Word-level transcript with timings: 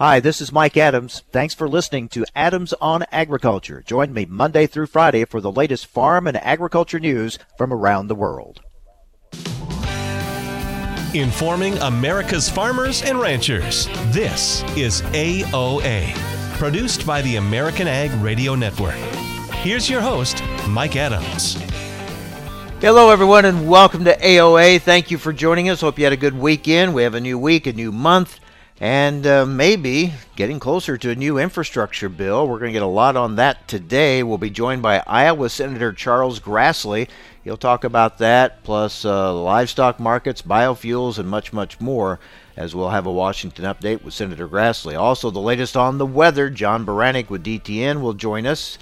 Hi, 0.00 0.18
this 0.18 0.40
is 0.40 0.50
Mike 0.50 0.78
Adams. 0.78 1.24
Thanks 1.30 1.52
for 1.52 1.68
listening 1.68 2.08
to 2.08 2.24
Adams 2.34 2.72
on 2.80 3.04
Agriculture. 3.12 3.82
Join 3.86 4.14
me 4.14 4.24
Monday 4.24 4.66
through 4.66 4.86
Friday 4.86 5.26
for 5.26 5.42
the 5.42 5.52
latest 5.52 5.84
farm 5.84 6.26
and 6.26 6.38
agriculture 6.38 6.98
news 6.98 7.38
from 7.58 7.70
around 7.70 8.06
the 8.06 8.14
world. 8.14 8.62
Informing 11.12 11.76
America's 11.80 12.48
farmers 12.48 13.02
and 13.02 13.20
ranchers. 13.20 13.88
This 14.06 14.62
is 14.74 15.02
AOA, 15.12 16.14
produced 16.56 17.06
by 17.06 17.20
the 17.20 17.36
American 17.36 17.86
Ag 17.86 18.10
Radio 18.22 18.54
Network. 18.54 18.94
Here's 19.56 19.90
your 19.90 20.00
host, 20.00 20.42
Mike 20.66 20.96
Adams. 20.96 21.56
Hello, 22.80 23.10
everyone, 23.10 23.44
and 23.44 23.68
welcome 23.68 24.06
to 24.06 24.16
AOA. 24.16 24.80
Thank 24.80 25.10
you 25.10 25.18
for 25.18 25.34
joining 25.34 25.68
us. 25.68 25.82
Hope 25.82 25.98
you 25.98 26.04
had 26.04 26.14
a 26.14 26.16
good 26.16 26.38
weekend. 26.38 26.94
We 26.94 27.02
have 27.02 27.14
a 27.14 27.20
new 27.20 27.38
week, 27.38 27.66
a 27.66 27.74
new 27.74 27.92
month 27.92 28.40
and 28.80 29.26
uh, 29.26 29.44
maybe 29.44 30.14
getting 30.36 30.58
closer 30.58 30.96
to 30.96 31.10
a 31.10 31.14
new 31.14 31.38
infrastructure 31.38 32.08
bill. 32.08 32.48
We're 32.48 32.58
going 32.58 32.70
to 32.70 32.78
get 32.78 32.82
a 32.82 32.86
lot 32.86 33.14
on 33.14 33.36
that 33.36 33.68
today. 33.68 34.22
We'll 34.22 34.38
be 34.38 34.48
joined 34.48 34.80
by 34.80 35.02
Iowa 35.06 35.50
Senator 35.50 35.92
Charles 35.92 36.40
Grassley. 36.40 37.08
He'll 37.44 37.58
talk 37.58 37.84
about 37.84 38.18
that, 38.18 38.64
plus 38.64 39.04
uh, 39.04 39.34
livestock 39.34 40.00
markets, 40.00 40.40
biofuels, 40.40 41.18
and 41.18 41.28
much, 41.28 41.52
much 41.52 41.78
more, 41.78 42.20
as 42.56 42.74
we'll 42.74 42.88
have 42.88 43.06
a 43.06 43.12
Washington 43.12 43.66
update 43.66 44.02
with 44.02 44.14
Senator 44.14 44.48
Grassley. 44.48 44.98
Also, 44.98 45.30
the 45.30 45.38
latest 45.38 45.76
on 45.76 45.98
the 45.98 46.06
weather. 46.06 46.48
John 46.48 46.86
Baranick 46.86 47.28
with 47.28 47.44
DTN 47.44 48.00
will 48.00 48.14
join 48.14 48.46
us. 48.46 48.78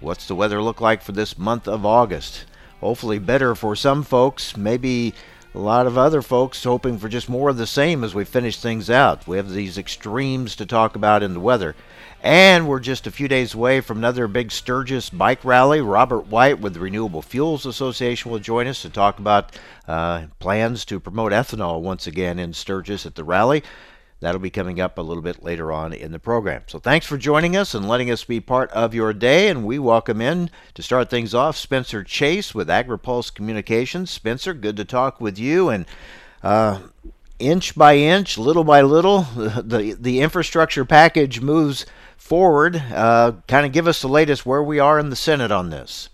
What's 0.00 0.26
the 0.26 0.34
weather 0.34 0.62
look 0.62 0.80
like 0.80 1.02
for 1.02 1.12
this 1.12 1.38
month 1.38 1.68
of 1.68 1.84
August? 1.84 2.46
Hopefully, 2.80 3.18
better 3.18 3.54
for 3.54 3.76
some 3.76 4.02
folks. 4.02 4.56
Maybe 4.56 5.14
a 5.56 5.58
lot 5.58 5.86
of 5.86 5.96
other 5.96 6.20
folks 6.20 6.62
hoping 6.62 6.98
for 6.98 7.08
just 7.08 7.30
more 7.30 7.48
of 7.48 7.56
the 7.56 7.66
same 7.66 8.04
as 8.04 8.14
we 8.14 8.26
finish 8.26 8.58
things 8.58 8.90
out. 8.90 9.26
We 9.26 9.38
have 9.38 9.50
these 9.50 9.78
extremes 9.78 10.54
to 10.56 10.66
talk 10.66 10.94
about 10.94 11.22
in 11.22 11.32
the 11.32 11.40
weather. 11.40 11.74
And 12.22 12.68
we're 12.68 12.80
just 12.80 13.06
a 13.06 13.10
few 13.10 13.26
days 13.26 13.54
away 13.54 13.80
from 13.80 13.96
another 13.96 14.28
big 14.28 14.52
Sturgis 14.52 15.08
bike 15.08 15.42
rally. 15.44 15.80
Robert 15.80 16.26
White 16.26 16.60
with 16.60 16.74
the 16.74 16.80
Renewable 16.80 17.22
Fuels 17.22 17.64
Association 17.64 18.30
will 18.30 18.38
join 18.38 18.66
us 18.66 18.82
to 18.82 18.90
talk 18.90 19.18
about 19.18 19.56
uh, 19.88 20.26
plans 20.40 20.84
to 20.86 21.00
promote 21.00 21.32
ethanol 21.32 21.80
once 21.80 22.06
again 22.06 22.38
in 22.38 22.52
Sturgis 22.52 23.06
at 23.06 23.14
the 23.14 23.24
rally. 23.24 23.62
That'll 24.26 24.40
be 24.40 24.50
coming 24.50 24.80
up 24.80 24.98
a 24.98 25.02
little 25.02 25.22
bit 25.22 25.44
later 25.44 25.70
on 25.70 25.92
in 25.92 26.10
the 26.10 26.18
program. 26.18 26.62
So 26.66 26.80
thanks 26.80 27.06
for 27.06 27.16
joining 27.16 27.56
us 27.56 27.76
and 27.76 27.86
letting 27.86 28.10
us 28.10 28.24
be 28.24 28.40
part 28.40 28.72
of 28.72 28.92
your 28.92 29.12
day. 29.12 29.46
And 29.46 29.64
we 29.64 29.78
welcome 29.78 30.20
in 30.20 30.50
to 30.74 30.82
start 30.82 31.08
things 31.08 31.32
off 31.32 31.56
Spencer 31.56 32.02
Chase 32.02 32.52
with 32.52 32.66
AgriPulse 32.66 33.32
Communications. 33.32 34.10
Spencer, 34.10 34.52
good 34.52 34.76
to 34.78 34.84
talk 34.84 35.20
with 35.20 35.38
you. 35.38 35.68
And 35.68 35.86
uh, 36.42 36.80
inch 37.38 37.76
by 37.76 37.98
inch, 37.98 38.36
little 38.36 38.64
by 38.64 38.82
little, 38.82 39.20
the 39.36 39.96
the 39.96 40.20
infrastructure 40.20 40.84
package 40.84 41.40
moves 41.40 41.86
forward. 42.16 42.74
Uh, 42.74 43.34
kind 43.46 43.64
of 43.64 43.70
give 43.70 43.86
us 43.86 44.02
the 44.02 44.08
latest 44.08 44.44
where 44.44 44.60
we 44.60 44.80
are 44.80 44.98
in 44.98 45.10
the 45.10 45.14
Senate 45.14 45.52
on 45.52 45.70
this. 45.70 46.08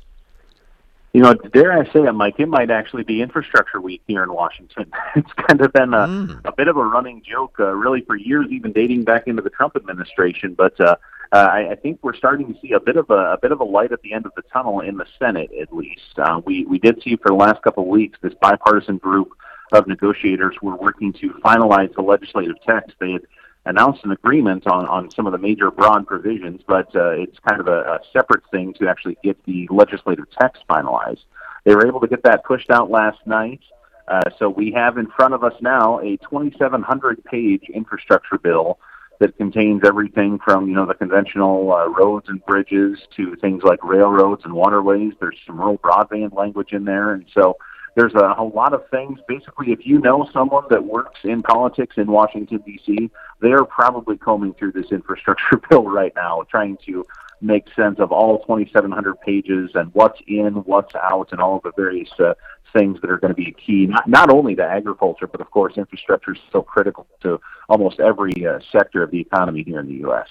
You 1.14 1.20
know, 1.20 1.34
dare 1.34 1.72
I 1.72 1.84
say 1.92 2.04
it, 2.04 2.12
Mike? 2.12 2.36
It 2.38 2.48
might 2.48 2.70
actually 2.70 3.02
be 3.02 3.20
infrastructure 3.20 3.80
week 3.80 4.00
here 4.06 4.22
in 4.22 4.32
Washington. 4.32 4.90
It's 5.14 5.32
kind 5.34 5.60
of 5.60 5.70
been 5.74 5.92
a, 5.92 6.06
mm. 6.06 6.40
a 6.46 6.52
bit 6.52 6.68
of 6.68 6.78
a 6.78 6.84
running 6.84 7.22
joke, 7.22 7.56
uh, 7.60 7.66
really, 7.66 8.00
for 8.00 8.16
years, 8.16 8.46
even 8.50 8.72
dating 8.72 9.04
back 9.04 9.26
into 9.26 9.42
the 9.42 9.50
Trump 9.50 9.76
administration. 9.76 10.54
But 10.54 10.80
uh, 10.80 10.96
uh, 11.32 11.36
I, 11.36 11.72
I 11.72 11.74
think 11.74 11.98
we're 12.02 12.16
starting 12.16 12.52
to 12.52 12.58
see 12.60 12.72
a 12.72 12.80
bit 12.80 12.96
of 12.96 13.10
a, 13.10 13.34
a 13.34 13.38
bit 13.40 13.52
of 13.52 13.60
a 13.60 13.64
light 13.64 13.92
at 13.92 14.00
the 14.00 14.14
end 14.14 14.24
of 14.24 14.32
the 14.36 14.42
tunnel 14.50 14.80
in 14.80 14.96
the 14.96 15.04
Senate, 15.18 15.50
at 15.60 15.74
least. 15.74 16.18
Uh, 16.18 16.40
we 16.46 16.64
we 16.64 16.78
did 16.78 17.02
see 17.02 17.16
for 17.16 17.28
the 17.28 17.34
last 17.34 17.60
couple 17.62 17.82
of 17.82 17.90
weeks 17.90 18.18
this 18.22 18.32
bipartisan 18.40 18.96
group 18.96 19.32
of 19.72 19.86
negotiators 19.86 20.56
were 20.62 20.76
working 20.76 21.12
to 21.14 21.30
finalize 21.44 21.94
the 21.94 22.02
legislative 22.02 22.56
text. 22.66 22.96
They 23.00 23.12
had 23.12 23.22
announced 23.64 24.04
an 24.04 24.10
agreement 24.10 24.66
on, 24.66 24.86
on 24.86 25.10
some 25.10 25.26
of 25.26 25.32
the 25.32 25.38
major 25.38 25.70
broad 25.70 26.06
provisions, 26.06 26.60
but 26.66 26.94
uh, 26.96 27.10
it's 27.10 27.38
kind 27.48 27.60
of 27.60 27.68
a, 27.68 27.80
a 27.80 27.98
separate 28.12 28.42
thing 28.50 28.74
to 28.74 28.88
actually 28.88 29.16
get 29.22 29.42
the 29.44 29.68
legislative 29.70 30.26
text 30.40 30.64
finalized. 30.68 31.24
They 31.64 31.74
were 31.74 31.86
able 31.86 32.00
to 32.00 32.08
get 32.08 32.24
that 32.24 32.44
pushed 32.44 32.70
out 32.70 32.90
last 32.90 33.18
night. 33.26 33.60
Uh, 34.08 34.22
so 34.38 34.48
we 34.48 34.72
have 34.72 34.98
in 34.98 35.06
front 35.06 35.32
of 35.32 35.44
us 35.44 35.54
now 35.60 36.00
a 36.00 36.16
2,700 36.16 37.24
page 37.24 37.62
infrastructure 37.72 38.36
bill 38.36 38.78
that 39.20 39.36
contains 39.36 39.82
everything 39.84 40.40
from 40.44 40.66
you 40.68 40.74
know 40.74 40.84
the 40.84 40.94
conventional 40.94 41.72
uh, 41.72 41.86
roads 41.88 42.28
and 42.28 42.44
bridges 42.44 42.98
to 43.16 43.36
things 43.36 43.62
like 43.62 43.82
railroads 43.84 44.42
and 44.44 44.52
waterways. 44.52 45.12
There's 45.20 45.38
some 45.46 45.58
rural 45.60 45.78
broadband 45.78 46.34
language 46.34 46.72
in 46.72 46.84
there, 46.84 47.12
and 47.12 47.24
so 47.32 47.56
there's 47.94 48.14
a, 48.14 48.34
a 48.38 48.44
lot 48.44 48.72
of 48.72 48.88
things. 48.90 49.18
Basically, 49.28 49.72
if 49.72 49.86
you 49.86 49.98
know 49.98 50.28
someone 50.32 50.64
that 50.70 50.84
works 50.84 51.20
in 51.24 51.42
politics 51.42 51.96
in 51.98 52.10
Washington 52.10 52.62
D.C., 52.64 53.10
they're 53.40 53.64
probably 53.64 54.16
combing 54.16 54.54
through 54.54 54.72
this 54.72 54.90
infrastructure 54.90 55.60
bill 55.70 55.84
right 55.84 56.12
now, 56.16 56.42
trying 56.50 56.78
to 56.86 57.04
make 57.40 57.66
sense 57.74 57.98
of 57.98 58.12
all 58.12 58.38
2,700 58.40 59.20
pages 59.20 59.70
and 59.74 59.92
what's 59.94 60.20
in, 60.26 60.54
what's 60.64 60.94
out, 60.94 61.28
and 61.32 61.40
all 61.40 61.56
of 61.56 61.62
the 61.64 61.72
various 61.76 62.10
uh, 62.20 62.34
things 62.72 63.00
that 63.00 63.10
are 63.10 63.18
going 63.18 63.34
to 63.34 63.34
be 63.34 63.52
key, 63.52 63.86
not, 63.86 64.08
not 64.08 64.30
only 64.30 64.54
to 64.54 64.62
agriculture, 64.62 65.26
but 65.26 65.40
of 65.40 65.50
course, 65.50 65.74
infrastructure 65.76 66.32
is 66.32 66.40
so 66.50 66.62
critical 66.62 67.06
to 67.20 67.40
almost 67.68 68.00
every 68.00 68.46
uh, 68.46 68.58
sector 68.70 69.02
of 69.02 69.10
the 69.10 69.20
economy 69.20 69.62
here 69.62 69.80
in 69.80 69.86
the 69.86 69.96
U.S. 69.96 70.28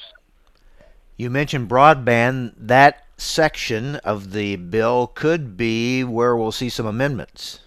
You 1.17 1.29
mentioned 1.29 1.69
broadband. 1.69 2.53
That 2.57 3.05
section 3.21 3.97
of 3.97 4.31
the 4.33 4.55
bill 4.55 5.07
could 5.07 5.55
be 5.55 6.03
where 6.03 6.35
we'll 6.35 6.51
see 6.51 6.69
some 6.69 6.85
amendments. 6.85 7.59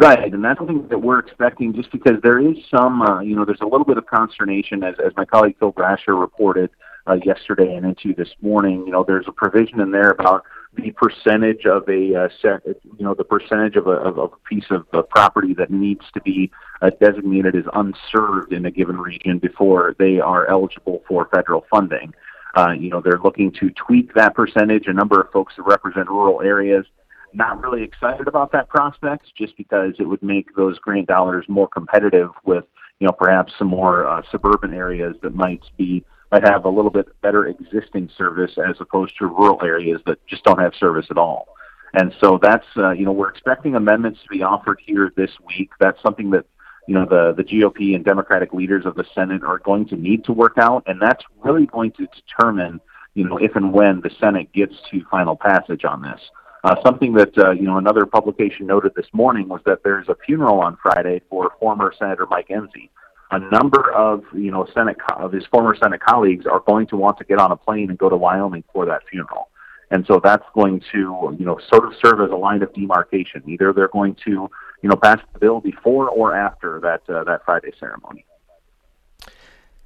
Right, 0.00 0.32
and 0.32 0.42
that's 0.42 0.58
something 0.58 0.88
that 0.88 0.98
we're 0.98 1.18
expecting 1.18 1.74
just 1.74 1.92
because 1.92 2.20
there 2.22 2.38
is 2.38 2.56
some, 2.74 3.02
uh, 3.02 3.20
you 3.20 3.36
know, 3.36 3.44
there's 3.44 3.60
a 3.60 3.66
little 3.66 3.84
bit 3.84 3.98
of 3.98 4.06
consternation, 4.06 4.82
as, 4.82 4.94
as 5.04 5.12
my 5.14 5.26
colleague 5.26 5.56
Phil 5.58 5.74
Brasher 5.74 6.18
reported 6.18 6.70
uh, 7.06 7.18
yesterday 7.22 7.74
and 7.74 7.84
into 7.84 8.14
this 8.14 8.30
morning. 8.40 8.84
You 8.86 8.92
know, 8.92 9.04
there's 9.06 9.28
a 9.28 9.32
provision 9.32 9.78
in 9.78 9.90
there 9.90 10.10
about 10.10 10.44
the 10.74 10.90
percentage 10.92 11.66
of 11.66 11.86
a, 11.88 12.14
uh, 12.14 12.28
set, 12.40 12.62
you 12.66 13.04
know, 13.04 13.12
the 13.12 13.24
percentage 13.24 13.76
of 13.76 13.86
a, 13.86 13.90
of 13.90 14.16
a 14.18 14.28
piece 14.48 14.70
of 14.70 14.86
uh, 14.94 15.02
property 15.02 15.52
that 15.54 15.70
needs 15.70 16.04
to 16.14 16.20
be 16.22 16.50
uh, 16.80 16.90
designated 17.00 17.54
as 17.54 17.64
unserved 17.74 18.54
in 18.54 18.64
a 18.64 18.70
given 18.70 18.96
region 18.96 19.38
before 19.38 19.94
they 19.98 20.18
are 20.18 20.48
eligible 20.48 21.02
for 21.06 21.28
federal 21.32 21.66
funding. 21.70 22.14
Uh, 22.54 22.72
you 22.72 22.90
know, 22.90 23.00
they're 23.00 23.20
looking 23.22 23.52
to 23.52 23.70
tweak 23.70 24.14
that 24.14 24.34
percentage. 24.34 24.86
A 24.86 24.92
number 24.92 25.20
of 25.20 25.30
folks 25.30 25.54
that 25.56 25.62
represent 25.62 26.08
rural 26.08 26.40
areas 26.42 26.84
not 27.32 27.62
really 27.62 27.82
excited 27.82 28.26
about 28.26 28.52
that 28.52 28.68
prospect 28.68 29.26
just 29.36 29.56
because 29.56 29.94
it 29.98 30.04
would 30.04 30.22
make 30.22 30.54
those 30.56 30.78
grant 30.78 31.06
dollars 31.06 31.44
more 31.48 31.68
competitive 31.68 32.30
with, 32.44 32.64
you 32.98 33.06
know, 33.06 33.12
perhaps 33.12 33.52
some 33.58 33.68
more 33.68 34.06
uh, 34.06 34.22
suburban 34.30 34.74
areas 34.74 35.16
that 35.22 35.34
might 35.34 35.62
be 35.76 36.04
might 36.32 36.46
have 36.46 36.64
a 36.64 36.68
little 36.68 36.90
bit 36.92 37.08
better 37.22 37.46
existing 37.46 38.08
service 38.16 38.52
as 38.68 38.76
opposed 38.80 39.16
to 39.18 39.26
rural 39.26 39.60
areas 39.64 40.00
that 40.06 40.24
just 40.28 40.44
don't 40.44 40.60
have 40.60 40.72
service 40.78 41.06
at 41.10 41.18
all. 41.18 41.48
And 41.94 42.14
so 42.20 42.38
that's, 42.40 42.66
uh, 42.76 42.90
you 42.90 43.04
know, 43.04 43.10
we're 43.10 43.30
expecting 43.30 43.74
amendments 43.74 44.20
to 44.22 44.28
be 44.28 44.42
offered 44.42 44.78
here 44.84 45.12
this 45.16 45.32
week. 45.44 45.70
That's 45.80 46.00
something 46.00 46.30
that 46.30 46.46
you 46.86 46.94
know 46.94 47.06
the 47.06 47.34
the 47.36 47.44
GOP 47.44 47.94
and 47.94 48.04
Democratic 48.04 48.52
leaders 48.52 48.86
of 48.86 48.94
the 48.94 49.04
Senate 49.14 49.42
are 49.42 49.58
going 49.58 49.86
to 49.88 49.96
need 49.96 50.24
to 50.24 50.32
work 50.32 50.54
out, 50.58 50.82
and 50.86 51.00
that's 51.00 51.24
really 51.42 51.66
going 51.66 51.92
to 51.92 52.06
determine 52.06 52.80
you 53.14 53.24
know 53.24 53.36
if 53.38 53.56
and 53.56 53.72
when 53.72 54.00
the 54.00 54.10
Senate 54.20 54.52
gets 54.52 54.74
to 54.90 55.02
final 55.10 55.36
passage 55.36 55.84
on 55.84 56.02
this. 56.02 56.20
Uh, 56.62 56.76
something 56.84 57.14
that 57.14 57.36
uh, 57.38 57.52
you 57.52 57.62
know 57.62 57.78
another 57.78 58.04
publication 58.04 58.66
noted 58.66 58.92
this 58.94 59.06
morning 59.12 59.48
was 59.48 59.60
that 59.64 59.82
there's 59.82 60.08
a 60.08 60.16
funeral 60.26 60.60
on 60.60 60.76
Friday 60.82 61.20
for 61.30 61.52
former 61.58 61.92
Senator 61.98 62.26
Mike 62.28 62.48
Enzi. 62.48 62.90
A 63.30 63.38
number 63.38 63.92
of 63.92 64.24
you 64.34 64.50
know 64.50 64.66
Senate 64.74 64.96
co- 64.98 65.24
of 65.24 65.32
his 65.32 65.46
former 65.46 65.74
Senate 65.74 66.00
colleagues 66.00 66.46
are 66.46 66.60
going 66.60 66.86
to 66.88 66.96
want 66.96 67.18
to 67.18 67.24
get 67.24 67.38
on 67.38 67.52
a 67.52 67.56
plane 67.56 67.88
and 67.88 67.98
go 67.98 68.08
to 68.08 68.16
Wyoming 68.16 68.64
for 68.72 68.84
that 68.86 69.02
funeral. 69.10 69.48
And 69.90 70.06
so 70.06 70.20
that's 70.22 70.44
going 70.54 70.80
to, 70.92 71.36
you 71.38 71.44
know, 71.44 71.58
sort 71.68 71.84
of 71.84 71.92
serve 72.02 72.20
as 72.20 72.30
a 72.30 72.36
line 72.36 72.62
of 72.62 72.72
demarcation. 72.74 73.42
Either 73.46 73.72
they're 73.72 73.88
going 73.88 74.16
to 74.24 74.48
you 74.82 74.88
know, 74.88 74.96
pass 74.96 75.20
the 75.32 75.38
bill 75.38 75.60
before 75.60 76.08
or 76.08 76.34
after 76.34 76.80
that 76.80 77.02
uh, 77.12 77.24
that 77.24 77.44
Friday 77.44 77.72
ceremony. 77.78 78.24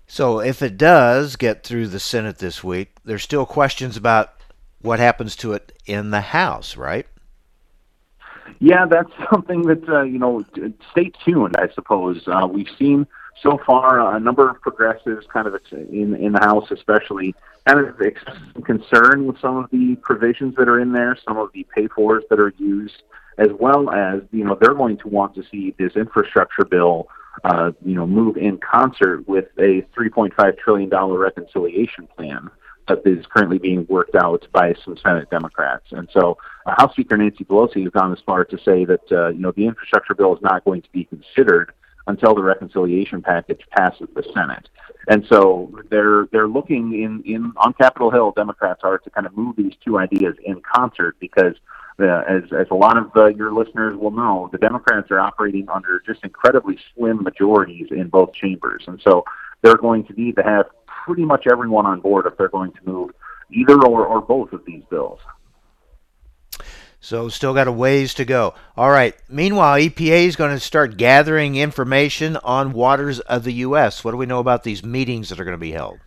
So, 0.07 0.41
if 0.41 0.63
it 0.63 0.77
does 0.77 1.37
get 1.37 1.65
through 1.65 1.89
the 1.89 1.99
Senate 1.99 2.39
this 2.39 2.63
week, 2.63 2.97
there's 3.05 3.23
still 3.23 3.47
questions 3.47 3.97
about 3.97 4.35
what 4.81 4.99
happens 4.99 5.35
to 5.37 5.55
it 5.55 5.73
in 5.87 6.11
the 6.11 6.21
House, 6.21 6.77
right? 6.77 7.07
Yeah, 8.61 8.87
that's 8.87 9.11
something 9.31 9.63
that 9.63 9.89
uh, 9.89 10.03
you 10.03 10.19
know. 10.19 10.45
Stay 10.93 11.11
tuned, 11.25 11.57
I 11.57 11.69
suppose. 11.75 12.23
Uh, 12.27 12.47
we've 12.51 12.71
seen 12.79 13.07
so 13.43 13.59
far 13.67 14.15
a 14.15 14.21
number 14.21 14.49
of 14.49 14.61
progressives, 14.61 15.27
kind 15.33 15.47
of 15.47 15.61
in 15.73 16.15
in 16.15 16.33
the 16.33 16.41
House, 16.41 16.71
especially, 16.71 17.35
kind 17.67 17.81
of 17.81 18.01
express 18.01 18.37
some 18.53 18.63
concern 18.63 19.27
with 19.27 19.41
some 19.41 19.57
of 19.57 19.71
the 19.71 19.97
provisions 19.97 20.55
that 20.57 20.69
are 20.69 20.79
in 20.79 20.93
there, 20.93 21.17
some 21.27 21.39
of 21.39 21.51
the 21.53 21.67
pay 21.75 21.89
fors 21.89 22.25
that 22.31 22.39
are 22.39 22.53
used 22.59 23.03
as 23.39 23.49
well 23.59 23.91
as 23.91 24.23
you 24.33 24.45
know 24.45 24.57
they're 24.61 24.75
going 24.75 24.97
to 24.99 25.09
want 25.09 25.35
to 25.35 25.43
see 25.51 25.75
this 25.79 25.97
infrastructure 25.97 26.65
bill 26.65 27.09
uh, 27.45 27.73
you 27.85 27.95
know 27.95 28.07
move 28.07 28.37
in 28.37 28.59
concert 28.59 29.27
with 29.29 29.47
a 29.59 29.83
3.5 29.97 30.59
trillion 30.59 30.89
dollar 30.89 31.19
reconciliation 31.19 32.07
plan 32.17 32.51
that 32.89 33.01
is 33.07 33.25
currently 33.35 33.59
being 33.59 33.87
worked 33.89 34.15
out 34.15 34.47
by 34.53 34.75
some 34.85 34.97
Senate 34.99 35.31
Democrats. 35.31 35.87
And 35.93 36.07
so 36.13 36.37
uh, 36.67 36.75
House 36.77 36.93
Speaker 36.93 37.17
Nancy 37.17 37.45
Pelosi 37.45 37.83
has 37.83 37.93
gone 37.93 38.13
as 38.13 38.19
far 38.27 38.45
to 38.45 38.59
say 38.59 38.85
that 38.85 39.11
uh, 39.11 39.29
you 39.29 39.41
know 39.41 39.53
the 39.53 39.67
infrastructure 39.67 40.15
bill 40.15 40.35
is 40.35 40.43
not 40.43 40.65
going 40.65 40.83
to 40.83 40.91
be 40.93 41.05
considered 41.05 41.73
until 42.07 42.35
the 42.35 42.43
reconciliation 42.43 43.23
package 43.23 43.63
passes 43.71 44.09
the 44.15 44.23
Senate. 44.35 44.69
And 45.09 45.25
so 45.29 45.71
they're 45.91 46.27
they're 46.33 46.49
looking 46.49 46.93
in, 47.03 47.23
in 47.25 47.53
on 47.57 47.75
Capitol 47.75 48.11
Hill. 48.11 48.33
Democrats 48.37 48.81
are 48.85 48.99
to 48.99 49.11
kind 49.11 49.27
of 49.27 49.37
move 49.37 49.57
these 49.57 49.75
two 49.85 49.99
ideas 49.99 50.35
in 50.45 50.61
concert 50.61 51.17
because, 51.21 51.55
as 51.99 52.43
as 52.53 52.67
a 52.71 52.75
lot 52.75 52.97
of 52.97 53.11
uh, 53.17 53.27
your 53.27 53.53
listeners 53.53 53.97
will 53.97 54.11
know, 54.11 54.49
the 54.53 54.59
Democrats 54.59 55.11
are 55.11 55.21
operating 55.21 55.69
under 55.69 56.03
just 56.07 56.25
incredibly 56.25 56.79
slim 56.95 57.23
majorities 57.23 57.89
in 57.91 58.09
both 58.09 58.33
chambers, 58.33 58.85
and 58.87 59.01
so 59.03 59.25
they're 59.63 59.77
going 59.77 60.05
to 60.05 60.13
need 60.15 60.37
to 60.37 60.43
have 60.43 60.67
pretty 60.87 61.25
much 61.25 61.47
everyone 61.51 61.87
on 61.87 62.01
board 62.01 62.27
if 62.27 62.37
they're 62.37 62.49
going 62.49 62.73
to 62.73 62.79
move 62.85 63.11
either 63.51 63.83
or, 63.85 64.07
or 64.07 64.21
both 64.21 64.53
of 64.53 64.65
these 64.65 64.83
bills. 64.91 65.21
So 67.01 67.29
still 67.29 67.53
got 67.53 67.69
a 67.69 67.73
ways 67.73 68.15
to 68.15 68.25
go. 68.25 68.55
All 68.79 68.91
right. 68.91 69.15
Meanwhile, 69.29 69.79
EPA 69.79 70.27
is 70.27 70.37
going 70.37 70.55
to 70.55 70.61
start 70.61 70.97
gathering 70.97 71.55
information 71.55 72.39
on 72.39 72.73
waters 72.73 73.21
of 73.21 73.45
the 73.45 73.53
U.S. 73.53 74.03
What 74.03 74.13
do 74.13 74.17
we 74.17 74.25
know 74.25 74.39
about 74.39 74.63
these 74.63 74.83
meetings 74.83 75.29
that 75.29 75.39
are 75.39 75.45
going 75.45 75.53
to 75.53 75.59
be 75.59 75.73
held? 75.73 75.99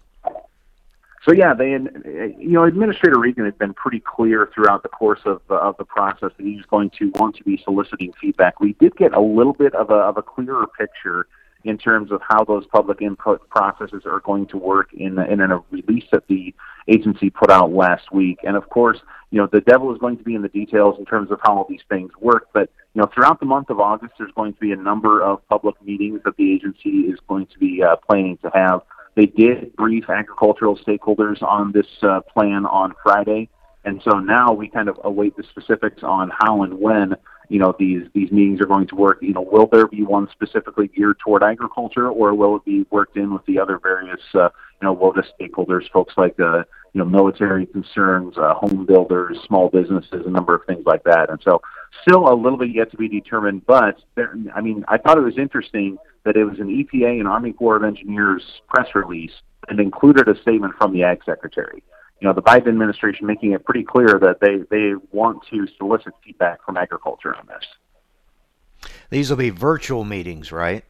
So 1.26 1.34
yeah, 1.34 1.54
they, 1.54 1.72
you 1.72 2.52
know, 2.52 2.64
Administrator 2.64 3.20
Regan 3.20 3.46
has 3.46 3.54
been 3.56 3.74
pretty 3.74 4.00
clear 4.00 4.50
throughout 4.54 4.84
the 4.84 4.90
course 4.90 5.20
of 5.26 5.42
uh, 5.50 5.56
of 5.56 5.76
the 5.78 5.86
process 5.86 6.32
that 6.38 6.46
he's 6.46 6.66
going 6.70 6.92
to 7.00 7.12
want 7.16 7.36
to 7.38 7.44
be 7.44 7.60
soliciting 7.64 8.14
feedback. 8.20 8.60
We 8.60 8.74
did 8.74 8.96
get 8.96 9.14
a 9.14 9.20
little 9.20 9.54
bit 9.54 9.74
of 9.74 9.90
a 9.90 9.96
of 9.96 10.18
a 10.18 10.22
clearer 10.22 10.68
picture 10.68 11.28
in 11.64 11.78
terms 11.78 12.12
of 12.12 12.22
how 12.28 12.44
those 12.44 12.66
public 12.68 13.02
input 13.02 13.48
processes 13.50 14.04
are 14.06 14.22
going 14.22 14.46
to 14.48 14.58
work 14.58 14.94
in 14.94 15.20
in 15.20 15.42
a 15.42 15.62
release 15.72 16.06
that 16.12 16.28
the 16.28 16.54
agency 16.88 17.30
put 17.30 17.50
out 17.50 17.74
last 17.74 18.12
week. 18.12 18.40
And 18.44 18.56
of 18.56 18.70
course, 18.70 19.00
you 19.32 19.40
know, 19.40 19.48
the 19.52 19.62
devil 19.62 19.92
is 19.92 19.98
going 20.00 20.18
to 20.18 20.24
be 20.24 20.36
in 20.36 20.42
the 20.42 20.50
details 20.50 20.96
in 20.98 21.06
terms 21.06 21.32
of 21.32 21.40
how 21.44 21.58
all 21.58 21.66
these 21.68 21.82
things 21.90 22.12
work. 22.22 22.48
But 22.54 22.70
you 22.94 23.02
know, 23.02 23.10
throughout 23.14 23.40
the 23.40 23.46
month 23.46 23.70
of 23.70 23.80
August, 23.80 24.14
there's 24.18 24.32
going 24.34 24.54
to 24.54 24.60
be 24.60 24.72
a 24.72 24.78
number 24.78 25.22
of 25.22 25.46
public 25.50 25.82
meetings 25.84 26.22
that 26.26 26.38
the 26.38 26.54
agency 26.54 27.10
is 27.12 27.20
going 27.28 27.48
to 27.48 27.60
be 27.60 27.84
uh, 27.84 27.96
planning 28.08 28.38
to 28.44 28.52
have. 28.54 28.82
They 29.18 29.26
did 29.26 29.76
brief 29.76 30.12
agricultural 30.12 30.78
stakeholders 30.78 31.42
on 31.42 31.72
this 31.72 31.88
uh, 32.04 32.22
plan 32.22 32.68
on 32.68 32.94
Friday, 33.02 33.50
and 33.84 34.00
so 34.04 34.20
now 34.20 34.54
we 34.54 34.70
kind 34.70 34.88
of 34.88 35.00
await 35.04 35.36
the 35.36 35.42
specifics 35.42 36.04
on 36.04 36.32
how 36.40 36.62
and 36.62 36.80
when 36.80 37.16
you 37.50 37.60
know 37.60 37.76
these 37.78 38.04
these 38.14 38.32
meetings 38.32 38.62
are 38.62 38.66
going 38.66 38.88
to 38.88 38.96
work. 38.96 39.20
You 39.22 39.34
know, 39.34 39.42
will 39.42 39.68
there 39.72 39.88
be 39.88 40.04
one 40.04 40.28
specifically 40.32 40.88
geared 40.88 41.20
toward 41.20 41.44
agriculture, 41.44 42.10
or 42.10 42.34
will 42.34 42.56
it 42.58 42.66
be 42.66 42.86
worked 42.90 43.18
in 43.18 43.34
with 43.34 43.46
the 43.46 43.60
other 43.60 43.80
various 43.80 44.22
uh, 44.34 44.50
you 44.82 44.88
know 44.88 44.96
WOTUS 44.96 45.26
stakeholders, 45.40 45.90
folks 45.92 46.14
like 46.18 46.40
uh, 46.40 46.64
you 46.94 47.00
know 47.00 47.06
military 47.06 47.66
concerns, 47.66 48.38
uh, 48.38 48.54
home 48.54 48.86
builders, 48.86 49.38
small 49.48 49.70
businesses, 49.70 50.26
a 50.26 50.30
number 50.30 50.56
of 50.56 50.66
things 50.66 50.86
like 50.86 51.04
that. 51.04 51.30
And 51.30 51.40
so, 51.44 51.62
still 52.02 52.28
a 52.28 52.36
little 52.36 52.58
bit 52.58 52.70
yet 52.74 52.92
to 52.92 52.98
be 52.98 53.08
determined. 53.08 53.66
But 53.66 54.02
there, 54.16 54.34
I 54.54 54.62
mean, 54.62 54.84
I 54.88 54.98
thought 54.98 55.18
it 55.18 55.24
was 55.24 55.38
interesting 55.38 55.98
that 56.26 56.36
it 56.36 56.44
was 56.44 56.60
an 56.60 56.68
EPA 56.68 57.20
and 57.20 57.28
Army 57.28 57.54
Corps 57.54 57.78
of 57.78 57.84
Engineers 57.84 58.44
press 58.68 58.88
release 58.94 59.32
and 59.70 59.80
included 59.80 60.28
a 60.28 60.40
statement 60.42 60.74
from 60.78 60.94
the 60.94 61.04
Ag 61.04 61.22
Secretary 61.26 61.84
you 62.20 62.28
know, 62.28 62.34
the 62.34 62.42
Biden 62.42 62.68
administration 62.68 63.28
making 63.28 63.52
it 63.52 63.64
pretty 63.66 63.84
clear 63.84 64.20
that 64.20 64.40
they, 64.42 64.58
they 64.70 64.94
want 65.12 65.46
to 65.52 65.68
solicit 65.78 66.14
feedback 66.24 66.64
from 66.66 66.78
agriculture 66.78 67.36
on 67.36 67.48
this. 67.48 68.92
These 69.10 69.30
will 69.30 69.38
be 69.38 69.52
virtual 69.52 70.04
meetings, 70.04 70.52
right? 70.52 70.84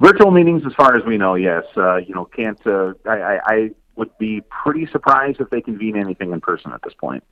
Virtual 0.00 0.30
meetings, 0.30 0.62
as 0.66 0.74
far 0.74 0.94
as 0.96 1.04
we 1.04 1.16
know, 1.16 1.34
yes. 1.34 1.64
Uh, 1.76 1.96
you 1.96 2.14
know, 2.14 2.24
can't. 2.24 2.60
Uh, 2.66 2.92
I, 3.06 3.40
I 3.44 3.70
would 3.96 4.16
be 4.18 4.42
pretty 4.42 4.86
surprised 4.86 5.40
if 5.40 5.50
they 5.50 5.60
convene 5.60 5.96
anything 5.96 6.32
in 6.32 6.40
person 6.40 6.72
at 6.72 6.82
this 6.82 6.94
point. 6.94 7.24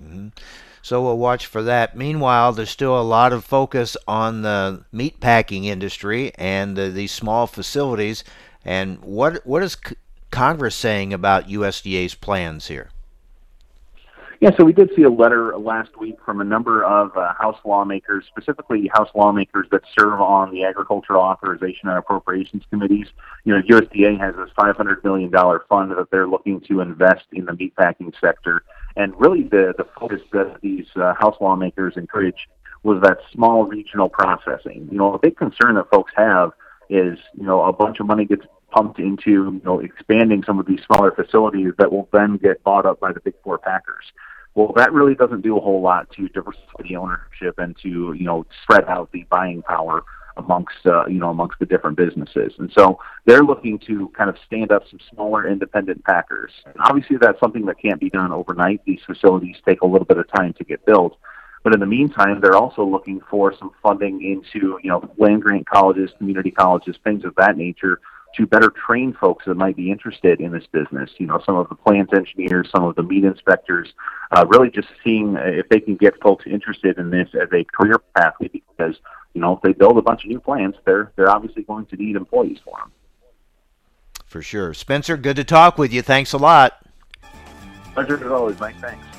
Mm-hmm. 0.00 0.28
So 0.82 1.02
we'll 1.02 1.18
watch 1.18 1.46
for 1.46 1.62
that. 1.62 1.96
Meanwhile, 1.96 2.52
there's 2.52 2.70
still 2.70 3.00
a 3.00 3.02
lot 3.02 3.32
of 3.32 3.44
focus 3.44 3.96
on 4.06 4.42
the 4.42 4.84
meat 4.92 5.18
packing 5.18 5.64
industry 5.64 6.32
and 6.36 6.76
the, 6.76 6.90
these 6.90 7.12
small 7.12 7.46
facilities. 7.46 8.22
And 8.64 9.02
what 9.02 9.44
what 9.46 9.62
is 9.62 9.76
Congress 10.30 10.74
saying 10.74 11.12
about 11.12 11.48
USDA's 11.48 12.14
plans 12.14 12.68
here? 12.68 12.90
Yeah, 14.40 14.50
so 14.58 14.64
we 14.64 14.74
did 14.74 14.90
see 14.94 15.02
a 15.02 15.10
letter 15.10 15.56
last 15.56 15.96
week 15.98 16.16
from 16.22 16.42
a 16.42 16.44
number 16.44 16.84
of 16.84 17.16
uh, 17.16 17.32
House 17.40 17.58
lawmakers, 17.64 18.26
specifically 18.26 18.90
House 18.92 19.08
lawmakers 19.14 19.66
that 19.70 19.80
serve 19.98 20.20
on 20.20 20.52
the 20.52 20.62
Agricultural 20.64 21.22
Authorization 21.22 21.88
and 21.88 21.96
Appropriations 21.96 22.62
Committees. 22.68 23.06
You 23.44 23.54
know, 23.54 23.62
USDA 23.62 24.20
has 24.20 24.34
this 24.36 24.50
$500 24.58 25.02
million 25.04 25.30
fund 25.30 25.90
that 25.92 26.08
they're 26.10 26.28
looking 26.28 26.60
to 26.68 26.80
invest 26.80 27.24
in 27.32 27.46
the 27.46 27.52
meatpacking 27.52 28.12
sector. 28.20 28.62
And 28.94 29.18
really, 29.18 29.44
the, 29.44 29.72
the 29.78 29.86
focus 29.98 30.20
that 30.32 30.58
these 30.60 30.86
uh, 30.96 31.14
House 31.14 31.36
lawmakers 31.40 31.94
encouraged 31.96 32.46
was 32.82 33.00
that 33.02 33.18
small 33.32 33.64
regional 33.64 34.10
processing. 34.10 34.86
You 34.92 34.98
know, 34.98 35.14
a 35.14 35.18
big 35.18 35.38
concern 35.38 35.76
that 35.76 35.88
folks 35.90 36.12
have 36.14 36.52
is, 36.90 37.18
you 37.34 37.44
know, 37.44 37.64
a 37.64 37.72
bunch 37.72 38.00
of 38.00 38.06
money 38.06 38.26
gets 38.26 38.44
pumped 38.76 38.98
into 38.98 39.30
you 39.30 39.60
know 39.64 39.80
expanding 39.80 40.42
some 40.44 40.58
of 40.58 40.66
these 40.66 40.80
smaller 40.86 41.10
facilities 41.10 41.72
that 41.78 41.90
will 41.90 42.08
then 42.12 42.36
get 42.36 42.62
bought 42.62 42.84
up 42.84 43.00
by 43.00 43.12
the 43.12 43.20
big 43.20 43.34
four 43.42 43.58
packers. 43.58 44.04
Well, 44.54 44.72
that 44.76 44.92
really 44.92 45.14
doesn't 45.14 45.42
do 45.42 45.56
a 45.56 45.60
whole 45.60 45.80
lot 45.80 46.10
to 46.12 46.28
diversify 46.28 46.82
the 46.82 46.96
ownership 46.96 47.58
and 47.58 47.76
to 47.82 48.12
you 48.12 48.24
know 48.24 48.44
spread 48.62 48.84
out 48.84 49.10
the 49.12 49.24
buying 49.30 49.62
power 49.62 50.02
amongst 50.36 50.84
uh, 50.84 51.06
you 51.06 51.18
know 51.18 51.30
amongst 51.30 51.58
the 51.58 51.66
different 51.66 51.96
businesses. 51.96 52.52
And 52.58 52.70
so 52.76 52.98
they're 53.24 53.42
looking 53.42 53.78
to 53.86 54.10
kind 54.16 54.28
of 54.28 54.36
stand 54.46 54.70
up 54.70 54.82
some 54.90 55.00
smaller 55.10 55.48
independent 55.48 56.04
packers. 56.04 56.52
And 56.66 56.74
obviously, 56.80 57.16
that's 57.18 57.40
something 57.40 57.64
that 57.66 57.80
can't 57.80 58.00
be 58.00 58.10
done 58.10 58.30
overnight. 58.30 58.82
These 58.84 59.00
facilities 59.06 59.56
take 59.66 59.80
a 59.80 59.86
little 59.86 60.06
bit 60.06 60.18
of 60.18 60.30
time 60.30 60.52
to 60.54 60.64
get 60.64 60.84
built. 60.84 61.16
But 61.64 61.74
in 61.74 61.80
the 61.80 61.86
meantime, 61.86 62.40
they're 62.40 62.54
also 62.56 62.84
looking 62.84 63.20
for 63.28 63.52
some 63.58 63.72
funding 63.82 64.22
into, 64.22 64.78
you 64.84 64.90
know, 64.90 65.10
land 65.18 65.42
grant 65.42 65.66
colleges, 65.66 66.12
community 66.16 66.52
colleges, 66.52 66.94
things 67.02 67.24
of 67.24 67.34
that 67.36 67.56
nature 67.56 68.00
to 68.36 68.46
better 68.46 68.70
train 68.70 69.16
folks 69.20 69.44
that 69.46 69.56
might 69.56 69.76
be 69.76 69.90
interested 69.90 70.40
in 70.40 70.52
this 70.52 70.66
business. 70.72 71.10
You 71.18 71.26
know, 71.26 71.40
some 71.44 71.56
of 71.56 71.68
the 71.68 71.74
plant 71.74 72.10
engineers, 72.14 72.68
some 72.74 72.84
of 72.84 72.94
the 72.96 73.02
meat 73.02 73.24
inspectors, 73.24 73.92
uh, 74.30 74.44
really 74.48 74.70
just 74.70 74.88
seeing 75.04 75.36
if 75.38 75.68
they 75.68 75.80
can 75.80 75.96
get 75.96 76.20
folks 76.20 76.44
interested 76.46 76.98
in 76.98 77.10
this 77.10 77.28
as 77.34 77.48
a 77.52 77.64
career 77.64 77.96
pathway. 78.16 78.48
Because 78.48 78.96
you 79.34 79.40
know, 79.40 79.56
if 79.56 79.62
they 79.62 79.72
build 79.72 79.98
a 79.98 80.02
bunch 80.02 80.24
of 80.24 80.30
new 80.30 80.40
plants, 80.40 80.78
they're 80.84 81.12
they're 81.16 81.30
obviously 81.30 81.62
going 81.62 81.86
to 81.86 81.96
need 81.96 82.16
employees 82.16 82.58
for 82.64 82.78
them. 82.78 82.92
For 84.26 84.42
sure, 84.42 84.74
Spencer. 84.74 85.16
Good 85.16 85.36
to 85.36 85.44
talk 85.44 85.78
with 85.78 85.92
you. 85.92 86.02
Thanks 86.02 86.32
a 86.32 86.38
lot. 86.38 86.74
Pleasure 87.94 88.22
as 88.22 88.30
always, 88.30 88.60
Mike. 88.60 88.78
Thanks. 88.80 89.15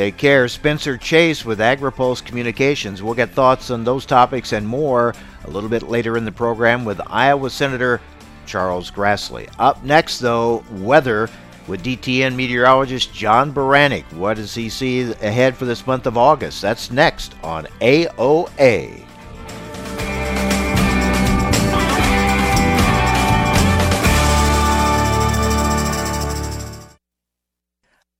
Take 0.00 0.16
care. 0.16 0.48
Spencer 0.48 0.96
Chase 0.96 1.44
with 1.44 1.58
AgriPulse 1.58 2.24
Communications. 2.24 3.02
We'll 3.02 3.12
get 3.12 3.32
thoughts 3.32 3.70
on 3.70 3.84
those 3.84 4.06
topics 4.06 4.54
and 4.54 4.66
more 4.66 5.14
a 5.44 5.50
little 5.50 5.68
bit 5.68 5.90
later 5.90 6.16
in 6.16 6.24
the 6.24 6.32
program 6.32 6.86
with 6.86 7.02
Iowa 7.06 7.50
Senator 7.50 8.00
Charles 8.46 8.90
Grassley. 8.90 9.46
Up 9.58 9.84
next, 9.84 10.18
though, 10.20 10.64
weather 10.70 11.28
with 11.68 11.84
DTN 11.84 12.34
meteorologist 12.34 13.12
John 13.12 13.52
Baranick. 13.52 14.10
What 14.14 14.38
does 14.38 14.54
he 14.54 14.70
see 14.70 15.02
ahead 15.02 15.54
for 15.54 15.66
this 15.66 15.86
month 15.86 16.06
of 16.06 16.16
August? 16.16 16.62
That's 16.62 16.90
next 16.90 17.34
on 17.44 17.66
AOA. 17.82 19.04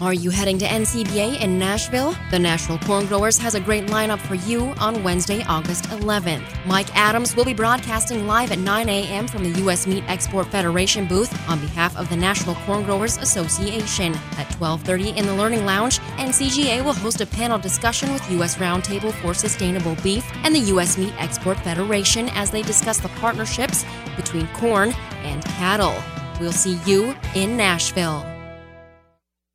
Are 0.00 0.12
you 0.12 0.30
heading 0.30 0.58
to 0.58 0.66
NCBA 0.66 1.40
in 1.40 1.56
Nashville? 1.56 2.16
The 2.32 2.38
National 2.38 2.78
Corn 2.78 3.06
Growers 3.06 3.38
has 3.38 3.54
a 3.54 3.60
great 3.60 3.86
lineup 3.86 4.18
for 4.18 4.34
you 4.34 4.74
on 4.80 5.04
Wednesday, 5.04 5.44
August 5.44 5.84
11th. 5.84 6.44
Mike 6.66 6.94
Adams 6.96 7.36
will 7.36 7.44
be 7.44 7.54
broadcasting 7.54 8.26
live 8.26 8.50
at 8.50 8.58
9 8.58 8.88
a.m. 8.88 9.28
from 9.28 9.44
the 9.44 9.60
U.S. 9.60 9.86
Meat 9.86 10.02
Export 10.08 10.48
Federation 10.48 11.06
booth 11.06 11.32
on 11.48 11.60
behalf 11.60 11.96
of 11.96 12.08
the 12.08 12.16
National 12.16 12.56
Corn 12.66 12.82
Growers 12.82 13.18
Association. 13.18 14.14
At 14.36 14.48
12:30 14.58 15.16
in 15.16 15.26
the 15.26 15.34
Learning 15.34 15.64
Lounge, 15.64 16.00
NCGA 16.18 16.84
will 16.84 16.92
host 16.92 17.20
a 17.20 17.26
panel 17.26 17.58
discussion 17.58 18.12
with 18.12 18.28
U.S. 18.32 18.56
Roundtable 18.56 19.12
for 19.12 19.32
Sustainable 19.32 19.94
Beef 20.02 20.28
and 20.42 20.52
the 20.52 20.66
U.S. 20.74 20.98
Meat 20.98 21.14
Export 21.18 21.58
Federation 21.60 22.28
as 22.30 22.50
they 22.50 22.62
discuss 22.62 22.98
the 22.98 23.10
partnerships 23.20 23.84
between 24.16 24.48
corn 24.48 24.92
and 25.22 25.44
cattle. 25.44 25.94
We'll 26.40 26.50
see 26.50 26.80
you 26.84 27.14
in 27.36 27.56
Nashville. 27.56 28.33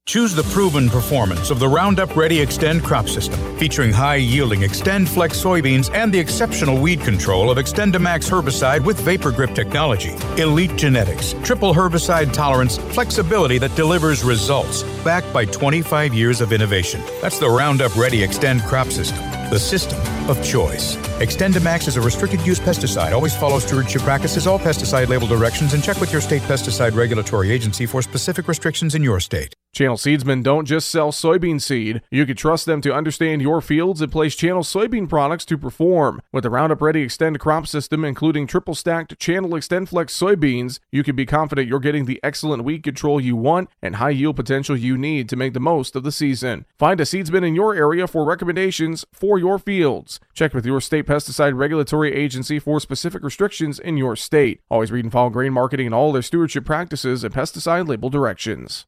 Choose 0.10 0.34
the 0.34 0.42
proven 0.42 0.89
performance 0.89 1.51
of 1.51 1.60
the 1.60 1.68
Roundup 1.68 2.16
Ready 2.16 2.44
Xtend 2.44 2.84
crop 2.84 3.08
system, 3.08 3.39
featuring 3.60 3.92
high 3.94 4.16
yielding 4.16 4.62
XtendFlex 4.62 5.34
soybeans 5.36 5.94
and 5.94 6.12
the 6.12 6.18
exceptional 6.18 6.82
weed 6.82 7.01
control 7.01 7.51
of 7.51 7.60
XtendiMax 7.60 8.28
herbicide 8.28 8.84
with 8.84 9.00
Vapor 9.01 9.32
Grip 9.32 9.54
technology. 9.54 10.16
Elite 10.42 10.75
genetics, 10.75 11.36
triple 11.44 11.75
herbicide 11.75 12.34
tolerance, 12.34 12.80
flexibility 12.80 13.60
that 13.60 13.75
delivers 13.75 14.24
results, 14.24 14.82
backed 15.04 15.32
by 15.32 15.46
25 15.46 16.12
years 16.12 16.42
of 16.42 16.54
innovation. 16.54 17.04
That's 17.22 17.38
the 17.38 17.48
Roundup 17.48 17.96
Ready 17.96 18.25
Xtend 18.25 18.66
crop 18.66 18.88
system. 18.88 19.20
the 19.51 19.60
system 19.60 20.00
of 20.28 20.44
choice. 20.44 20.96
XtendiMax 21.20 21.88
is 21.88 21.98
a 21.98 22.01
restricted 22.01 22.42
use 22.42 22.60
pesticide. 22.60 23.13
Always 23.13 23.36
follow 23.36 23.60
stewardship 23.60 24.01
practices, 24.01 24.48
all 24.48 24.58
pesticide 24.58 25.10
label 25.10 25.28
directions, 25.28 25.75
and 25.75 25.84
check 25.84 26.00
with 26.01 26.12
your 26.12 26.22
state 26.22 26.42
pesticide 26.44 26.96
regulatory 26.96 27.51
agency 27.51 27.86
for 27.86 28.01
specific 28.01 28.48
restrictions 28.48 28.96
in 28.96 29.04
your 29.04 29.20
state. 29.20 29.56
Channel 29.71 29.97
Seedsmen 29.97 30.43
don't 30.43 30.65
just 30.65 30.89
sell 30.89 31.11
soybean 31.11 31.61
seed. 31.61 32.01
You 32.09 32.25
can 32.25 32.35
trust 32.35 32.65
them 32.65 32.81
to 32.81 32.93
understand 32.93 33.41
your 33.41 33.61
fields 33.61 34.01
and 34.01 34.11
place 34.11 34.35
Channel 34.35 34.63
soybean 34.63 35.07
products 35.07 35.45
to 35.45 35.57
perform. 35.57 36.21
With 36.33 36.43
the 36.43 36.49
Roundup 36.49 36.81
Ready 36.81 37.05
Xtend 37.05 37.39
crop 37.39 37.67
system, 37.67 38.03
including 38.03 38.47
triple 38.47 38.75
stacked 38.75 39.17
Channel 39.19 39.51
XtendFlex 39.51 40.09
soybeans, 40.09 40.79
you 40.91 41.03
can 41.03 41.15
be 41.15 41.25
confident 41.25 41.67
you're 41.67 41.79
getting 41.79 42.05
the 42.05 42.19
excellent 42.23 42.63
weed 42.63 42.83
control 42.83 43.21
you 43.21 43.35
want 43.35 43.69
and 43.81 43.97
high 43.97 44.09
yield 44.09 44.35
potential 44.35 44.75
you 44.75 44.97
need 44.97 45.29
to 45.29 45.35
make 45.35 45.53
the 45.53 45.59
most 45.59 45.95
of 45.95 46.03
the 46.03 46.11
season. 46.11 46.65
Find 46.77 46.99
a 46.99 47.05
seedsman 47.05 47.47
in 47.47 47.55
your 47.55 47.75
area 47.75 48.07
for 48.07 48.25
recommendations 48.25 49.05
for 49.13 49.38
your 49.38 49.59
fields. 49.59 50.19
Check 50.33 50.53
with 50.53 50.65
your 50.65 50.81
state 50.81 51.05
pesticide 51.05 51.57
regulatory 51.57 52.13
agency 52.13 52.59
for 52.59 52.79
specific 52.79 53.23
restrictions 53.23 53.79
in 53.79 53.97
your 53.97 54.15
state. 54.15 54.61
Always 54.69 54.91
read 54.91 55.05
and 55.05 55.11
follow 55.11 55.29
grain 55.29 55.53
marketing 55.53 55.85
and 55.85 55.95
all 55.95 56.11
their 56.11 56.21
stewardship 56.23 56.65
practices 56.65 57.23
and 57.23 57.33
pesticide 57.33 57.88
label 57.88 58.09
directions. 58.09 58.88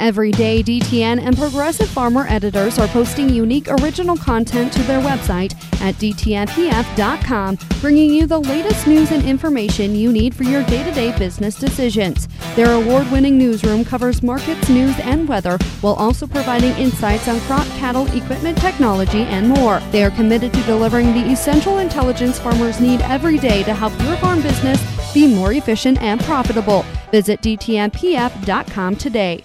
Every 0.00 0.32
day, 0.32 0.60
DTN 0.62 1.24
and 1.24 1.36
Progressive 1.36 1.88
Farmer 1.88 2.26
editors 2.28 2.80
are 2.80 2.88
posting 2.88 3.30
unique 3.30 3.68
original 3.68 4.16
content 4.16 4.72
to 4.72 4.82
their 4.82 5.00
website 5.00 5.54
at 5.80 5.94
DTNPF.com, 5.94 7.58
bringing 7.80 8.10
you 8.10 8.26
the 8.26 8.40
latest 8.40 8.88
news 8.88 9.12
and 9.12 9.24
information 9.24 9.94
you 9.94 10.12
need 10.12 10.34
for 10.34 10.42
your 10.42 10.64
day 10.64 10.82
to 10.82 10.90
day 10.90 11.16
business 11.16 11.54
decisions. 11.54 12.28
Their 12.56 12.72
award 12.72 13.10
winning 13.12 13.38
newsroom 13.38 13.84
covers 13.84 14.22
markets, 14.22 14.68
news, 14.68 14.98
and 14.98 15.28
weather, 15.28 15.58
while 15.80 15.94
also 15.94 16.26
providing 16.26 16.72
insights 16.72 17.28
on 17.28 17.40
crop, 17.42 17.66
cattle, 17.78 18.06
equipment, 18.16 18.58
technology, 18.58 19.22
and 19.22 19.48
more. 19.48 19.78
They 19.92 20.02
are 20.02 20.10
committed 20.10 20.52
to 20.54 20.62
delivering 20.64 21.14
the 21.14 21.32
essential 21.32 21.78
intelligence 21.78 22.38
farmers 22.38 22.80
need 22.80 23.00
every 23.02 23.38
day 23.38 23.62
to 23.62 23.72
help 23.72 23.98
your 24.02 24.16
farm 24.16 24.42
business 24.42 24.82
be 25.14 25.32
more 25.32 25.52
efficient 25.52 26.02
and 26.02 26.20
profitable. 26.20 26.84
Visit 27.12 27.40
DTNPF.com 27.42 28.96
today. 28.96 29.44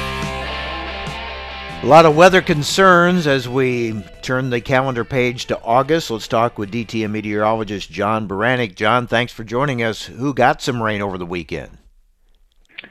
A 1.81 1.87
lot 1.87 2.05
of 2.05 2.15
weather 2.15 2.43
concerns 2.43 3.25
as 3.25 3.49
we 3.49 4.03
turn 4.21 4.51
the 4.51 4.61
calendar 4.61 5.03
page 5.03 5.47
to 5.47 5.59
August. 5.63 6.11
Let's 6.11 6.27
talk 6.27 6.59
with 6.59 6.71
DTN 6.71 7.09
meteorologist 7.09 7.89
John 7.89 8.27
Baranick. 8.27 8.75
John, 8.75 9.07
thanks 9.07 9.33
for 9.33 9.43
joining 9.43 9.81
us. 9.81 10.05
Who 10.05 10.31
got 10.35 10.61
some 10.61 10.83
rain 10.83 11.01
over 11.01 11.17
the 11.17 11.25
weekend? 11.25 11.79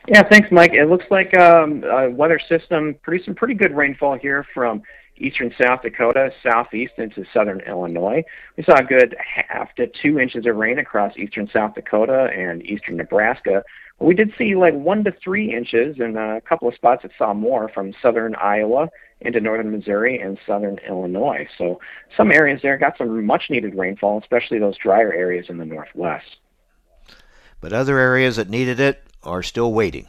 Yeah, 0.09 0.25
thanks, 0.29 0.51
Mike. 0.51 0.73
It 0.73 0.89
looks 0.89 1.05
like 1.09 1.39
um, 1.39 1.85
a 1.85 2.11
weather 2.11 2.41
system 2.49 2.97
produced 3.01 3.27
some 3.27 3.37
pretty 3.37 3.55
good 3.55 3.77
rainfall 3.77 4.19
here 4.19 4.45
from 4.53 4.83
eastern 5.17 5.55
South 5.61 5.83
Dakota, 5.83 6.33
southeast 6.43 6.95
into 6.99 7.25
southern 7.33 7.61
Illinois. 7.61 8.25
We 8.57 8.65
saw 8.65 8.75
a 8.75 8.85
good 8.85 9.15
half 9.19 9.73
to 9.77 9.87
two 10.03 10.19
inches 10.19 10.47
of 10.47 10.57
rain 10.57 10.81
across 10.81 11.17
eastern 11.17 11.49
South 11.53 11.77
Dakota 11.77 12.29
and 12.37 12.61
eastern 12.67 12.97
Nebraska. 12.97 13.63
We 14.01 14.15
did 14.15 14.33
see 14.39 14.55
like 14.57 14.75
one 14.75 15.05
to 15.05 15.13
three 15.13 15.55
inches, 15.55 15.99
in 16.01 16.17
a 16.17 16.41
couple 16.41 16.69
of 16.69 16.75
spots 16.75 17.03
that 17.03 17.13
saw 17.19 17.35
more 17.35 17.69
from 17.69 17.93
southern 18.01 18.35
Iowa 18.35 18.89
into 19.21 19.41
northern 19.41 19.71
Missouri 19.71 20.19
and 20.19 20.39
southern 20.47 20.79
Illinois. 20.89 21.47
So 21.59 21.81
some 22.17 22.33
areas 22.33 22.61
there 22.63 22.79
got 22.79 22.97
some 22.97 23.25
much 23.27 23.51
needed 23.51 23.75
rainfall, 23.75 24.19
especially 24.19 24.59
those 24.59 24.79
drier 24.79 25.13
areas 25.13 25.47
in 25.49 25.59
the 25.59 25.67
northwest. 25.67 26.39
But 27.61 27.75
other 27.75 27.99
areas 27.99 28.37
that 28.37 28.49
needed 28.49 28.81
it 28.81 29.03
are 29.23 29.43
still 29.43 29.73
waiting 29.73 30.07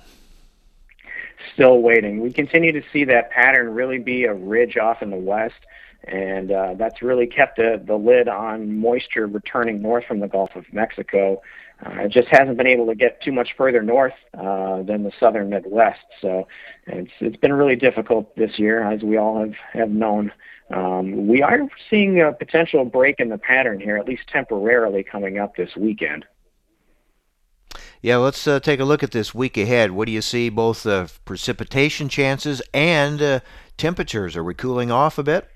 still 1.53 1.81
waiting. 1.81 2.21
We 2.21 2.31
continue 2.31 2.71
to 2.71 2.81
see 2.91 3.05
that 3.05 3.31
pattern 3.31 3.69
really 3.69 4.00
be 4.00 4.25
a 4.25 4.33
ridge 4.33 4.77
off 4.77 5.01
in 5.01 5.10
the 5.10 5.17
west, 5.17 5.55
and 6.03 6.51
uh, 6.51 6.74
that's 6.75 7.01
really 7.01 7.27
kept 7.27 7.57
the, 7.57 7.81
the 7.83 7.95
lid 7.95 8.27
on 8.27 8.77
moisture 8.79 9.27
returning 9.27 9.81
north 9.81 10.05
from 10.05 10.19
the 10.19 10.27
Gulf 10.27 10.55
of 10.55 10.71
Mexico. 10.74 11.41
Uh, 11.84 12.02
it 12.02 12.12
just 12.12 12.28
hasn't 12.28 12.58
been 12.58 12.68
able 12.68 12.86
to 12.86 12.96
get 12.96 13.22
too 13.22 13.32
much 13.32 13.50
further 13.58 13.82
north 13.82 14.14
uh, 14.38 14.82
than 14.84 15.04
the 15.04 15.12
southern 15.20 15.50
Midwest. 15.50 16.06
So 16.22 16.48
it's 16.88 17.12
it's 17.20 17.38
been 17.38 17.54
really 17.54 17.76
difficult 17.76 18.36
this 18.36 18.60
year, 18.60 18.84
as 18.84 19.02
we 19.02 19.18
all 19.18 19.40
have 19.40 19.56
have 19.74 19.90
known. 19.90 20.32
Um, 20.74 21.28
we 21.28 21.42
are 21.42 21.60
seeing 21.90 22.22
a 22.22 22.32
potential 22.32 22.86
break 22.86 23.20
in 23.20 23.30
the 23.30 23.38
pattern 23.38 23.80
here, 23.80 23.98
at 23.98 24.08
least 24.08 24.24
temporarily, 24.32 25.04
coming 25.04 25.38
up 25.38 25.56
this 25.56 25.76
weekend. 25.76 26.26
Yeah, 28.02 28.18
let's 28.18 28.48
uh, 28.48 28.60
take 28.60 28.80
a 28.80 28.86
look 28.86 29.04
at 29.04 29.12
this 29.12 29.36
week 29.36 29.58
ahead. 29.58 29.92
What 29.92 30.06
do 30.06 30.12
you 30.12 30.22
see, 30.22 30.50
both 30.50 30.88
uh, 30.88 31.08
precipitation 31.24 32.10
chances 32.10 32.62
and 32.74 33.22
uh, 33.22 33.40
temperatures? 33.78 34.36
Are 34.36 34.44
we 34.44 34.56
cooling 34.56 34.90
off 34.92 35.20
a 35.20 35.24
bit? 35.24 35.50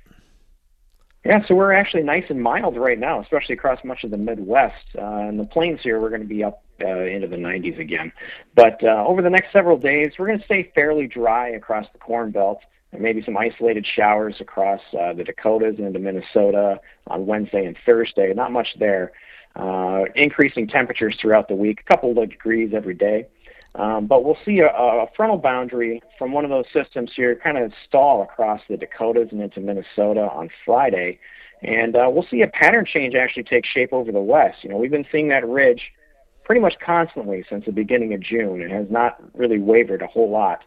Yeah, 1.25 1.43
so 1.47 1.55
we're 1.55 1.73
actually 1.73 2.03
nice 2.03 2.25
and 2.29 2.39
mild 2.39 2.77
right 2.77 2.99
now, 2.99 3.19
especially 3.19 3.53
across 3.53 3.83
much 3.83 4.03
of 4.03 4.11
the 4.11 4.17
Midwest. 4.17 4.85
Uh, 4.95 5.27
in 5.27 5.37
the 5.37 5.45
plains 5.45 5.79
here, 5.81 5.99
we're 5.99 6.09
going 6.09 6.21
to 6.21 6.27
be 6.27 6.43
up 6.43 6.63
uh, 6.83 6.99
into 6.99 7.27
the 7.27 7.35
90s 7.35 7.79
again. 7.79 8.11
But 8.53 8.83
uh, 8.83 9.03
over 9.07 9.23
the 9.23 9.31
next 9.31 9.51
several 9.51 9.75
days, 9.77 10.13
we're 10.19 10.27
going 10.27 10.37
to 10.37 10.45
stay 10.45 10.71
fairly 10.75 11.07
dry 11.07 11.49
across 11.49 11.87
the 11.93 11.97
Corn 11.97 12.29
Belt. 12.29 12.59
Maybe 12.97 13.23
some 13.23 13.35
isolated 13.35 13.87
showers 13.87 14.35
across 14.39 14.81
uh, 14.93 15.13
the 15.13 15.23
Dakotas 15.23 15.75
and 15.79 15.87
into 15.87 15.99
Minnesota 15.99 16.79
on 17.07 17.25
Wednesday 17.25 17.65
and 17.65 17.75
Thursday. 17.85 18.31
Not 18.33 18.51
much 18.51 18.67
there 18.79 19.11
uh, 19.55 20.03
increasing 20.15 20.67
temperatures 20.67 21.17
throughout 21.19 21.47
the 21.47 21.55
week, 21.55 21.81
a 21.81 21.91
couple 21.91 22.17
of 22.17 22.29
degrees 22.29 22.71
every 22.73 22.93
day. 22.93 23.27
Um, 23.77 24.07
but 24.07 24.23
we'll 24.23 24.37
see 24.45 24.59
a, 24.59 24.67
a 24.67 25.07
frontal 25.15 25.37
boundary 25.37 26.01
from 26.17 26.31
one 26.31 26.45
of 26.45 26.49
those 26.49 26.65
systems 26.71 27.11
here 27.15 27.35
kind 27.35 27.57
of 27.57 27.73
stall 27.87 28.23
across 28.23 28.61
the 28.69 28.77
Dakotas 28.77 29.29
and 29.31 29.41
into 29.41 29.59
Minnesota 29.59 30.29
on 30.31 30.49
Friday. 30.65 31.19
And 31.61 31.95
uh, 31.95 32.09
we'll 32.09 32.25
see 32.29 32.41
a 32.41 32.47
pattern 32.47 32.85
change 32.85 33.15
actually 33.15 33.43
take 33.43 33.65
shape 33.65 33.91
over 33.91 34.11
the 34.11 34.21
west. 34.21 34.63
You 34.63 34.69
know, 34.69 34.77
we've 34.77 34.91
been 34.91 35.05
seeing 35.11 35.27
that 35.29 35.47
ridge 35.47 35.91
pretty 36.43 36.61
much 36.61 36.75
constantly 36.85 37.43
since 37.49 37.65
the 37.65 37.71
beginning 37.71 38.13
of 38.13 38.21
June. 38.21 38.61
It 38.61 38.71
has 38.71 38.85
not 38.89 39.21
really 39.33 39.59
wavered 39.59 40.01
a 40.01 40.07
whole 40.07 40.29
lot. 40.29 40.63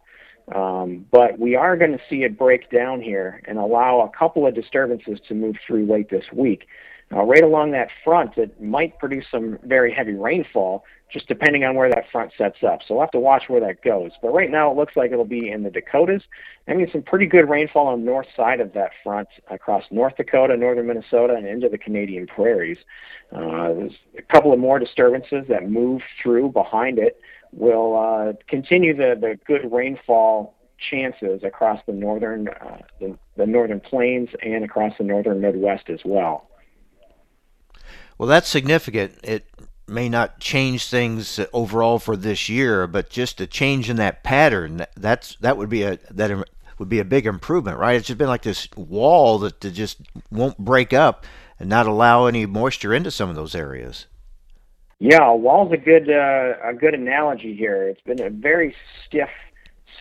Um, 0.53 1.05
but 1.11 1.39
we 1.39 1.55
are 1.55 1.77
going 1.77 1.91
to 1.91 2.01
see 2.09 2.23
it 2.23 2.37
break 2.37 2.69
down 2.71 3.01
here 3.01 3.41
and 3.45 3.57
allow 3.57 4.01
a 4.01 4.17
couple 4.17 4.47
of 4.47 4.55
disturbances 4.55 5.19
to 5.27 5.35
move 5.35 5.55
through 5.65 5.85
late 5.85 6.09
this 6.09 6.25
week. 6.33 6.67
Now, 7.11 7.25
right 7.25 7.43
along 7.43 7.71
that 7.71 7.89
front, 8.03 8.37
it 8.37 8.61
might 8.61 8.99
produce 8.99 9.25
some 9.31 9.57
very 9.63 9.91
heavy 9.91 10.13
rainfall, 10.13 10.83
just 11.11 11.27
depending 11.27 11.63
on 11.63 11.75
where 11.75 11.89
that 11.89 12.05
front 12.11 12.31
sets 12.37 12.57
up. 12.61 12.81
So 12.87 12.93
we'll 12.93 13.01
have 13.01 13.11
to 13.11 13.19
watch 13.19 13.45
where 13.47 13.59
that 13.61 13.81
goes. 13.81 14.11
But 14.21 14.31
right 14.31 14.51
now, 14.51 14.69
it 14.69 14.77
looks 14.77 14.95
like 14.95 15.11
it'll 15.11 15.25
be 15.25 15.49
in 15.49 15.63
the 15.63 15.71
Dakotas. 15.71 16.21
I 16.67 16.75
mean, 16.75 16.87
some 16.91 17.01
pretty 17.01 17.25
good 17.25 17.49
rainfall 17.49 17.87
on 17.87 18.01
the 18.01 18.05
north 18.05 18.27
side 18.37 18.59
of 18.59 18.73
that 18.73 18.91
front 19.03 19.27
across 19.49 19.85
North 19.89 20.17
Dakota, 20.17 20.55
northern 20.55 20.85
Minnesota, 20.85 21.33
and 21.33 21.47
into 21.47 21.67
the 21.67 21.79
Canadian 21.79 22.27
prairies. 22.27 22.77
Uh, 23.31 23.73
there's 23.73 23.95
a 24.17 24.21
couple 24.21 24.53
of 24.53 24.59
more 24.59 24.77
disturbances 24.77 25.45
that 25.49 25.67
move 25.67 26.01
through 26.21 26.49
behind 26.49 26.99
it 26.99 27.19
will 27.51 27.97
uh, 27.97 28.33
continue 28.47 28.95
the, 28.95 29.17
the 29.19 29.39
good 29.47 29.71
rainfall 29.71 30.55
chances 30.91 31.41
across 31.43 31.81
the 31.87 31.91
northern 31.91 32.47
uh, 32.47 32.77
the, 32.99 33.17
the 33.35 33.45
northern 33.45 33.79
plains 33.79 34.29
and 34.43 34.63
across 34.63 34.93
the 34.97 35.03
northern 35.03 35.41
Midwest 35.41 35.89
as 35.89 35.99
well. 36.05 36.49
Well, 38.19 38.27
that's 38.27 38.49
significant. 38.49 39.17
It 39.23 39.49
may 39.87 40.09
not 40.09 40.39
change 40.39 40.89
things 40.89 41.39
overall 41.53 41.97
for 41.99 42.15
this 42.15 42.49
year, 42.49 42.85
but 42.85 43.09
just 43.09 43.41
a 43.41 43.47
change 43.47 43.89
in 43.89 43.95
that 43.95 44.23
pattern, 44.23 44.85
that's 44.95 45.35
that 45.37 45.57
would 45.57 45.69
be 45.69 45.83
a 45.83 45.97
that 46.11 46.45
would 46.77 46.89
be 46.89 46.99
a 46.99 47.05
big 47.05 47.25
improvement, 47.25 47.77
right? 47.77 47.95
It's 47.95 48.07
just 48.07 48.19
been 48.19 48.27
like 48.27 48.43
this 48.43 48.67
wall 48.75 49.39
that 49.39 49.61
just 49.61 50.01
won't 50.29 50.57
break 50.57 50.93
up 50.93 51.25
and 51.59 51.69
not 51.69 51.87
allow 51.87 52.25
any 52.25 52.45
moisture 52.45 52.93
into 52.93 53.09
some 53.09 53.29
of 53.29 53.35
those 53.35 53.55
areas. 53.55 54.05
Yeah, 54.99 55.29
a 55.29 55.35
wall's 55.35 55.71
a 55.71 55.77
good 55.77 56.09
uh, 56.09 56.55
a 56.61 56.73
good 56.73 56.93
analogy 56.93 57.55
here. 57.55 57.87
It's 57.87 58.01
been 58.01 58.21
a 58.21 58.29
very 58.29 58.75
stiff 59.05 59.29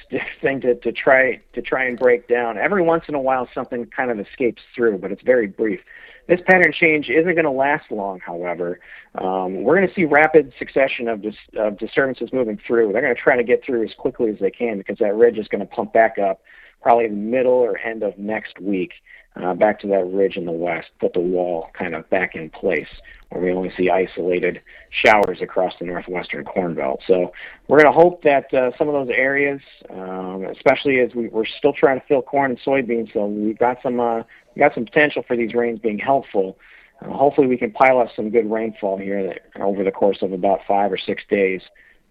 stiff 0.04 0.26
thing 0.40 0.60
to, 0.62 0.74
to 0.74 0.90
try 0.90 1.40
to 1.52 1.62
try 1.62 1.84
and 1.84 1.96
break 1.96 2.26
down. 2.26 2.58
Every 2.58 2.82
once 2.82 3.04
in 3.06 3.14
a 3.14 3.20
while, 3.20 3.48
something 3.54 3.86
kind 3.86 4.10
of 4.10 4.18
escapes 4.18 4.62
through, 4.74 4.98
but 4.98 5.12
it's 5.12 5.22
very 5.22 5.46
brief. 5.46 5.80
This 6.28 6.40
pattern 6.46 6.72
change 6.72 7.08
isn't 7.08 7.34
going 7.34 7.44
to 7.44 7.50
last 7.50 7.90
long, 7.90 8.20
however. 8.20 8.80
Um, 9.14 9.62
we're 9.62 9.76
going 9.76 9.88
to 9.88 9.94
see 9.94 10.04
rapid 10.04 10.52
succession 10.58 11.08
of, 11.08 11.22
dis- 11.22 11.34
of 11.56 11.78
disturbances 11.78 12.28
moving 12.34 12.60
through. 12.66 12.92
They're 12.92 13.00
going 13.00 13.14
to 13.14 13.20
try 13.20 13.36
to 13.36 13.42
get 13.42 13.64
through 13.64 13.84
as 13.84 13.94
quickly 13.96 14.30
as 14.30 14.38
they 14.38 14.50
can 14.50 14.76
because 14.76 14.98
that 14.98 15.14
ridge 15.14 15.38
is 15.38 15.48
going 15.48 15.66
to 15.66 15.66
pump 15.66 15.94
back 15.94 16.18
up 16.18 16.42
probably 16.82 17.08
the 17.08 17.14
middle 17.14 17.52
or 17.52 17.78
end 17.78 18.02
of 18.02 18.16
next 18.18 18.60
week 18.60 18.92
uh, 19.36 19.54
back 19.54 19.80
to 19.80 19.86
that 19.88 20.04
ridge 20.06 20.36
in 20.36 20.46
the 20.46 20.52
west, 20.52 20.88
put 21.00 21.12
the 21.12 21.20
wall 21.20 21.68
kind 21.78 21.94
of 21.94 22.08
back 22.10 22.34
in 22.34 22.50
place 22.50 22.88
where 23.28 23.42
we 23.42 23.52
only 23.52 23.70
see 23.76 23.90
isolated 23.90 24.60
showers 24.90 25.38
across 25.40 25.74
the 25.78 25.84
northwestern 25.84 26.44
corn 26.44 26.74
belt. 26.74 27.00
So 27.06 27.32
we're 27.68 27.80
going 27.80 27.92
to 27.92 28.00
hope 28.00 28.22
that 28.22 28.52
uh, 28.54 28.70
some 28.78 28.88
of 28.88 28.94
those 28.94 29.14
areas, 29.14 29.60
um, 29.90 30.46
especially 30.50 31.00
as 31.00 31.14
we, 31.14 31.28
are 31.28 31.46
still 31.46 31.72
trying 31.72 32.00
to 32.00 32.06
fill 32.06 32.22
corn 32.22 32.52
and 32.52 32.60
soybeans, 32.60 33.12
so 33.12 33.26
we've 33.26 33.58
got 33.58 33.78
some 33.82 34.00
uh, 34.00 34.22
we 34.54 34.60
got 34.60 34.74
some 34.74 34.86
potential 34.86 35.22
for 35.26 35.36
these 35.36 35.54
rains 35.54 35.78
being 35.78 35.98
helpful. 35.98 36.58
Uh, 37.00 37.10
hopefully, 37.10 37.46
we 37.46 37.56
can 37.56 37.70
pile 37.70 38.00
up 38.00 38.08
some 38.16 38.30
good 38.30 38.50
rainfall 38.50 38.98
here 38.98 39.22
that, 39.22 39.62
over 39.62 39.84
the 39.84 39.92
course 39.92 40.18
of 40.22 40.32
about 40.32 40.60
five 40.66 40.90
or 40.90 40.98
six 40.98 41.22
days 41.30 41.60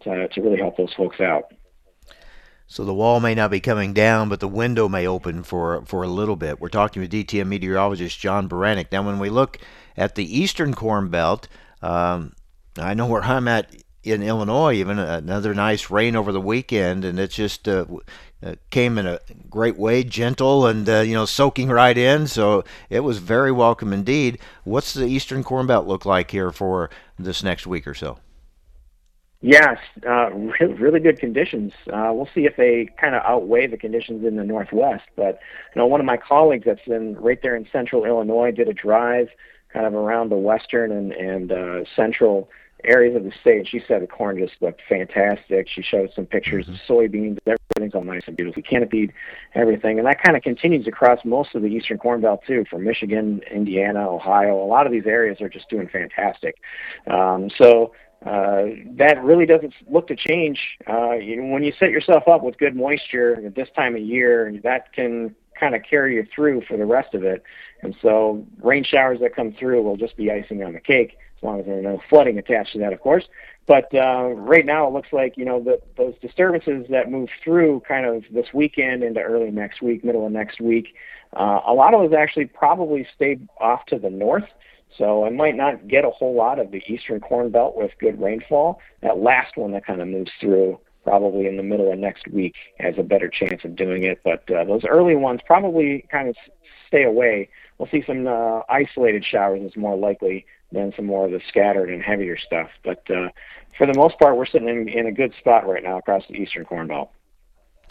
to, 0.04 0.28
to 0.30 0.42
really 0.42 0.58
help 0.58 0.78
those 0.78 0.94
folks 0.94 1.20
out. 1.20 1.52
So 2.70 2.84
the 2.84 2.94
wall 2.94 3.22
may 3.22 3.34
not 3.34 3.50
be 3.50 3.62
coming 3.62 3.94
down, 3.94 4.28
but 4.28 4.42
the 4.42 4.48
window 4.48 4.90
may 4.90 5.08
open 5.08 5.44
for 5.44 5.84
for 5.86 6.04
a 6.04 6.08
little 6.08 6.36
bit. 6.36 6.60
We're 6.60 6.68
talking 6.68 7.02
with 7.02 7.12
DTN 7.12 7.48
meteorologist 7.48 8.20
John 8.20 8.50
Baranick. 8.50 8.92
Now, 8.92 9.04
when 9.04 9.20
we 9.20 9.30
look 9.30 9.58
at 9.96 10.16
the 10.16 10.38
eastern 10.38 10.74
Corn 10.74 11.08
Belt, 11.08 11.48
um, 11.82 12.34
I 12.78 12.94
know 12.94 13.08
where 13.08 13.24
I'm 13.24 13.48
at 13.48 13.74
in 14.04 14.22
Illinois. 14.22 14.74
Even 14.74 15.00
another 15.00 15.54
nice 15.54 15.90
rain 15.90 16.18
over 16.18 16.34
the 16.34 16.42
weekend, 16.42 17.06
and 17.06 17.18
it 17.18 17.32
just 17.32 17.70
uh, 17.70 17.86
uh, 18.44 18.56
came 18.70 18.98
in 18.98 19.08
a 19.08 19.22
great 19.50 19.78
way, 19.78 20.04
gentle 20.04 20.68
and 20.68 20.90
uh, 20.90 21.00
you 21.00 21.14
know 21.14 21.26
soaking 21.26 21.70
right 21.70 21.98
in. 21.98 22.28
So 22.28 22.66
it 22.90 23.00
was 23.00 23.20
very 23.20 23.52
welcome 23.52 23.94
indeed. 23.94 24.40
What's 24.66 24.94
the 24.94 25.06
eastern 25.06 25.42
Corn 25.42 25.68
Belt 25.68 25.88
look 25.88 26.06
like 26.06 26.32
here 26.32 26.52
for 26.52 26.90
this 27.18 27.42
next 27.44 27.66
week 27.66 27.88
or 27.88 27.94
so? 27.94 28.20
Yes, 29.42 29.78
uh, 30.08 30.32
really, 30.60 30.74
really 30.74 31.00
good 31.00 31.20
conditions. 31.20 31.74
Uh, 31.92 32.12
we'll 32.14 32.30
see 32.34 32.46
if 32.46 32.56
they 32.56 32.90
kind 33.00 33.16
of 33.16 33.22
outweigh 33.24 33.68
the 33.68 33.78
conditions 33.78 34.26
in 34.26 34.36
the 34.36 34.44
Northwest. 34.44 35.06
But 35.16 35.40
you 35.76 35.80
know, 35.80 35.88
one 35.88 36.00
of 36.00 36.06
my 36.06 36.18
colleagues 36.18 36.66
that's 36.66 36.82
in 36.88 37.16
right 37.16 37.40
there 37.42 37.56
in 37.56 37.68
Central 37.72 38.06
Illinois 38.06 38.52
did 38.52 38.68
a 38.68 38.74
drive 38.74 39.28
kind 39.74 39.86
of 39.86 39.94
around 39.94 40.30
the 40.30 40.38
western 40.38 40.92
and 40.92 41.12
and 41.12 41.52
uh, 41.52 41.84
central 41.96 42.50
areas 42.84 43.16
of 43.16 43.24
the 43.24 43.32
state. 43.42 43.68
She 43.68 43.82
said 43.88 44.02
the 44.02 44.08
corn 44.08 44.38
just 44.38 44.62
looked 44.62 44.82
fantastic. 44.88 45.68
She 45.68 45.82
showed 45.82 46.12
some 46.16 46.26
pictures 46.26 46.66
mm-hmm. 46.66 46.74
of 46.74 46.80
soybeans. 46.88 47.38
Everything's 47.46 47.96
all 47.96 48.04
nice 48.04 48.22
and 48.28 48.38
beautifully 48.38 48.64
canopied, 48.64 49.14
everything. 49.56 49.98
And 49.98 50.08
that 50.08 50.22
kind 50.22 50.38
of 50.38 50.44
continues 50.44 50.88
across 50.88 51.20
most 51.26 51.56
of 51.56 51.62
the 51.62 51.68
eastern 51.68 51.98
corn 51.98 52.22
belt 52.22 52.42
too, 52.46 52.66
from 52.70 52.84
Michigan, 52.84 53.42
Indiana, 53.52 54.08
Ohio. 54.10 54.64
A 54.64 54.66
lot 54.66 54.86
of 54.86 54.92
these 54.92 55.06
areas 55.06 55.42
are 55.42 55.50
just 55.50 55.70
doing 55.70 55.88
fantastic. 55.88 56.56
Um, 57.08 57.50
so 57.58 57.94
that 58.24 59.20
really 59.24 59.46
doesn't 59.46 59.74
look 59.90 60.08
to 60.08 60.16
change. 60.16 60.60
Uh, 60.90 61.14
you 61.14 61.44
when 61.44 61.64
you 61.64 61.74
set 61.80 61.92
yourself 61.92 62.28
up 62.28 62.44
with 62.44 62.58
good 62.58 62.76
moisture 62.76 63.46
at 63.46 63.56
this 63.56 63.70
time 63.76 63.96
of 63.96 64.02
year, 64.02 64.60
that 64.64 64.92
can 64.94 65.36
kind 65.60 65.76
of 65.76 65.82
carry 65.84 66.16
you 66.16 66.26
through 66.34 66.62
for 66.68 66.78
the 66.78 66.86
rest 66.86 67.14
of 67.14 67.24
it. 67.24 67.44
And 67.82 67.96
so 68.02 68.46
rain 68.62 68.84
showers 68.84 69.20
that 69.22 69.36
come 69.36 69.54
through 69.54 69.84
will 69.84 69.98
just 69.98 70.18
be 70.18 70.32
icing 70.32 70.64
on 70.64 70.74
the 70.74 70.80
cake, 70.80 71.18
as 71.38 71.44
long 71.44 71.60
as 71.60 71.66
there's 71.66 71.84
no 71.84 72.02
flooding 72.10 72.38
attached 72.38 72.74
to 72.74 72.80
that, 72.80 72.94
of 72.94 73.02
course. 73.02 73.26
But 73.68 73.94
uh, 73.94 74.30
right 74.34 74.66
now, 74.66 74.88
it 74.88 74.94
looks 74.94 75.10
like 75.12 75.38
you 75.38 75.46
know 75.46 75.62
the, 75.62 75.80
those 75.98 76.16
disturbances 76.22 76.88
that 76.90 77.12
move 77.12 77.30
through 77.44 77.82
kind 77.88 78.06
of 78.06 78.24
this 78.32 78.48
weekend 78.54 79.04
into 79.04 79.22
early 79.22 79.52
next 79.52 79.82
week, 79.82 80.04
middle 80.04 80.26
of 80.26 80.32
next 80.32 80.62
week. 80.62 80.96
Uh, 81.36 81.60
a 81.68 81.74
lot 81.74 81.94
of 81.94 82.10
those 82.10 82.18
actually 82.18 82.46
probably 82.46 83.06
stayed 83.14 83.48
off 83.60 83.86
to 83.88 84.00
the 84.00 84.10
north. 84.10 84.46
So 84.98 85.26
I 85.26 85.30
might 85.30 85.56
not 85.56 85.88
get 85.88 86.06
a 86.06 86.10
whole 86.10 86.36
lot 86.36 86.60
of 86.60 86.72
the 86.72 86.82
eastern 86.88 87.20
corn 87.20 87.50
belt 87.50 87.76
with 87.76 87.92
good 88.00 88.22
rainfall. 88.22 88.80
That 89.02 89.18
last 89.18 89.58
one 89.58 89.72
that 89.72 89.86
kind 89.86 90.02
of 90.02 90.08
moves 90.08 90.32
through 90.40 90.80
probably 91.04 91.48
in 91.48 91.56
the 91.56 91.64
middle 91.64 91.92
of 91.92 91.98
next 91.98 92.28
week 92.28 92.56
has 92.80 92.96
a 92.98 93.04
better 93.04 93.30
chance 93.30 93.64
of 93.64 93.76
doing 93.76 94.04
it. 94.04 94.20
But 94.24 94.50
uh, 94.52 94.66
those 94.66 94.84
early 94.86 95.16
ones 95.16 95.40
probably 95.46 96.06
kind 96.12 96.28
of 96.28 96.36
stay 96.88 97.04
away. 97.04 97.50
We'll 97.78 97.90
see 97.90 98.04
some 98.06 98.28
uh, 98.28 98.62
isolated 98.70 99.24
showers 99.24 99.62
is 99.62 99.78
more 99.78 99.96
likely 99.96 100.46
than 100.72 100.94
some 100.96 101.06
more 101.06 101.26
of 101.26 101.32
the 101.32 101.42
scattered 101.48 101.90
and 101.90 102.02
heavier 102.02 102.38
stuff. 102.38 102.70
But 102.84 103.10
uh, 103.10 103.30
for 103.78 103.88
the 103.88 103.94
most 103.94 104.20
part, 104.20 104.36
we're 104.36 104.46
sitting 104.46 104.68
in, 104.68 104.90
in 104.90 105.08
a 105.08 105.12
good 105.12 105.34
spot 105.40 105.68
right 105.68 105.84
now 105.84 105.98
across 105.98 106.24
the 106.28 106.36
eastern 106.36 106.66
corn 106.66 106.88
belt. 106.88 107.12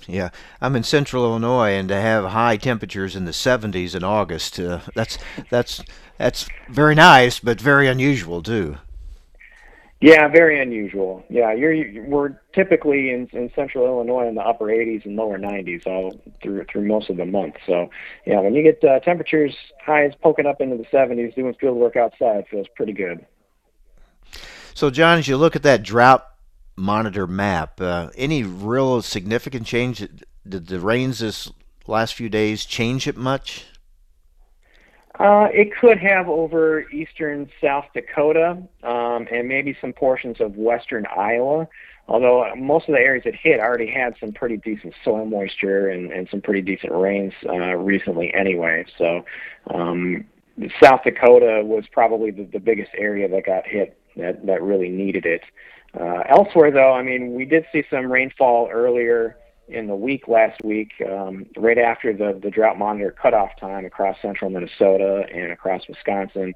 Yeah, 0.07 0.31
I'm 0.61 0.77
in 0.77 0.83
Central 0.85 1.25
Illinois, 1.25 1.71
and 1.71 1.89
to 1.89 1.97
have 1.97 2.27
high 2.27 2.57
temperatures 2.57 3.17
in 3.17 3.25
the 3.25 3.33
70s 3.33 3.95
in 3.95 4.05
August, 4.05 4.59
uh, 4.61 4.81
that's 4.95 5.19
that's 5.51 5.83
that's 6.17 6.47
very 6.69 6.95
nice, 6.95 7.41
but 7.41 7.61
very 7.61 7.89
unusual 7.89 8.43
too. 8.43 8.79
Yeah, 10.01 10.29
very 10.29 10.61
unusual. 10.61 11.25
Yeah, 11.31 11.53
you're 11.55 12.05
we're 12.05 12.39
typically 12.55 13.11
in 13.11 13.29
in 13.33 13.51
Central 13.55 13.87
Illinois 13.87 14.29
in 14.29 14.35
the 14.35 14.43
upper 14.43 14.67
80s 14.67 15.07
and 15.07 15.17
lower 15.17 15.39
90s 15.39 15.87
all 15.87 16.21
through 16.43 16.67
through 16.71 16.87
most 16.87 17.09
of 17.09 17.17
the 17.17 17.25
month. 17.25 17.55
So, 17.67 17.89
yeah, 18.27 18.41
when 18.41 18.55
you 18.55 18.63
get 18.63 18.85
uh, 18.85 19.01
temperatures 19.01 19.57
highs 19.85 20.13
poking 20.23 20.47
up 20.47 20.61
into 20.61 20.77
the 20.77 20.85
70s, 20.85 21.35
doing 21.35 21.55
field 21.55 21.79
work 21.79 21.97
outside 21.97 22.45
feels 22.51 22.67
pretty 22.77 22.93
good. 22.93 23.25
So, 24.75 24.91
John, 24.91 25.19
as 25.19 25.29
you 25.29 25.39
look 25.39 25.57
at 25.57 25.63
that 25.63 25.83
drought 25.83 26.27
monitor 26.77 27.27
map. 27.27 27.81
Uh, 27.81 28.11
any 28.17 28.43
real 28.43 29.03
significant 29.03 29.67
change? 29.67 30.07
Did 30.49 30.67
the 30.67 30.81
rains 30.81 31.19
this 31.21 31.51
last 31.87 32.15
few 32.15 32.29
days 32.29 32.65
change 32.65 33.09
it 33.09 33.17
much? 33.17 33.65
Uh, 35.19 35.49
it 35.51 35.75
could 35.75 35.99
have 35.99 36.29
over 36.29 36.89
eastern 36.91 37.49
South 37.63 37.87
Dakota 37.95 38.59
um, 38.83 39.27
and 39.33 39.49
maybe 39.49 39.77
some 39.81 39.93
portions 39.93 40.41
of 40.41 40.57
western 40.57 41.07
Iowa. 41.17 41.67
Although 42.09 42.55
most 42.55 42.89
of 42.89 42.95
the 42.95 43.01
areas 43.01 43.25
it 43.27 43.35
hit 43.35 43.59
already 43.59 43.91
had 43.91 44.15
some 44.21 44.33
pretty 44.33 44.59
decent 44.59 44.95
soil 45.03 45.25
moisture 45.25 45.89
and, 45.89 46.13
and 46.13 46.29
some 46.31 46.41
pretty 46.41 46.63
decent 46.63 46.93
rains 46.93 47.33
uh, 47.49 47.75
recently 47.75 48.33
anyway. 48.33 48.85
So 48.97 49.25
um, 49.75 50.25
South 50.83 51.01
Dakota 51.03 51.63
was 51.65 51.85
probably 51.91 52.31
the, 52.31 52.45
the 52.45 52.61
biggest 52.61 52.91
area 52.97 53.29
that 53.29 53.45
got 53.45 53.67
hit 53.67 53.99
that, 54.17 54.47
that 54.47 54.63
really 54.63 54.89
needed 54.89 55.27
it. 55.27 55.43
Uh, 55.99 56.23
elsewhere, 56.29 56.71
though, 56.71 56.93
I 56.93 57.03
mean, 57.03 57.35
we 57.35 57.45
did 57.45 57.65
see 57.73 57.83
some 57.91 58.13
rainfall 58.13 58.69
earlier 58.71 59.37
in 59.69 59.89
the 59.89 59.97
week 59.97 60.29
last 60.29 60.63
week, 60.63 60.93
um, 61.11 61.47
right 61.57 61.79
after 61.79 62.13
the, 62.13 62.39
the 62.41 62.51
drought 62.51 62.79
monitor 62.79 63.11
cutoff 63.11 63.51
time 63.59 63.85
across 63.85 64.17
central 64.23 64.51
Minnesota 64.51 65.25
and 65.33 65.51
across 65.51 65.83
Wisconsin. 65.89 66.55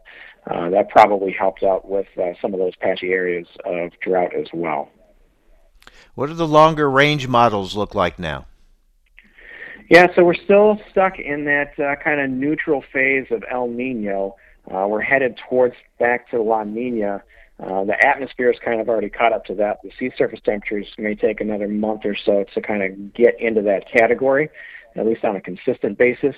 Uh, 0.49 0.71
that 0.71 0.89
probably 0.91 1.33
helped 1.33 1.63
out 1.63 1.89
with 1.89 2.07
uh, 2.19 2.33
some 2.41 2.55
of 2.55 2.61
those 2.61 2.77
patchy 2.77 3.11
areas 3.11 3.47
of 3.65 3.91
drought 4.01 4.35
as 4.35 4.47
well. 4.53 4.91
What 6.15 6.27
do 6.27 6.35
the 6.35 6.47
longer 6.47 6.89
range 6.91 7.27
models 7.27 7.75
look 7.75 7.95
like 7.95 8.19
now? 8.19 8.47
Yeah, 9.91 10.07
so 10.15 10.23
we're 10.23 10.35
still 10.35 10.81
stuck 10.91 11.19
in 11.19 11.47
that 11.47 11.73
uh, 11.79 11.97
kind 12.03 12.21
of 12.21 12.31
neutral 12.31 12.85
phase 12.93 13.27
of 13.31 13.43
El 13.51 13.67
Nino. 13.67 14.37
Uh, 14.73 14.87
we're 14.87 15.01
headed 15.01 15.41
towards 15.49 15.75
back 15.99 16.31
to 16.31 16.41
La 16.41 16.63
Nina. 16.63 17.25
Uh, 17.63 17.85
the 17.85 18.07
atmosphere 18.07 18.51
is 18.51 18.59
kind 18.65 18.81
of 18.81 18.89
already 18.89 19.11
caught 19.11 19.33
up 19.33 19.45
to 19.45 19.55
that. 19.55 19.79
The 19.83 19.91
sea 19.99 20.11
surface 20.17 20.41
temperatures 20.45 20.87
may 20.97 21.15
take 21.15 21.41
another 21.41 21.69
month 21.69 22.03
or 22.05 22.17
so 22.17 22.45
to 22.55 22.61
kind 22.61 22.83
of 22.83 23.15
get 23.15 23.39
into 23.41 23.63
that 23.63 23.91
category, 23.91 24.49
at 24.97 25.07
least 25.07 25.25
on 25.25 25.37
a 25.37 25.41
consistent 25.41 25.99
basis. 25.99 26.35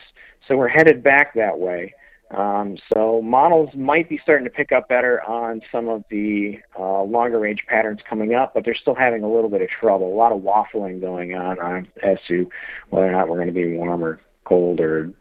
So 0.48 0.56
we're 0.56 0.68
headed 0.68 1.02
back 1.02 1.34
that 1.34 1.58
way. 1.58 1.94
Um, 2.32 2.78
so 2.92 3.20
models 3.20 3.68
might 3.74 4.08
be 4.08 4.18
starting 4.22 4.44
to 4.44 4.50
pick 4.50 4.72
up 4.72 4.88
better 4.88 5.22
on 5.28 5.60
some 5.70 5.88
of 5.88 6.02
the 6.10 6.58
uh, 6.78 7.02
longer 7.02 7.38
range 7.38 7.62
patterns 7.68 8.00
coming 8.08 8.34
up, 8.34 8.54
but 8.54 8.64
they're 8.64 8.74
still 8.74 8.94
having 8.94 9.22
a 9.22 9.30
little 9.30 9.50
bit 9.50 9.60
of 9.60 9.68
trouble. 9.68 10.12
A 10.12 10.16
lot 10.16 10.32
of 10.32 10.40
waffling 10.40 11.00
going 11.00 11.34
on 11.34 11.58
uh, 11.60 11.82
as 12.02 12.16
to 12.28 12.48
whether 12.88 13.06
or 13.06 13.12
not 13.12 13.28
we're 13.28 13.36
going 13.36 13.48
to 13.48 13.52
be 13.52 13.76
warm 13.76 14.02
or 14.02 14.18
cold 14.44 14.80
or 14.80 15.12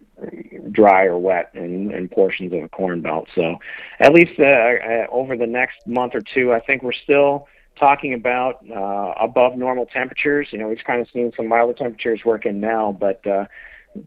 dry 0.72 1.06
or 1.06 1.18
wet 1.18 1.52
in, 1.54 1.92
in 1.92 2.08
portions 2.08 2.54
of 2.54 2.62
the 2.62 2.70
corn 2.70 3.02
belt. 3.02 3.28
So 3.36 3.56
at 4.00 4.14
least 4.14 4.40
uh, 4.40 4.44
uh, 4.44 5.08
over 5.12 5.36
the 5.36 5.48
next 5.48 5.86
month 5.88 6.14
or 6.16 6.22
two, 6.22 6.54
I 6.54 6.60
think 6.60 6.84
we're 6.84 6.94
still 6.94 7.48
talking 7.80 8.14
about 8.14 8.64
uh, 8.70 9.14
above 9.20 9.56
normal 9.56 9.86
temperatures. 9.86 10.50
You 10.52 10.60
know, 10.60 10.68
we've 10.68 10.84
kind 10.86 11.02
of 11.02 11.08
seen 11.12 11.32
some 11.36 11.48
milder 11.48 11.74
temperatures 11.74 12.22
working 12.26 12.60
now, 12.60 12.96
but 13.00 13.26
uh, 13.26 13.46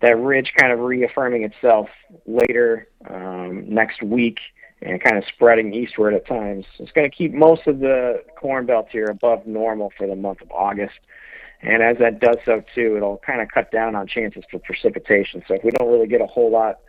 that 0.01 0.19
ridge 0.19 0.53
kind 0.57 0.73
of 0.73 0.79
reaffirming 0.81 1.43
itself 1.43 1.89
later 2.27 2.89
um, 3.11 3.65
next 3.69 4.03
week 4.03 4.39
and 4.83 5.03
kind 5.03 5.17
of 5.17 5.25
spreading 5.35 5.73
eastward 5.75 6.15
at 6.15 6.27
times. 6.27 6.67
It's 6.79 6.93
going 6.93 7.11
to 7.11 7.17
keep 7.17 7.33
most 7.33 7.67
of 7.67 7.81
the 7.81 8.23
corn 8.39 8.67
belt 8.67 8.89
here 8.91 9.07
above 9.07 9.47
normal 9.47 9.93
for 9.97 10.07
the 10.07 10.17
month 10.17 10.43
of 10.43 10.51
August. 10.53 10.99
And 11.65 11.83
as 11.83 11.97
that 11.99 12.21
does 12.21 12.37
so 12.45 12.63
too, 12.75 12.97
it'll 12.97 13.19
kind 13.19 13.41
of 13.41 13.49
cut 13.49 13.71
down 13.71 13.95
on 13.95 14.07
chances 14.07 14.45
for 14.51 14.59
precipitation. 14.59 15.43
So 15.49 15.55
if 15.55 15.65
we 15.65 15.71
don't 15.71 15.91
really 15.91 16.07
get 16.07 16.21
a 16.21 16.27
whole 16.27 16.51
lot 16.51 16.81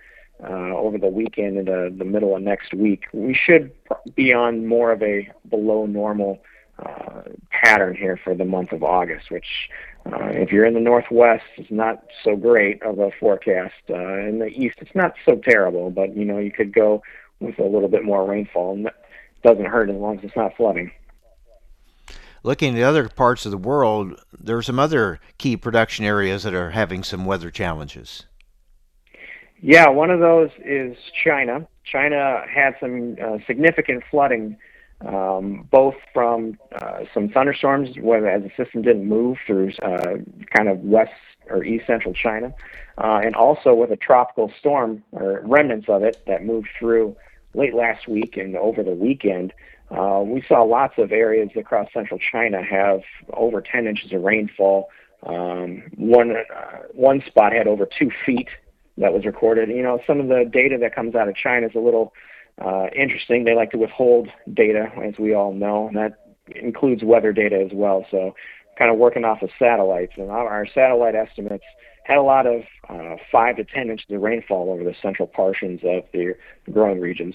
uh, 0.43 0.75
over 0.75 0.97
the 0.97 1.07
weekend 1.07 1.57
into 1.57 1.91
the 1.95 2.03
middle 2.03 2.35
of 2.35 2.41
next 2.41 2.73
week, 2.73 3.05
we 3.13 3.33
should 3.33 3.71
be 4.15 4.33
on 4.33 4.67
more 4.67 4.91
of 4.91 5.01
a 5.01 5.31
below 5.49 5.85
normal 5.85 6.41
uh, 6.77 7.21
pattern 7.51 7.95
here 7.95 8.19
for 8.21 8.35
the 8.35 8.43
month 8.43 8.73
of 8.73 8.83
August, 8.83 9.31
which 9.31 9.69
uh, 10.07 10.27
if 10.31 10.51
you're 10.51 10.65
in 10.65 10.73
the 10.73 10.79
northwest, 10.81 11.45
it's 11.55 11.71
not 11.71 12.03
so 12.21 12.35
great 12.35 12.83
of 12.83 12.99
a 12.99 13.11
forecast. 13.17 13.73
Uh, 13.89 14.19
in 14.19 14.39
the 14.39 14.47
east, 14.47 14.75
it's 14.81 14.93
not 14.93 15.13
so 15.23 15.35
terrible, 15.35 15.89
but 15.89 16.15
you 16.17 16.25
know 16.25 16.38
you 16.38 16.51
could 16.51 16.73
go 16.73 17.01
with 17.39 17.57
a 17.59 17.63
little 17.63 17.88
bit 17.88 18.03
more 18.03 18.29
rainfall, 18.29 18.73
and 18.73 18.85
that 18.85 18.95
doesn't 19.41 19.65
hurt 19.65 19.89
as 19.89 19.95
long 19.95 20.17
as 20.17 20.25
it's 20.25 20.35
not 20.35 20.55
flooding. 20.57 20.91
Looking 22.45 22.77
at 22.77 22.84
other 22.84 23.10
parts 23.10 23.47
of 23.47 23.51
the 23.51 23.58
world, 23.58 24.21
there 24.31 24.55
are 24.55 24.62
some 24.62 24.77
other 24.77 25.19
key 25.39 25.58
production 25.58 26.05
areas 26.05 26.43
that 26.43 26.53
are 26.53 26.69
having 26.69 27.01
some 27.01 27.25
weather 27.25 27.49
challenges. 27.49 28.27
Yeah, 29.60 29.89
one 29.89 30.12
of 30.12 30.19
those 30.19 30.51
is 30.63 30.95
China. 31.23 31.67
China 31.84 32.43
had 32.47 32.75
some 32.79 33.17
uh, 33.19 33.39
significant 33.47 34.03
flooding 34.12 34.58
um, 35.03 35.67
both 35.71 35.95
from 36.13 36.60
uh, 36.79 37.05
some 37.15 37.29
thunderstorms, 37.29 37.97
where 37.99 38.29
as 38.29 38.43
the 38.43 38.51
system 38.63 38.84
didn't 38.84 39.10
move 39.10 39.38
through 39.47 39.71
uh, 39.81 40.17
kind 40.55 40.69
of 40.69 40.81
west 40.81 41.13
or 41.49 41.63
east 41.63 41.88
central 41.88 42.13
China, 42.13 42.53
uh, 42.99 43.21
and 43.25 43.36
also 43.36 43.73
with 43.73 43.89
a 43.89 43.97
tropical 43.97 44.51
storm 44.60 45.03
or 45.13 45.41
remnants 45.45 45.89
of 45.89 46.03
it 46.03 46.21
that 46.27 46.45
moved 46.45 46.67
through 46.77 47.17
late 47.55 47.73
last 47.73 48.08
week 48.08 48.38
and 48.38 48.55
over 48.55 48.84
the 48.84 48.93
weekend. 48.93 49.51
Uh, 49.95 50.21
we 50.21 50.43
saw 50.47 50.63
lots 50.63 50.95
of 50.97 51.12
areas 51.12 51.49
across 51.55 51.88
central 51.93 52.19
China 52.31 52.62
have 52.63 53.01
over 53.34 53.62
10 53.62 53.88
inches 53.88 54.12
of 54.12 54.21
rainfall. 54.21 54.89
Um, 55.25 55.84
one 55.95 56.31
uh, 56.31 56.77
one 56.93 57.23
spot 57.25 57.53
had 57.53 57.67
over 57.67 57.88
two 57.97 58.12
feet 58.25 58.49
that 58.97 59.13
was 59.13 59.25
recorded. 59.25 59.69
You 59.69 59.84
know, 59.84 59.99
some 60.05 60.19
of 60.19 60.27
the 60.27 60.49
data 60.51 60.77
that 60.81 60.93
comes 60.93 61.15
out 61.15 61.27
of 61.29 61.36
China 61.36 61.67
is 61.67 61.75
a 61.75 61.79
little 61.79 62.13
uh, 62.63 62.88
interesting. 62.95 63.43
They 63.43 63.55
like 63.55 63.71
to 63.71 63.77
withhold 63.77 64.27
data, 64.53 64.91
as 65.03 65.17
we 65.17 65.34
all 65.34 65.53
know, 65.53 65.88
and 65.88 65.97
that 65.97 66.36
includes 66.55 67.03
weather 67.03 67.34
data 67.34 67.60
as 67.60 67.71
well. 67.73 68.05
So, 68.12 68.36
kind 68.77 68.91
of 68.91 68.97
working 68.97 69.23
off 69.23 69.41
of 69.41 69.49
satellites, 69.58 70.13
and 70.17 70.29
our 70.29 70.67
satellite 70.73 71.15
estimates 71.15 71.63
had 72.05 72.17
a 72.17 72.21
lot 72.21 72.45
of 72.45 72.61
uh, 72.87 73.15
five 73.31 73.57
to 73.57 73.63
ten 73.63 73.89
inches 73.89 74.05
of 74.11 74.21
rainfall 74.21 74.69
over 74.69 74.83
the 74.83 74.95
central 75.01 75.27
portions 75.27 75.81
of 75.83 76.03
the 76.13 76.35
growing 76.71 77.01
regions. 77.01 77.33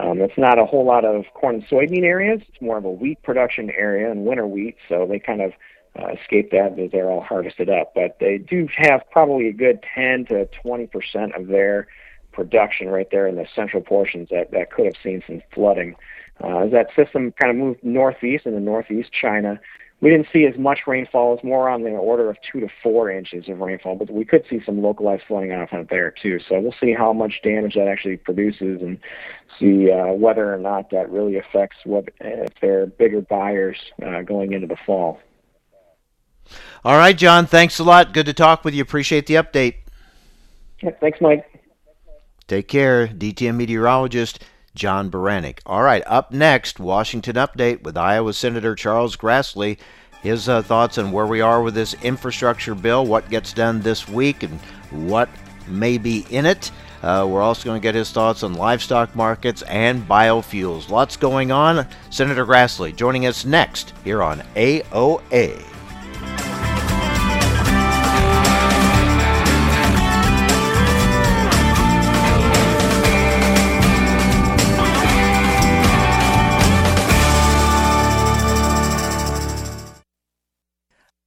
Um, 0.00 0.20
it's 0.20 0.38
not 0.38 0.58
a 0.58 0.64
whole 0.64 0.86
lot 0.86 1.04
of 1.04 1.24
corn 1.34 1.56
and 1.56 1.66
soybean 1.66 2.04
areas. 2.04 2.40
It's 2.48 2.62
more 2.62 2.78
of 2.78 2.84
a 2.84 2.90
wheat 2.90 3.20
production 3.22 3.70
area 3.70 4.10
and 4.10 4.24
winter 4.24 4.46
wheat, 4.46 4.76
so 4.88 5.06
they 5.08 5.18
kind 5.18 5.42
of 5.42 5.52
uh, 5.98 6.12
escape 6.12 6.52
that 6.52 6.78
as 6.78 6.92
they're 6.92 7.10
all 7.10 7.20
harvested 7.20 7.68
up. 7.68 7.94
But 7.94 8.16
they 8.20 8.38
do 8.38 8.68
have 8.76 9.02
probably 9.10 9.48
a 9.48 9.52
good 9.52 9.84
10 9.94 10.26
to 10.26 10.46
20 10.62 10.86
percent 10.86 11.34
of 11.34 11.48
their 11.48 11.88
production 12.30 12.88
right 12.88 13.08
there 13.10 13.26
in 13.26 13.34
the 13.34 13.46
central 13.54 13.82
portions 13.82 14.28
that, 14.30 14.52
that 14.52 14.70
could 14.70 14.86
have 14.86 14.96
seen 15.02 15.22
some 15.26 15.42
flooding. 15.52 15.96
Uh, 16.42 16.58
as 16.58 16.70
that 16.70 16.88
system 16.94 17.32
kind 17.32 17.50
of 17.50 17.56
moved 17.56 17.82
northeast 17.82 18.46
into 18.46 18.60
northeast 18.60 19.10
China, 19.12 19.60
we 20.02 20.10
didn't 20.10 20.26
see 20.32 20.44
as 20.46 20.58
much 20.58 20.80
rainfall. 20.88 21.34
It's 21.34 21.44
more 21.44 21.68
on 21.68 21.84
the 21.84 21.90
order 21.90 22.28
of 22.28 22.36
two 22.50 22.58
to 22.58 22.68
four 22.82 23.08
inches 23.08 23.48
of 23.48 23.60
rainfall, 23.60 23.94
but 23.94 24.10
we 24.10 24.24
could 24.24 24.44
see 24.50 24.60
some 24.66 24.82
localized 24.82 25.22
flooding 25.28 25.52
out 25.52 25.70
front 25.70 25.88
there 25.90 26.10
too. 26.10 26.40
So 26.48 26.60
we'll 26.60 26.74
see 26.80 26.92
how 26.92 27.12
much 27.12 27.40
damage 27.44 27.74
that 27.74 27.86
actually 27.86 28.16
produces 28.16 28.82
and 28.82 28.98
see 29.60 29.92
uh, 29.92 30.12
whether 30.12 30.52
or 30.52 30.58
not 30.58 30.90
that 30.90 31.08
really 31.08 31.36
affects 31.38 31.76
what 31.84 32.08
if 32.20 32.52
they're 32.60 32.86
bigger 32.86 33.20
buyers 33.20 33.78
uh, 34.04 34.22
going 34.22 34.52
into 34.52 34.66
the 34.66 34.76
fall. 34.84 35.20
All 36.84 36.96
right, 36.96 37.16
John. 37.16 37.46
Thanks 37.46 37.78
a 37.78 37.84
lot. 37.84 38.12
Good 38.12 38.26
to 38.26 38.34
talk 38.34 38.64
with 38.64 38.74
you. 38.74 38.82
Appreciate 38.82 39.26
the 39.26 39.34
update. 39.34 39.76
Yeah, 40.82 40.90
thanks, 41.00 41.20
Mike. 41.20 41.46
Take 42.48 42.66
care, 42.66 43.06
DTN 43.06 43.54
meteorologist 43.54 44.44
John 44.74 45.10
Baranick. 45.10 45.58
All 45.66 45.82
right, 45.82 46.02
up 46.06 46.32
next, 46.32 46.80
Washington 46.80 47.36
Update 47.36 47.82
with 47.82 47.96
Iowa 47.96 48.32
Senator 48.32 48.74
Charles 48.74 49.16
Grassley. 49.16 49.78
His 50.22 50.48
uh, 50.48 50.62
thoughts 50.62 50.98
on 50.98 51.10
where 51.10 51.26
we 51.26 51.40
are 51.40 51.62
with 51.62 51.74
this 51.74 51.94
infrastructure 52.02 52.74
bill, 52.74 53.04
what 53.04 53.28
gets 53.28 53.52
done 53.52 53.80
this 53.80 54.08
week, 54.08 54.42
and 54.42 54.58
what 54.90 55.28
may 55.66 55.98
be 55.98 56.24
in 56.30 56.46
it. 56.46 56.70
Uh, 57.02 57.26
we're 57.28 57.42
also 57.42 57.64
going 57.64 57.80
to 57.80 57.82
get 57.82 57.96
his 57.96 58.12
thoughts 58.12 58.44
on 58.44 58.54
livestock 58.54 59.16
markets 59.16 59.62
and 59.62 60.06
biofuels. 60.08 60.88
Lots 60.88 61.16
going 61.16 61.50
on. 61.50 61.86
Senator 62.10 62.46
Grassley 62.46 62.94
joining 62.94 63.26
us 63.26 63.44
next 63.44 63.92
here 64.04 64.22
on 64.22 64.40
AOA. 64.54 65.71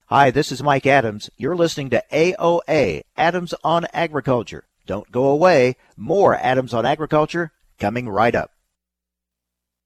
Hi, 0.08 0.30
this 0.30 0.52
is 0.52 0.62
Mike 0.62 0.86
Adams. 0.86 1.32
You're 1.36 1.56
listening 1.56 1.90
to 1.90 2.04
AOA, 2.14 3.02
Adams 3.18 3.56
on 3.64 3.88
Agriculture. 3.92 4.66
Don't 4.86 5.12
go 5.12 5.30
away. 5.30 5.78
More 5.98 6.36
Adams 6.36 6.76
on 6.76 6.86
Agriculture 6.86 7.52
coming 7.80 8.08
right 8.08 8.36
up. 8.36 8.52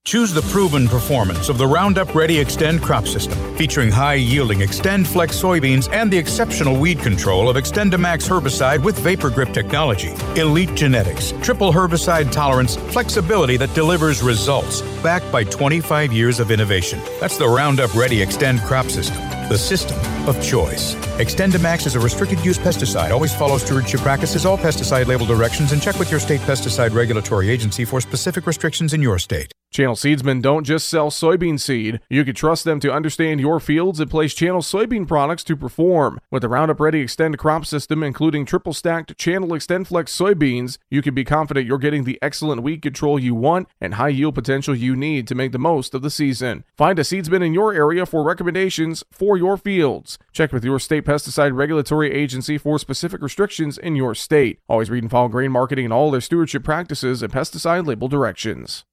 Choose 0.04 0.34
the 0.34 0.42
proven 0.42 0.90
performance 0.90 1.48
of 1.48 1.58
the 1.58 1.68
Roundup 1.68 2.14
Ready 2.16 2.44
Xtend 2.44 2.82
crop 2.82 3.08
system, 3.08 3.38
featuring 3.56 3.92
high 3.92 4.16
yielding 4.16 4.60
XtendFlex 4.60 5.42
soybeans 5.42 5.90
and 5.94 6.12
the 6.12 6.18
exceptional 6.18 6.78
weed 6.78 7.00
control 7.00 7.50
of 7.50 7.56
XtendiMax 7.56 8.28
herbicide 8.28 8.84
with 8.84 9.00
Vapor 9.00 9.30
Grip 9.30 9.54
technology. 9.54 10.14
Elite 10.36 10.74
genetics, 10.76 11.34
triple 11.42 11.72
herbicide 11.72 12.30
tolerance, 12.32 12.76
flexibility 12.76 13.56
that 13.56 13.74
delivers 13.74 14.22
results, 14.22 14.82
backed 15.04 15.32
by 15.32 15.46
25 15.46 16.12
years 16.12 16.42
of 16.42 16.52
innovation. 16.52 17.00
That's 17.22 17.38
the 17.38 17.48
Roundup 17.48 17.94
Ready 17.94 18.18
Xtend 18.26 18.66
crop 18.66 18.88
system, 18.88 19.18
the 19.50 19.58
system 19.58 19.98
of 20.28 20.42
choice. 20.42 20.96
XtendiMax 21.20 21.86
is 21.86 21.96
a 21.96 22.00
restricted 22.00 22.40
use 22.46 22.58
pesticide. 22.58 23.12
Always 23.12 23.36
follow 23.36 23.58
stewardship 23.58 24.02
practices, 24.02 24.46
all 24.46 24.58
pesticide 24.58 25.08
label 25.08 25.26
directions, 25.26 25.74
and 25.74 25.82
check 25.82 26.00
with 26.00 26.12
your 26.12 26.22
state 26.22 26.42
pesticide 26.42 26.94
regulatory 26.94 27.50
agency 27.50 27.84
for 27.84 28.00
specific 28.00 28.48
restrictions 28.48 28.94
in 28.94 29.02
your 29.02 29.20
state. 29.20 29.52
Channel 29.72 29.96
Seedsmen 29.96 30.42
don't 30.42 30.64
just 30.64 30.90
sell 30.90 31.12
soybean 31.12 31.60
seed. 31.60 32.00
You 32.10 32.26
can 32.26 32.34
trust 32.34 32.64
them 32.64 32.80
to 32.80 32.92
understand 32.92 33.40
your 33.40 33.60
fields 33.60 34.00
and 34.00 34.10
place 34.10 34.34
Channel 34.34 34.62
soybean 34.62 35.08
products 35.08 35.44
to 35.44 35.56
perform. 35.56 36.20
With 36.32 36.42
the 36.42 36.50
Roundup 36.50 36.80
Ready 36.80 37.06
Xtend 37.06 37.38
crop 37.38 37.68
system, 37.68 38.02
including 38.02 38.46
triple 38.46 38.74
stacked 38.74 39.16
Channel 39.20 39.50
XtendFlex 39.50 40.10
soybeans, 40.10 40.80
you 40.90 41.04
can 41.04 41.14
be 41.14 41.24
confident 41.24 41.68
you're 41.68 41.78
getting 41.78 42.04
the 42.04 42.18
excellent 42.20 42.64
weed 42.64 42.82
control 42.82 43.20
you 43.20 43.36
want 43.36 43.68
and 43.80 43.94
high 43.94 44.10
yield 44.10 44.34
potential 44.34 44.76
you 44.76 44.96
need 44.96 45.28
to 45.28 45.36
make 45.36 45.52
the 45.52 45.60
most 45.60 45.94
of 45.94 46.02
the 46.02 46.10
season. 46.10 46.64
Find 46.76 46.98
a 46.98 47.04
seedsman 47.04 47.46
in 47.46 47.54
your 47.54 47.72
area 47.72 48.08
for 48.08 48.24
recommendations 48.24 49.04
for 49.12 49.38
your 49.38 49.56
fields. 49.56 50.18
Check 50.32 50.52
with 50.52 50.66
your 50.66 50.80
state 50.80 51.06
pesticide 51.06 51.56
regulatory 51.56 52.12
agency 52.12 52.58
for 52.58 52.80
specific 52.80 53.22
restrictions 53.22 53.78
in 53.78 53.96
your 53.96 54.16
state. 54.16 54.62
Always 54.68 54.90
read 54.90 55.04
and 55.04 55.12
follow 55.12 55.28
grain 55.28 55.52
marketing 55.52 55.86
and 55.86 55.94
all 55.94 56.10
their 56.10 56.22
stewardship 56.22 56.64
practices 56.64 57.22
and 57.22 57.32
pesticide 57.32 57.86
label 57.86 58.08
directions. 58.08 58.84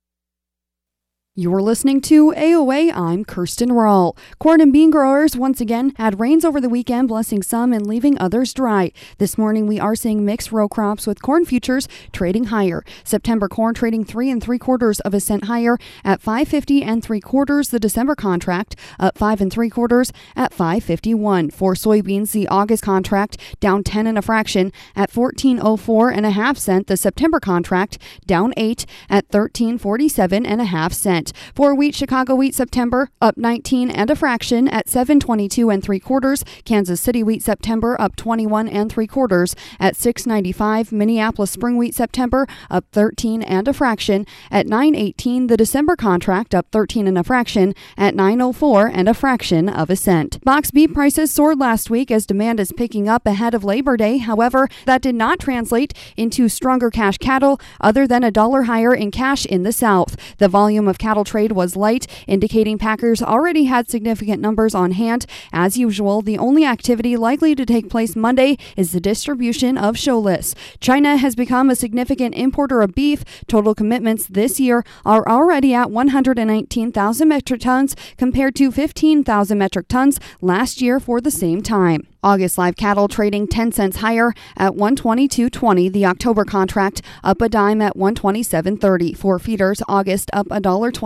You're 1.38 1.60
listening 1.60 2.00
to 2.00 2.32
AOA. 2.34 2.96
I'm 2.96 3.22
Kirsten 3.22 3.70
Rahl. 3.70 4.16
Corn 4.38 4.62
and 4.62 4.72
bean 4.72 4.88
growers 4.88 5.36
once 5.36 5.60
again 5.60 5.92
had 5.96 6.18
rains 6.18 6.46
over 6.46 6.62
the 6.62 6.68
weekend, 6.70 7.08
blessing 7.08 7.42
some 7.42 7.74
and 7.74 7.86
leaving 7.86 8.18
others 8.18 8.54
dry. 8.54 8.90
This 9.18 9.36
morning, 9.36 9.66
we 9.66 9.78
are 9.78 9.94
seeing 9.94 10.24
mixed 10.24 10.50
row 10.50 10.66
crops 10.66 11.06
with 11.06 11.20
corn 11.20 11.44
futures 11.44 11.88
trading 12.10 12.44
higher. 12.44 12.82
September 13.04 13.48
corn 13.48 13.74
trading 13.74 14.02
three 14.02 14.30
and 14.30 14.42
three 14.42 14.58
quarters 14.58 14.98
of 15.00 15.12
a 15.12 15.20
cent 15.20 15.44
higher 15.44 15.76
at 16.06 16.22
550 16.22 16.82
and 16.82 17.04
three 17.04 17.20
quarters. 17.20 17.68
The 17.68 17.78
December 17.78 18.14
contract 18.14 18.74
up 18.98 19.18
five 19.18 19.42
and 19.42 19.52
three 19.52 19.68
quarters 19.68 20.14
at 20.36 20.54
551. 20.54 21.50
For 21.50 21.74
soybeans, 21.74 22.32
the 22.32 22.48
August 22.48 22.82
contract 22.82 23.36
down 23.60 23.84
10 23.84 24.06
and 24.06 24.16
a 24.16 24.22
fraction 24.22 24.72
at 24.94 25.14
1404 25.14 26.10
and 26.12 26.24
a 26.24 26.30
half 26.30 26.56
cent. 26.56 26.86
The 26.86 26.96
September 26.96 27.40
contract 27.40 27.98
down 28.24 28.54
eight 28.56 28.86
at 29.10 29.26
1347 29.26 30.46
and 30.46 30.62
a 30.62 30.64
half 30.64 30.94
cent. 30.94 31.25
For 31.54 31.74
wheat, 31.74 31.94
Chicago 31.94 32.34
wheat 32.34 32.54
September 32.54 33.10
up 33.20 33.36
19 33.36 33.90
and 33.90 34.10
a 34.10 34.16
fraction 34.16 34.68
at 34.68 34.88
722 34.88 35.70
and 35.70 35.82
three 35.82 36.00
quarters. 36.00 36.44
Kansas 36.64 37.00
City 37.00 37.22
wheat 37.22 37.42
September 37.42 38.00
up 38.00 38.16
21 38.16 38.68
and 38.68 38.90
three 38.90 39.06
quarters 39.06 39.54
at 39.80 39.96
695. 39.96 40.92
Minneapolis 40.92 41.50
spring 41.50 41.76
wheat 41.76 41.94
September 41.94 42.46
up 42.70 42.84
13 42.92 43.42
and 43.42 43.68
a 43.68 43.72
fraction 43.72 44.26
at 44.50 44.66
918. 44.66 45.46
The 45.46 45.56
December 45.56 45.96
contract 45.96 46.54
up 46.54 46.66
13 46.72 47.06
and 47.06 47.18
a 47.18 47.24
fraction 47.24 47.74
at 47.96 48.14
904 48.14 48.86
and 48.92 49.08
a 49.08 49.14
fraction 49.14 49.68
of 49.68 49.90
a 49.90 49.96
cent. 49.96 50.42
Box 50.44 50.70
beef 50.70 50.92
prices 50.92 51.30
soared 51.30 51.58
last 51.58 51.90
week 51.90 52.10
as 52.10 52.26
demand 52.26 52.60
is 52.60 52.72
picking 52.72 53.08
up 53.08 53.26
ahead 53.26 53.54
of 53.54 53.64
Labor 53.64 53.96
Day. 53.96 54.18
However, 54.18 54.68
that 54.84 55.02
did 55.02 55.14
not 55.14 55.40
translate 55.40 55.92
into 56.16 56.48
stronger 56.48 56.90
cash 56.90 57.18
cattle 57.18 57.60
other 57.80 58.06
than 58.06 58.24
a 58.24 58.30
dollar 58.30 58.62
higher 58.62 58.94
in 58.94 59.10
cash 59.10 59.46
in 59.46 59.62
the 59.62 59.72
South. 59.72 60.16
The 60.38 60.48
volume 60.48 60.88
of 60.88 60.98
cattle 60.98 61.15
trade 61.24 61.52
was 61.52 61.76
light, 61.76 62.06
indicating 62.26 62.78
packers 62.78 63.22
already 63.22 63.64
had 63.64 63.88
significant 63.88 64.40
numbers 64.40 64.74
on 64.74 64.92
hand. 64.92 65.26
As 65.52 65.76
usual, 65.76 66.22
the 66.22 66.38
only 66.38 66.64
activity 66.64 67.16
likely 67.16 67.54
to 67.54 67.66
take 67.66 67.90
place 67.90 68.16
Monday 68.16 68.58
is 68.76 68.92
the 68.92 69.00
distribution 69.00 69.78
of 69.78 69.98
show 69.98 70.18
lists. 70.18 70.54
China 70.80 71.16
has 71.16 71.34
become 71.34 71.70
a 71.70 71.76
significant 71.76 72.34
importer 72.34 72.82
of 72.82 72.94
beef. 72.94 73.24
Total 73.46 73.74
commitments 73.74 74.26
this 74.26 74.58
year 74.58 74.84
are 75.04 75.26
already 75.28 75.74
at 75.74 75.90
119,000 75.90 77.28
metric 77.28 77.60
tons 77.60 77.96
compared 78.16 78.54
to 78.56 78.70
15,000 78.70 79.58
metric 79.58 79.88
tons 79.88 80.18
last 80.40 80.80
year 80.80 80.98
for 81.00 81.20
the 81.20 81.30
same 81.30 81.62
time. 81.62 82.06
August 82.26 82.58
live 82.58 82.74
cattle 82.74 83.06
trading 83.06 83.46
10 83.46 83.70
cents 83.70 83.98
higher 83.98 84.32
at 84.56 84.72
122.20. 84.72 85.92
The 85.92 86.06
October 86.06 86.44
contract 86.44 87.00
up 87.22 87.40
a 87.40 87.48
dime 87.48 87.80
at 87.80 87.96
127.30. 87.96 89.16
For 89.16 89.38
feeders, 89.38 89.80
August 89.86 90.30
up 90.32 90.48
a 90.50 90.58
dollar 90.58 90.90
20 90.90 91.05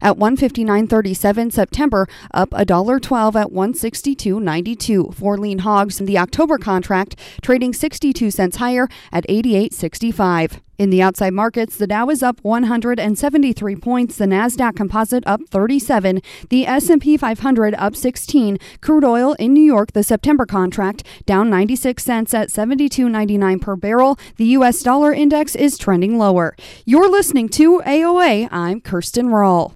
at 0.00 0.16
159.37. 0.16 1.52
September 1.52 2.06
up 2.32 2.48
a 2.52 2.64
dollar 2.64 3.00
12 3.00 3.36
at 3.36 3.48
162.92. 3.48 5.14
For 5.14 5.38
lean 5.38 5.60
hogs, 5.60 6.00
in 6.00 6.06
the 6.06 6.18
October 6.18 6.58
contract 6.58 7.18
trading 7.42 7.72
62 7.72 8.30
cents 8.30 8.56
higher 8.56 8.88
at 9.12 9.26
88.65. 9.28 10.60
In 10.78 10.90
the 10.90 11.02
outside 11.02 11.34
markets, 11.34 11.76
the 11.76 11.88
Dow 11.88 12.08
is 12.08 12.22
up 12.22 12.38
173 12.42 13.74
points, 13.74 14.16
the 14.16 14.26
Nasdaq 14.26 14.76
Composite 14.76 15.24
up 15.26 15.40
37, 15.48 16.22
the 16.50 16.68
S&P 16.68 17.16
500 17.16 17.74
up 17.74 17.96
16. 17.96 18.58
Crude 18.80 19.02
oil 19.02 19.32
in 19.40 19.52
New 19.52 19.64
York, 19.64 19.90
the 19.90 20.04
September 20.04 20.46
contract 20.46 21.02
down 21.26 21.50
96 21.50 22.04
cents 22.04 22.32
at 22.32 22.50
72.99 22.50 23.60
per 23.60 23.74
barrel. 23.74 24.16
The 24.36 24.44
US 24.58 24.80
dollar 24.84 25.12
index 25.12 25.56
is 25.56 25.78
trending 25.78 26.16
lower. 26.16 26.54
You're 26.84 27.10
listening 27.10 27.48
to 27.50 27.80
AOA. 27.80 28.46
I'm 28.52 28.80
Kirsten 28.80 29.30
Rahl. 29.30 29.74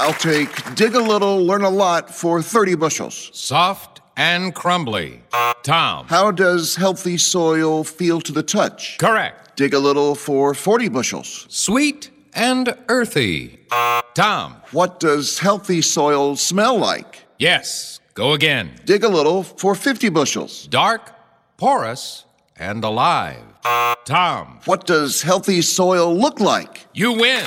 I'll 0.00 0.14
take 0.14 0.74
dig 0.76 0.94
a 0.94 1.02
little, 1.02 1.44
learn 1.44 1.62
a 1.62 1.68
lot 1.68 2.14
for 2.14 2.40
30 2.40 2.76
bushels. 2.76 3.30
Soft 3.34 3.97
and 4.18 4.52
crumbly. 4.54 5.22
Tom. 5.62 6.06
How 6.08 6.30
does 6.30 6.76
healthy 6.76 7.16
soil 7.16 7.84
feel 7.84 8.20
to 8.20 8.32
the 8.32 8.42
touch? 8.42 8.98
Correct. 8.98 9.56
Dig 9.56 9.72
a 9.72 9.78
little 9.78 10.14
for 10.14 10.52
40 10.54 10.88
bushels. 10.88 11.46
Sweet 11.48 12.10
and 12.34 12.76
earthy. 12.88 13.60
Tom. 14.14 14.56
What 14.72 15.00
does 15.00 15.38
healthy 15.38 15.80
soil 15.80 16.36
smell 16.36 16.76
like? 16.76 17.24
Yes. 17.38 18.00
Go 18.14 18.32
again. 18.32 18.72
Dig 18.84 19.04
a 19.04 19.08
little 19.08 19.44
for 19.44 19.74
50 19.74 20.08
bushels. 20.08 20.66
Dark, 20.66 21.14
porous, 21.56 22.24
and 22.56 22.82
alive. 22.82 23.42
Tom. 24.04 24.58
What 24.64 24.86
does 24.86 25.22
healthy 25.22 25.62
soil 25.62 26.16
look 26.16 26.40
like? 26.40 26.86
You 26.92 27.12
win. 27.12 27.46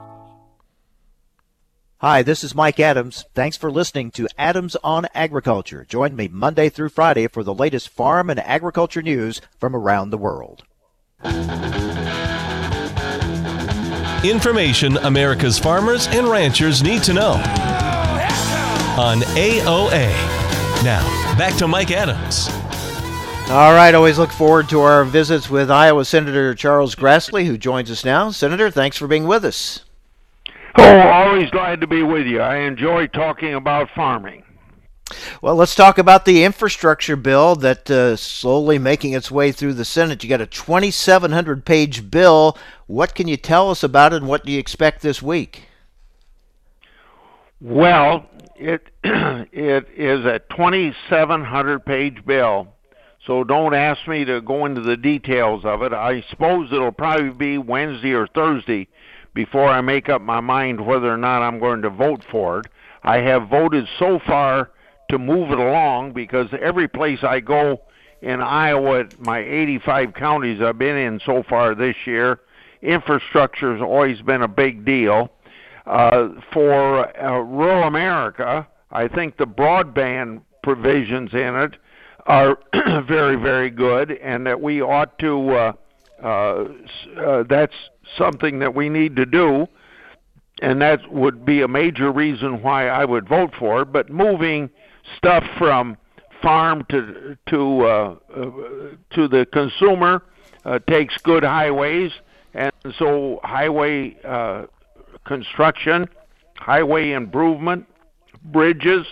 Hi, 2.01 2.23
this 2.23 2.43
is 2.43 2.55
Mike 2.55 2.79
Adams. 2.79 3.25
Thanks 3.35 3.55
for 3.55 3.71
listening 3.71 4.09
to 4.13 4.27
Adams 4.35 4.75
on 4.83 5.05
Agriculture. 5.13 5.85
Join 5.87 6.15
me 6.15 6.27
Monday 6.27 6.67
through 6.67 6.89
Friday 6.89 7.27
for 7.27 7.43
the 7.43 7.53
latest 7.53 7.89
farm 7.89 8.31
and 8.31 8.39
agriculture 8.39 9.03
news 9.03 9.39
from 9.59 9.75
around 9.75 10.09
the 10.09 10.17
world. 10.17 10.63
Information 14.23 14.97
America's 14.97 15.59
farmers 15.59 16.07
and 16.07 16.27
ranchers 16.27 16.81
need 16.81 17.03
to 17.03 17.13
know 17.13 17.33
on 18.97 19.19
AOA. 19.37 20.09
Now, 20.83 21.03
back 21.37 21.55
to 21.57 21.67
Mike 21.67 21.91
Adams. 21.91 22.49
All 23.51 23.73
right, 23.73 23.93
always 23.93 24.17
look 24.17 24.31
forward 24.31 24.69
to 24.69 24.81
our 24.81 25.05
visits 25.05 25.51
with 25.51 25.69
Iowa 25.69 26.03
Senator 26.05 26.55
Charles 26.55 26.95
Grassley, 26.95 27.45
who 27.45 27.59
joins 27.59 27.91
us 27.91 28.03
now. 28.03 28.31
Senator, 28.31 28.71
thanks 28.71 28.97
for 28.97 29.05
being 29.05 29.27
with 29.27 29.45
us. 29.45 29.81
Oh, 30.77 30.99
always 30.99 31.49
glad 31.49 31.81
to 31.81 31.87
be 31.87 32.03
with 32.03 32.27
you. 32.27 32.39
I 32.39 32.57
enjoy 32.57 33.07
talking 33.07 33.53
about 33.53 33.89
farming. 33.95 34.43
Well, 35.41 35.55
let's 35.55 35.75
talk 35.75 35.97
about 35.97 36.25
the 36.25 36.43
infrastructure 36.43 37.15
bill 37.15 37.55
that 37.55 37.89
uh, 37.91 38.15
slowly 38.15 38.79
making 38.79 39.13
its 39.13 39.29
way 39.29 39.51
through 39.51 39.73
the 39.73 39.83
Senate. 39.83 40.23
You 40.23 40.29
got 40.29 40.39
a 40.39 40.45
2,700 40.45 41.65
page 41.65 42.09
bill. 42.09 42.57
What 42.87 43.15
can 43.15 43.27
you 43.27 43.37
tell 43.37 43.69
us 43.69 43.83
about 43.83 44.13
it, 44.13 44.17
and 44.17 44.27
what 44.27 44.45
do 44.45 44.51
you 44.51 44.59
expect 44.59 45.01
this 45.01 45.21
week? 45.21 45.67
Well, 47.59 48.25
it 48.55 48.89
it 49.03 49.87
is 49.95 50.25
a 50.25 50.39
2,700 50.49 51.85
page 51.85 52.25
bill, 52.25 52.67
so 53.25 53.43
don't 53.43 53.73
ask 53.73 54.07
me 54.07 54.23
to 54.25 54.39
go 54.39 54.65
into 54.65 54.81
the 54.81 54.97
details 54.97 55.65
of 55.65 55.81
it. 55.81 55.91
I 55.91 56.23
suppose 56.29 56.71
it'll 56.71 56.91
probably 56.91 57.31
be 57.31 57.57
Wednesday 57.57 58.13
or 58.13 58.27
Thursday 58.27 58.87
before 59.33 59.67
I 59.67 59.81
make 59.81 60.09
up 60.09 60.21
my 60.21 60.39
mind 60.39 60.85
whether 60.85 61.11
or 61.11 61.17
not 61.17 61.41
I'm 61.41 61.59
going 61.59 61.81
to 61.83 61.89
vote 61.89 62.23
for 62.31 62.59
it. 62.59 62.67
I 63.03 63.17
have 63.19 63.49
voted 63.49 63.87
so 63.97 64.19
far 64.25 64.71
to 65.09 65.17
move 65.17 65.51
it 65.51 65.59
along 65.59 66.13
because 66.13 66.47
every 66.59 66.87
place 66.87 67.19
I 67.23 67.39
go 67.39 67.81
in 68.21 68.41
Iowa, 68.41 69.05
my 69.19 69.39
85 69.39 70.13
counties 70.13 70.61
I've 70.61 70.77
been 70.77 70.97
in 70.97 71.19
so 71.25 71.43
far 71.49 71.73
this 71.75 71.95
year, 72.05 72.41
infrastructure 72.81 73.73
has 73.73 73.81
always 73.81 74.21
been 74.21 74.43
a 74.43 74.47
big 74.47 74.85
deal. 74.85 75.31
Uh, 75.85 76.29
for 76.53 77.17
uh, 77.19 77.39
rural 77.39 77.83
America, 77.83 78.67
I 78.91 79.07
think 79.07 79.37
the 79.37 79.47
broadband 79.47 80.41
provisions 80.61 81.33
in 81.33 81.55
it 81.55 81.77
are 82.27 82.59
very, 83.07 83.35
very 83.35 83.71
good, 83.71 84.11
and 84.11 84.45
that 84.45 84.61
we 84.61 84.81
ought 84.81 85.17
to. 85.19 85.49
Uh, 85.49 85.73
uh, 86.23 86.65
uh, 87.17 87.43
that's 87.49 87.73
something 88.17 88.59
that 88.59 88.73
we 88.75 88.89
need 88.89 89.15
to 89.15 89.25
do, 89.25 89.67
and 90.61 90.81
that 90.81 91.11
would 91.11 91.45
be 91.45 91.61
a 91.61 91.67
major 91.67 92.11
reason 92.11 92.61
why 92.61 92.87
I 92.87 93.05
would 93.05 93.27
vote 93.27 93.53
for 93.57 93.81
it. 93.81 93.91
But 93.91 94.09
moving 94.09 94.69
stuff 95.17 95.43
from 95.57 95.97
farm 96.41 96.85
to 96.89 97.37
to 97.47 97.85
uh, 97.85 98.15
uh, 98.35 98.45
to 99.11 99.27
the 99.27 99.45
consumer 99.51 100.23
uh, 100.65 100.79
takes 100.87 101.17
good 101.17 101.43
highways, 101.43 102.11
and 102.53 102.71
so 102.97 103.39
highway 103.43 104.17
uh, 104.23 104.65
construction, 105.25 106.07
highway 106.55 107.11
improvement, 107.11 107.85
bridges, 108.43 109.05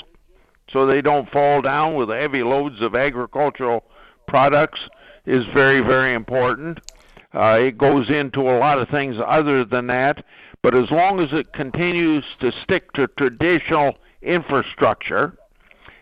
so 0.72 0.86
they 0.86 1.02
don't 1.02 1.30
fall 1.32 1.62
down 1.62 1.96
with 1.96 2.10
heavy 2.10 2.44
loads 2.44 2.82
of 2.82 2.96
agricultural 2.96 3.84
products 4.28 4.80
is 5.26 5.46
very 5.54 5.82
very 5.82 6.14
important. 6.14 6.80
Uh, 7.34 7.58
it 7.60 7.78
goes 7.78 8.10
into 8.10 8.42
a 8.42 8.58
lot 8.58 8.80
of 8.80 8.90
things 8.90 9.16
other 9.26 9.64
than 9.64 9.88
that, 9.88 10.24
But 10.62 10.76
as 10.76 10.92
long 10.92 11.20
as 11.20 11.30
it 11.32 11.54
continues 11.54 12.26
to 12.42 12.52
stick 12.64 12.92
to 12.94 13.08
traditional 13.08 13.98
infrastructure 14.22 15.38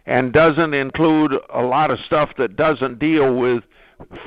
and 0.06 0.34
doesn't 0.34 0.74
include 0.74 1.34
a 1.54 1.62
lot 1.62 1.92
of 1.92 2.00
stuff 2.06 2.30
that 2.38 2.56
doesn't 2.56 2.98
deal 2.98 3.36
with 3.36 3.64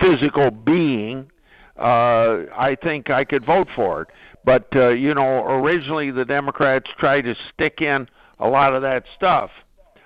physical 0.00 0.50
being, 0.50 1.30
uh, 1.78 2.44
I 2.56 2.76
think 2.80 3.10
I 3.10 3.24
could 3.24 3.44
vote 3.44 3.68
for 3.74 4.02
it. 4.02 4.08
But 4.44 4.68
uh, 4.74 4.90
you 4.90 5.14
know, 5.14 5.44
originally 5.44 6.10
the 6.10 6.24
Democrats 6.24 6.90
tried 6.98 7.22
to 7.22 7.34
stick 7.52 7.80
in 7.80 8.08
a 8.38 8.48
lot 8.48 8.74
of 8.74 8.82
that 8.82 9.04
stuff. 9.16 9.50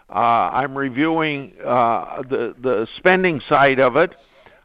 Uh, 0.09 0.51
I'm 0.53 0.77
reviewing 0.77 1.55
uh, 1.65 2.23
the 2.23 2.55
the 2.61 2.87
spending 2.97 3.41
side 3.49 3.81
of 3.81 3.97
it. 3.97 4.15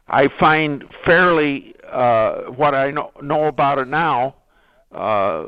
I 0.08 0.28
find 0.38 0.84
fairly 1.04 1.74
uh, 1.90 2.50
what 2.50 2.74
I 2.74 2.90
know, 2.90 3.10
know 3.22 3.46
about 3.46 3.78
it 3.78 3.88
now, 3.88 4.36
uh, 4.92 5.46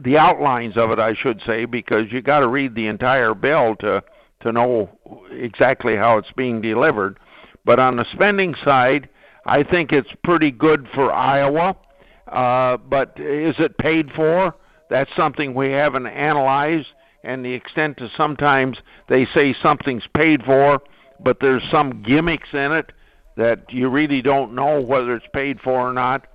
the 0.00 0.16
outlines 0.18 0.76
of 0.76 0.90
it, 0.90 0.98
I 0.98 1.14
should 1.14 1.40
say, 1.46 1.64
because 1.64 2.10
you 2.10 2.22
got 2.22 2.40
to 2.40 2.48
read 2.48 2.74
the 2.74 2.86
entire 2.86 3.34
bill 3.34 3.76
to 3.76 4.02
to 4.42 4.52
know 4.52 4.88
exactly 5.30 5.96
how 5.96 6.16
it's 6.16 6.32
being 6.34 6.62
delivered. 6.62 7.18
But 7.66 7.78
on 7.78 7.96
the 7.96 8.06
spending 8.10 8.54
side, 8.64 9.06
I 9.44 9.62
think 9.62 9.92
it's 9.92 10.08
pretty 10.24 10.50
good 10.50 10.88
for 10.94 11.12
Iowa. 11.12 11.76
Uh, 12.26 12.78
but 12.78 13.12
is 13.20 13.54
it 13.58 13.76
paid 13.76 14.10
for? 14.12 14.54
That's 14.88 15.10
something 15.14 15.54
we 15.54 15.70
haven't 15.70 16.06
analyzed, 16.06 16.88
and 17.22 17.44
the 17.44 17.52
extent 17.52 17.98
to 17.98 18.10
sometimes 18.16 18.78
they 19.08 19.26
say 19.26 19.54
something's 19.62 20.06
paid 20.14 20.42
for, 20.44 20.80
but 21.22 21.38
there's 21.40 21.62
some 21.70 22.02
gimmicks 22.02 22.48
in 22.52 22.72
it 22.72 22.92
that 23.40 23.72
you 23.72 23.88
really 23.88 24.20
don't 24.20 24.54
know 24.54 24.82
whether 24.82 25.14
it's 25.16 25.26
paid 25.32 25.60
for 25.62 25.88
or 25.88 25.92
not. 25.94 26.26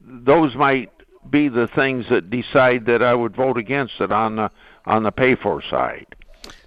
Those 0.00 0.56
might 0.56 0.90
be 1.30 1.48
the 1.48 1.68
things 1.68 2.06
that 2.10 2.30
decide 2.30 2.86
that 2.86 3.00
I 3.00 3.14
would 3.14 3.36
vote 3.36 3.56
against 3.56 4.00
it 4.00 4.10
on 4.10 4.36
the 4.36 4.50
on 4.84 5.04
the 5.04 5.12
pay 5.12 5.36
for 5.36 5.62
side. 5.62 6.06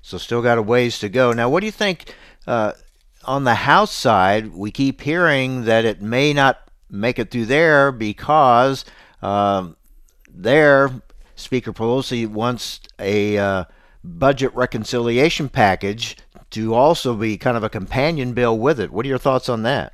So 0.02 0.18
still 0.18 0.42
got 0.42 0.58
a 0.58 0.62
ways 0.62 0.98
to 1.00 1.10
go. 1.10 1.34
Now, 1.34 1.50
what 1.50 1.60
do 1.60 1.66
you 1.66 1.74
think 1.74 2.16
uh, 2.48 2.72
on 3.26 3.44
the 3.44 3.56
House 3.56 3.92
side? 3.92 4.54
We 4.54 4.72
keep 4.72 5.02
hearing 5.02 5.66
that 5.66 5.84
it 5.84 6.02
may 6.02 6.32
not 6.32 6.60
make 6.90 7.20
it 7.20 7.30
through 7.30 7.48
there 7.48 7.92
because 7.92 8.86
um, 9.22 9.76
there 10.30 11.02
Speaker 11.36 11.74
Pelosi 11.74 12.28
wants 12.28 12.80
a 12.98 13.38
uh, 13.38 13.66
budget 14.06 14.54
reconciliation 14.56 15.50
package 15.50 16.16
to 16.52 16.74
also 16.74 17.16
be 17.16 17.38
kind 17.38 17.58
of 17.58 17.64
a 17.64 17.70
companion 17.70 18.34
bill 18.34 18.58
with 18.58 18.80
it. 18.80 18.92
What 18.92 19.06
are 19.06 19.10
your 19.10 19.18
thoughts 19.18 19.50
on 19.50 19.64
that? 19.64 19.94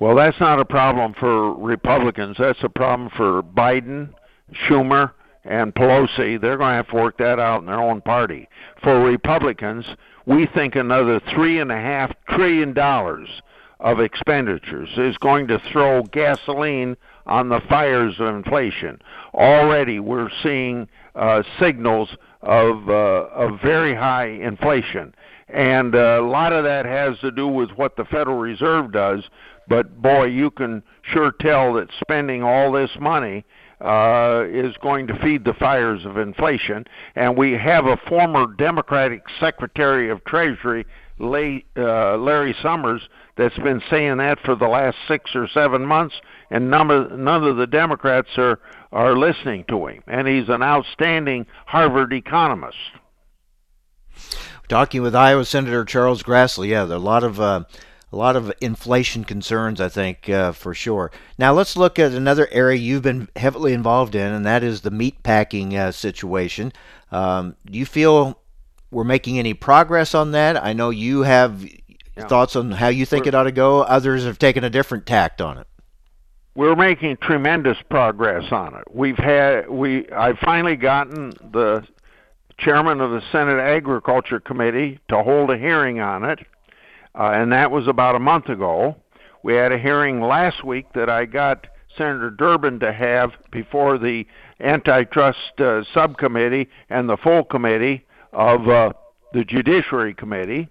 Well, 0.00 0.16
that's 0.16 0.40
not 0.40 0.60
a 0.60 0.64
problem 0.64 1.14
for 1.18 1.54
Republicans. 1.54 2.36
That's 2.38 2.62
a 2.62 2.68
problem 2.68 3.10
for 3.16 3.42
Biden, 3.42 4.10
Schumer, 4.66 5.12
and 5.44 5.74
Pelosi. 5.74 6.40
They're 6.40 6.56
going 6.56 6.70
to 6.70 6.76
have 6.76 6.88
to 6.88 6.96
work 6.96 7.18
that 7.18 7.38
out 7.38 7.60
in 7.60 7.66
their 7.66 7.80
own 7.80 8.00
party. 8.00 8.48
For 8.82 9.00
Republicans, 9.00 9.86
we 10.26 10.46
think 10.46 10.74
another 10.74 11.20
three 11.34 11.60
and 11.60 11.70
a 11.70 11.76
half 11.76 12.12
trillion 12.28 12.72
dollars 12.72 13.28
of 13.80 14.00
expenditures 14.00 14.88
is 14.96 15.16
going 15.18 15.46
to 15.48 15.60
throw 15.70 16.02
gasoline 16.04 16.96
on 17.26 17.48
the 17.48 17.60
fires 17.68 18.14
of 18.18 18.34
inflation. 18.34 19.00
Already, 19.34 20.00
we're 20.00 20.30
seeing 20.42 20.88
uh, 21.14 21.42
signals 21.60 22.16
of 22.42 22.88
uh, 22.88 23.28
of 23.34 23.60
very 23.60 23.94
high 23.94 24.26
inflation, 24.26 25.14
and 25.54 25.94
uh, 25.94 26.18
a 26.20 26.26
lot 26.26 26.52
of 26.52 26.64
that 26.64 26.84
has 26.84 27.16
to 27.20 27.30
do 27.30 27.46
with 27.46 27.70
what 27.76 27.96
the 27.96 28.04
Federal 28.04 28.38
Reserve 28.38 28.90
does. 28.90 29.22
But 29.68 30.02
boy, 30.02 30.24
you 30.24 30.50
can 30.50 30.82
sure 31.02 31.30
tell 31.40 31.74
that 31.74 31.88
spending 32.00 32.42
all 32.42 32.72
this 32.72 32.90
money 33.00 33.44
uh, 33.80 34.44
is 34.48 34.74
going 34.82 35.06
to 35.06 35.18
feed 35.20 35.44
the 35.44 35.54
fires 35.54 36.04
of 36.04 36.16
inflation. 36.16 36.84
And 37.14 37.36
we 37.36 37.52
have 37.52 37.86
a 37.86 37.96
former 38.08 38.52
Democratic 38.58 39.22
Secretary 39.38 40.10
of 40.10 40.24
Treasury, 40.24 40.86
uh, 41.20 42.16
Larry 42.16 42.56
Summers, 42.60 43.02
that's 43.36 43.58
been 43.58 43.80
saying 43.88 44.16
that 44.18 44.40
for 44.40 44.56
the 44.56 44.68
last 44.68 44.96
six 45.06 45.30
or 45.36 45.48
seven 45.48 45.86
months, 45.86 46.16
and 46.50 46.68
none 46.68 46.90
of, 46.90 47.12
none 47.12 47.44
of 47.44 47.56
the 47.56 47.66
Democrats 47.68 48.30
are, 48.38 48.58
are 48.90 49.16
listening 49.16 49.64
to 49.68 49.86
him. 49.86 50.02
And 50.08 50.26
he's 50.26 50.48
an 50.48 50.62
outstanding 50.64 51.46
Harvard 51.66 52.12
economist. 52.12 52.76
Talking 54.74 55.02
with 55.02 55.14
Iowa 55.14 55.44
Senator 55.44 55.84
Charles 55.84 56.24
Grassley, 56.24 56.70
yeah, 56.70 56.84
there 56.84 56.96
are 56.96 57.00
a 57.00 57.04
lot 57.04 57.22
of 57.22 57.40
uh, 57.40 57.62
a 58.12 58.16
lot 58.16 58.34
of 58.34 58.52
inflation 58.60 59.22
concerns, 59.22 59.80
I 59.80 59.88
think, 59.88 60.28
uh, 60.28 60.50
for 60.50 60.74
sure. 60.74 61.12
Now 61.38 61.52
let's 61.52 61.76
look 61.76 61.96
at 62.00 62.10
another 62.10 62.48
area 62.50 62.76
you've 62.76 63.04
been 63.04 63.28
heavily 63.36 63.72
involved 63.72 64.16
in, 64.16 64.32
and 64.32 64.44
that 64.44 64.64
is 64.64 64.80
the 64.80 64.90
meat 64.90 65.22
packing 65.22 65.76
uh, 65.76 65.92
situation. 65.92 66.72
Um, 67.12 67.54
do 67.64 67.78
you 67.78 67.86
feel 67.86 68.40
we're 68.90 69.04
making 69.04 69.38
any 69.38 69.54
progress 69.54 70.12
on 70.12 70.32
that? 70.32 70.60
I 70.60 70.72
know 70.72 70.90
you 70.90 71.22
have 71.22 71.62
yeah. 71.62 72.26
thoughts 72.26 72.56
on 72.56 72.72
how 72.72 72.88
you 72.88 73.06
think 73.06 73.26
we're, 73.26 73.28
it 73.28 73.34
ought 73.36 73.44
to 73.44 73.52
go. 73.52 73.82
Others 73.82 74.24
have 74.24 74.40
taken 74.40 74.64
a 74.64 74.70
different 74.70 75.06
tact 75.06 75.40
on 75.40 75.56
it. 75.56 75.68
We're 76.56 76.74
making 76.74 77.18
tremendous 77.18 77.78
progress 77.90 78.50
on 78.50 78.74
it. 78.74 78.92
We've 78.92 79.18
had 79.18 79.70
we 79.70 80.10
I've 80.10 80.38
finally 80.38 80.74
gotten 80.74 81.30
the 81.52 81.86
chairman 82.58 83.00
of 83.00 83.10
the 83.10 83.22
Senate 83.32 83.60
Agriculture 83.60 84.40
Committee 84.40 85.00
to 85.08 85.22
hold 85.22 85.50
a 85.50 85.58
hearing 85.58 86.00
on 86.00 86.24
it 86.24 86.40
uh, 87.14 87.30
and 87.32 87.52
that 87.52 87.70
was 87.70 87.86
about 87.86 88.16
a 88.16 88.20
month 88.20 88.48
ago. 88.48 88.96
We 89.42 89.54
had 89.54 89.72
a 89.72 89.78
hearing 89.78 90.20
last 90.20 90.64
week 90.64 90.86
that 90.94 91.08
I 91.08 91.26
got 91.26 91.66
Senator 91.96 92.30
Durbin 92.30 92.80
to 92.80 92.92
have 92.92 93.30
before 93.52 93.98
the 93.98 94.26
antitrust 94.60 95.38
uh, 95.58 95.82
subcommittee 95.92 96.68
and 96.90 97.08
the 97.08 97.16
full 97.16 97.44
committee 97.44 98.04
of 98.32 98.68
uh, 98.68 98.92
the 99.32 99.44
Judiciary 99.44 100.14
Committee. 100.14 100.68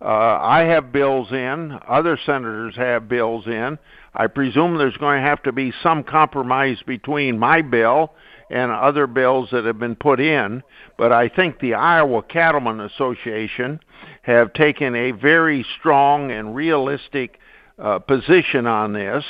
Uh, 0.00 0.38
I 0.40 0.60
have 0.60 0.92
bills 0.92 1.30
in, 1.32 1.78
other 1.88 2.18
senators 2.24 2.76
have 2.76 3.08
bills 3.08 3.46
in. 3.46 3.78
I 4.14 4.28
presume 4.28 4.78
there's 4.78 4.96
going 4.96 5.20
to 5.20 5.28
have 5.28 5.42
to 5.42 5.52
be 5.52 5.72
some 5.82 6.04
compromise 6.04 6.78
between 6.86 7.38
my 7.38 7.62
bill 7.62 8.14
and 8.50 8.72
other 8.72 9.06
bills 9.06 9.48
that 9.52 9.64
have 9.64 9.78
been 9.78 9.94
put 9.94 10.20
in, 10.20 10.62
but 10.98 11.12
I 11.12 11.28
think 11.28 11.60
the 11.60 11.74
Iowa 11.74 12.22
Cattlemen 12.22 12.80
Association 12.80 13.80
have 14.22 14.52
taken 14.52 14.94
a 14.94 15.12
very 15.12 15.64
strong 15.78 16.32
and 16.32 16.54
realistic 16.54 17.38
uh, 17.78 18.00
position 18.00 18.66
on 18.66 18.92
this, 18.92 19.24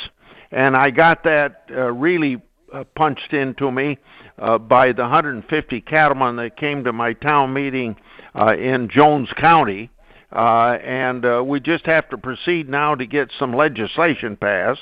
and 0.51 0.77
I 0.77 0.91
got 0.91 1.23
that 1.25 1.67
uh, 1.71 1.93
really 1.93 2.41
uh, 2.73 2.85
punched 2.97 3.33
into 3.33 3.71
me 3.71 3.99
uh, 4.39 4.59
by 4.59 4.93
the 4.93 5.03
150 5.03 5.81
cattlemen 5.83 6.37
that 6.37 6.57
came 6.57 6.85
to 6.85 6.93
my 6.93 7.13
town 7.13 7.53
meeting 7.53 7.97
uh, 8.35 8.57
in 8.57 8.89
Jones 8.89 9.29
County. 9.37 9.91
Uh, 10.33 10.79
and 10.85 11.25
uh, 11.25 11.43
we 11.45 11.59
just 11.59 11.87
have 11.87 12.09
to 12.09 12.17
proceed 12.17 12.69
now 12.69 12.95
to 12.95 13.07
get 13.07 13.31
some 13.39 13.55
legislation 13.55 14.37
passed. 14.37 14.81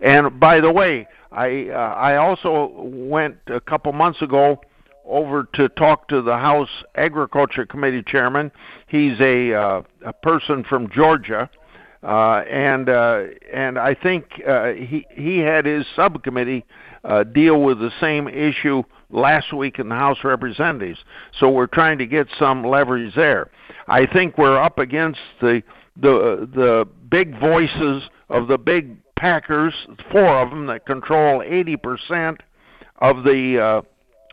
And 0.00 0.40
by 0.40 0.60
the 0.60 0.72
way, 0.72 1.06
I 1.30 1.68
uh, 1.68 1.94
I 1.94 2.16
also 2.16 2.72
went 2.84 3.36
a 3.46 3.60
couple 3.60 3.92
months 3.92 4.22
ago 4.22 4.60
over 5.08 5.48
to 5.54 5.68
talk 5.70 6.08
to 6.08 6.22
the 6.22 6.36
House 6.36 6.68
Agriculture 6.94 7.66
Committee 7.66 8.02
chairman. 8.06 8.50
He's 8.86 9.18
a 9.20 9.54
uh, 9.54 9.82
a 10.04 10.12
person 10.12 10.64
from 10.64 10.90
Georgia, 10.90 11.50
uh, 12.02 12.42
and 12.50 12.88
uh, 12.88 13.24
and 13.52 13.78
I 13.78 13.94
think 13.94 14.24
uh, 14.46 14.72
he 14.72 15.06
he 15.10 15.38
had 15.38 15.66
his 15.66 15.86
subcommittee 15.96 16.64
uh, 17.04 17.24
deal 17.24 17.62
with 17.62 17.78
the 17.78 17.92
same 18.00 18.28
issue 18.28 18.82
last 19.10 19.52
week 19.52 19.78
in 19.78 19.88
the 19.88 19.94
House 19.94 20.18
Representatives. 20.24 20.98
So 21.38 21.50
we're 21.50 21.66
trying 21.66 21.98
to 21.98 22.06
get 22.06 22.28
some 22.38 22.64
leverage 22.64 23.14
there. 23.14 23.50
I 23.88 24.06
think 24.06 24.38
we're 24.38 24.60
up 24.60 24.78
against 24.78 25.20
the 25.40 25.62
the 25.96 26.48
the 26.54 26.88
big 27.10 27.38
voices 27.40 28.04
of 28.28 28.48
the 28.48 28.58
big 28.58 28.96
packers, 29.16 29.74
four 30.12 30.38
of 30.38 30.50
them 30.50 30.66
that 30.66 30.86
control 30.86 31.40
80% 31.40 32.38
of 33.00 33.24
the 33.24 33.58
uh, 33.58 33.82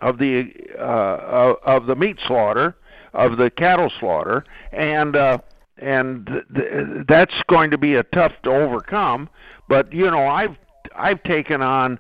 of 0.06 0.18
the 0.18 0.52
uh, 0.80 1.56
of 1.64 1.88
the 1.88 1.96
meat 1.96 2.18
slaughter, 2.28 2.76
of 3.14 3.38
the 3.38 3.50
cattle 3.50 3.92
slaughter, 4.00 4.44
and 4.72 5.16
uh, 5.16 5.38
and 5.78 6.30
th- 6.56 7.06
that's 7.08 7.34
going 7.48 7.72
to 7.72 7.78
be 7.78 7.96
a 7.96 8.04
tough 8.04 8.34
to 8.44 8.52
overcome. 8.52 9.30
But 9.68 9.92
you 9.92 10.10
know, 10.12 10.28
I've 10.28 10.56
I've 10.96 11.22
taken 11.24 11.62
on 11.62 12.00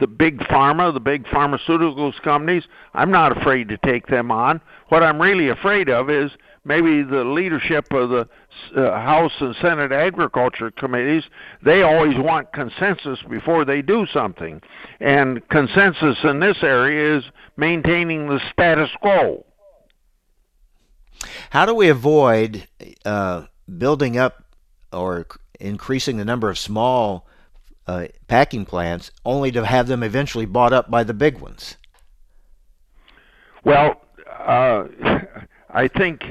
the 0.00 0.06
big 0.06 0.38
pharma, 0.40 0.92
the 0.92 1.00
big 1.00 1.24
pharmaceuticals 1.26 2.20
companies. 2.22 2.64
I'm 2.94 3.10
not 3.10 3.36
afraid 3.36 3.68
to 3.68 3.78
take 3.78 4.06
them 4.06 4.30
on. 4.30 4.60
What 4.88 5.02
I'm 5.02 5.20
really 5.20 5.48
afraid 5.48 5.88
of 5.88 6.10
is 6.10 6.30
maybe 6.64 7.02
the 7.02 7.24
leadership 7.24 7.92
of 7.92 8.10
the 8.10 8.28
uh, 8.76 8.92
House 9.00 9.32
and 9.40 9.54
Senate 9.60 9.92
Agriculture 9.92 10.70
committees, 10.70 11.24
they 11.62 11.82
always 11.82 12.16
want 12.16 12.52
consensus 12.52 13.18
before 13.28 13.64
they 13.64 13.82
do 13.82 14.06
something. 14.12 14.60
And 15.00 15.46
consensus 15.48 16.18
in 16.24 16.40
this 16.40 16.58
area 16.62 17.18
is 17.18 17.24
maintaining 17.56 18.28
the 18.28 18.40
status 18.52 18.90
quo. 19.00 19.44
How 21.50 21.66
do 21.66 21.74
we 21.74 21.88
avoid 21.88 22.66
uh, 23.04 23.44
building 23.78 24.16
up 24.16 24.44
or 24.92 25.26
increasing 25.60 26.16
the 26.16 26.24
number 26.24 26.50
of 26.50 26.58
small 26.58 27.26
uh, 27.86 28.06
packing 28.28 28.64
plants 28.64 29.10
only 29.24 29.52
to 29.52 29.64
have 29.64 29.86
them 29.86 30.02
eventually 30.02 30.46
bought 30.46 30.72
up 30.72 30.90
by 30.90 31.04
the 31.04 31.14
big 31.14 31.38
ones? 31.38 31.76
Well, 33.64 34.00
uh, 34.28 34.84
I 35.70 35.88
think 35.88 36.22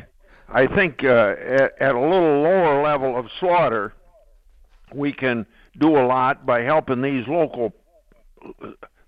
I 0.54 0.68
think 0.68 1.04
uh, 1.04 1.36
at, 1.40 1.82
at 1.82 1.96
a 1.96 2.00
little 2.00 2.42
lower 2.44 2.84
level 2.84 3.18
of 3.18 3.26
slaughter, 3.40 3.94
we 4.94 5.12
can 5.12 5.48
do 5.80 5.98
a 5.98 6.06
lot 6.06 6.46
by 6.46 6.62
helping 6.62 7.02
these 7.02 7.28
local 7.28 7.74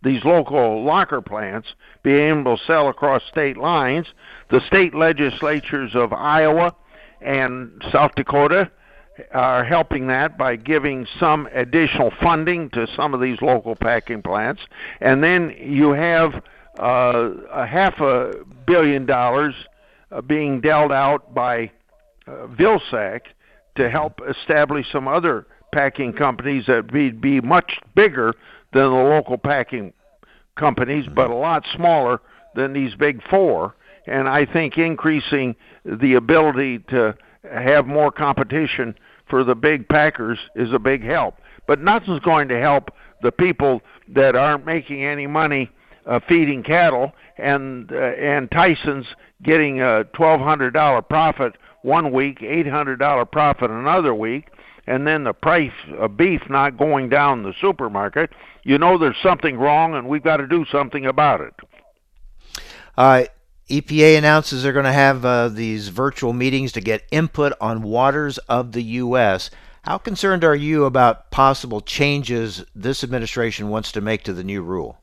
these 0.01 0.23
local 0.23 0.83
locker 0.83 1.21
plants 1.21 1.67
be 2.03 2.13
able 2.13 2.57
to 2.57 2.63
sell 2.65 2.89
across 2.89 3.21
state 3.29 3.57
lines. 3.57 4.07
The 4.49 4.61
state 4.67 4.93
legislatures 4.93 5.91
of 5.95 6.13
Iowa 6.13 6.75
and 7.21 7.81
South 7.91 8.11
Dakota 8.15 8.71
are 9.33 9.63
helping 9.63 10.07
that 10.07 10.37
by 10.37 10.55
giving 10.57 11.07
some 11.19 11.47
additional 11.53 12.11
funding 12.21 12.69
to 12.71 12.87
some 12.95 13.13
of 13.13 13.21
these 13.21 13.41
local 13.41 13.75
packing 13.75 14.21
plants. 14.21 14.61
And 15.01 15.23
then 15.23 15.55
you 15.59 15.91
have 15.91 16.43
uh, 16.79 17.29
a 17.51 17.65
half 17.65 17.99
a 17.99 18.33
billion 18.67 19.05
dollars 19.05 19.55
uh, 20.15 20.21
being 20.21 20.61
dealt 20.61 20.91
out 20.91 21.33
by 21.33 21.71
uh, 22.27 22.47
Vilsack 22.47 23.21
to 23.75 23.89
help 23.89 24.21
establish 24.27 24.85
some 24.91 25.07
other 25.07 25.45
packing 25.73 26.13
companies 26.13 26.65
that 26.67 26.91
would 26.93 27.21
be 27.21 27.41
much 27.41 27.79
bigger 27.95 28.33
than 28.73 28.83
the 28.83 28.89
local 28.89 29.37
packing 29.37 29.91
companies, 30.55 31.05
but 31.13 31.29
a 31.29 31.35
lot 31.35 31.65
smaller 31.75 32.21
than 32.55 32.71
these 32.71 32.95
big 32.95 33.21
four. 33.29 33.75
And 34.07 34.29
I 34.29 34.45
think 34.45 34.77
increasing 34.77 35.55
the 35.83 36.13
ability 36.13 36.79
to 36.89 37.17
have 37.51 37.85
more 37.85 38.11
competition 38.11 38.95
for 39.29 39.43
the 39.43 39.55
big 39.55 39.87
packers 39.89 40.39
is 40.55 40.71
a 40.71 40.79
big 40.79 41.03
help. 41.03 41.35
But 41.67 41.81
nothing's 41.81 42.19
going 42.21 42.47
to 42.49 42.59
help 42.59 42.91
the 43.21 43.31
people 43.31 43.81
that 44.09 44.35
aren't 44.35 44.65
making 44.65 45.03
any 45.03 45.27
money 45.27 45.69
uh, 46.05 46.19
feeding 46.27 46.63
cattle, 46.63 47.11
and 47.37 47.91
uh, 47.91 47.95
and 47.95 48.49
Tyson's 48.51 49.07
getting 49.43 49.81
a 49.81 50.03
twelve 50.13 50.41
hundred 50.41 50.71
dollar 50.71 51.01
profit 51.01 51.55
one 51.81 52.11
week, 52.11 52.41
eight 52.41 52.67
hundred 52.67 52.97
dollar 52.99 53.25
profit 53.25 53.69
another 53.69 54.13
week, 54.13 54.49
and 54.87 55.05
then 55.05 55.23
the 55.23 55.33
price 55.33 55.71
of 55.97 56.17
beef 56.17 56.41
not 56.49 56.77
going 56.77 57.09
down 57.09 57.43
the 57.43 57.53
supermarket. 57.59 58.31
You 58.63 58.77
know 58.77 58.97
there's 58.97 59.17
something 59.21 59.57
wrong, 59.57 59.95
and 59.95 60.07
we've 60.07 60.23
got 60.23 60.37
to 60.37 60.47
do 60.47 60.65
something 60.71 61.05
about 61.05 61.41
it. 61.41 61.53
Uh, 62.97 63.25
EPA 63.69 64.17
announces 64.17 64.63
they're 64.63 64.73
going 64.73 64.85
to 64.85 64.91
have 64.91 65.25
uh, 65.25 65.49
these 65.49 65.89
virtual 65.89 66.33
meetings 66.33 66.71
to 66.73 66.81
get 66.81 67.03
input 67.11 67.53
on 67.59 67.81
waters 67.81 68.37
of 68.49 68.71
the 68.71 68.83
U.S. 68.83 69.49
How 69.81 69.97
concerned 69.97 70.43
are 70.43 70.55
you 70.55 70.85
about 70.85 71.31
possible 71.31 71.81
changes 71.81 72.63
this 72.75 73.03
administration 73.03 73.69
wants 73.69 73.91
to 73.93 74.01
make 74.01 74.23
to 74.23 74.33
the 74.33 74.43
new 74.43 74.61
rule? 74.61 74.99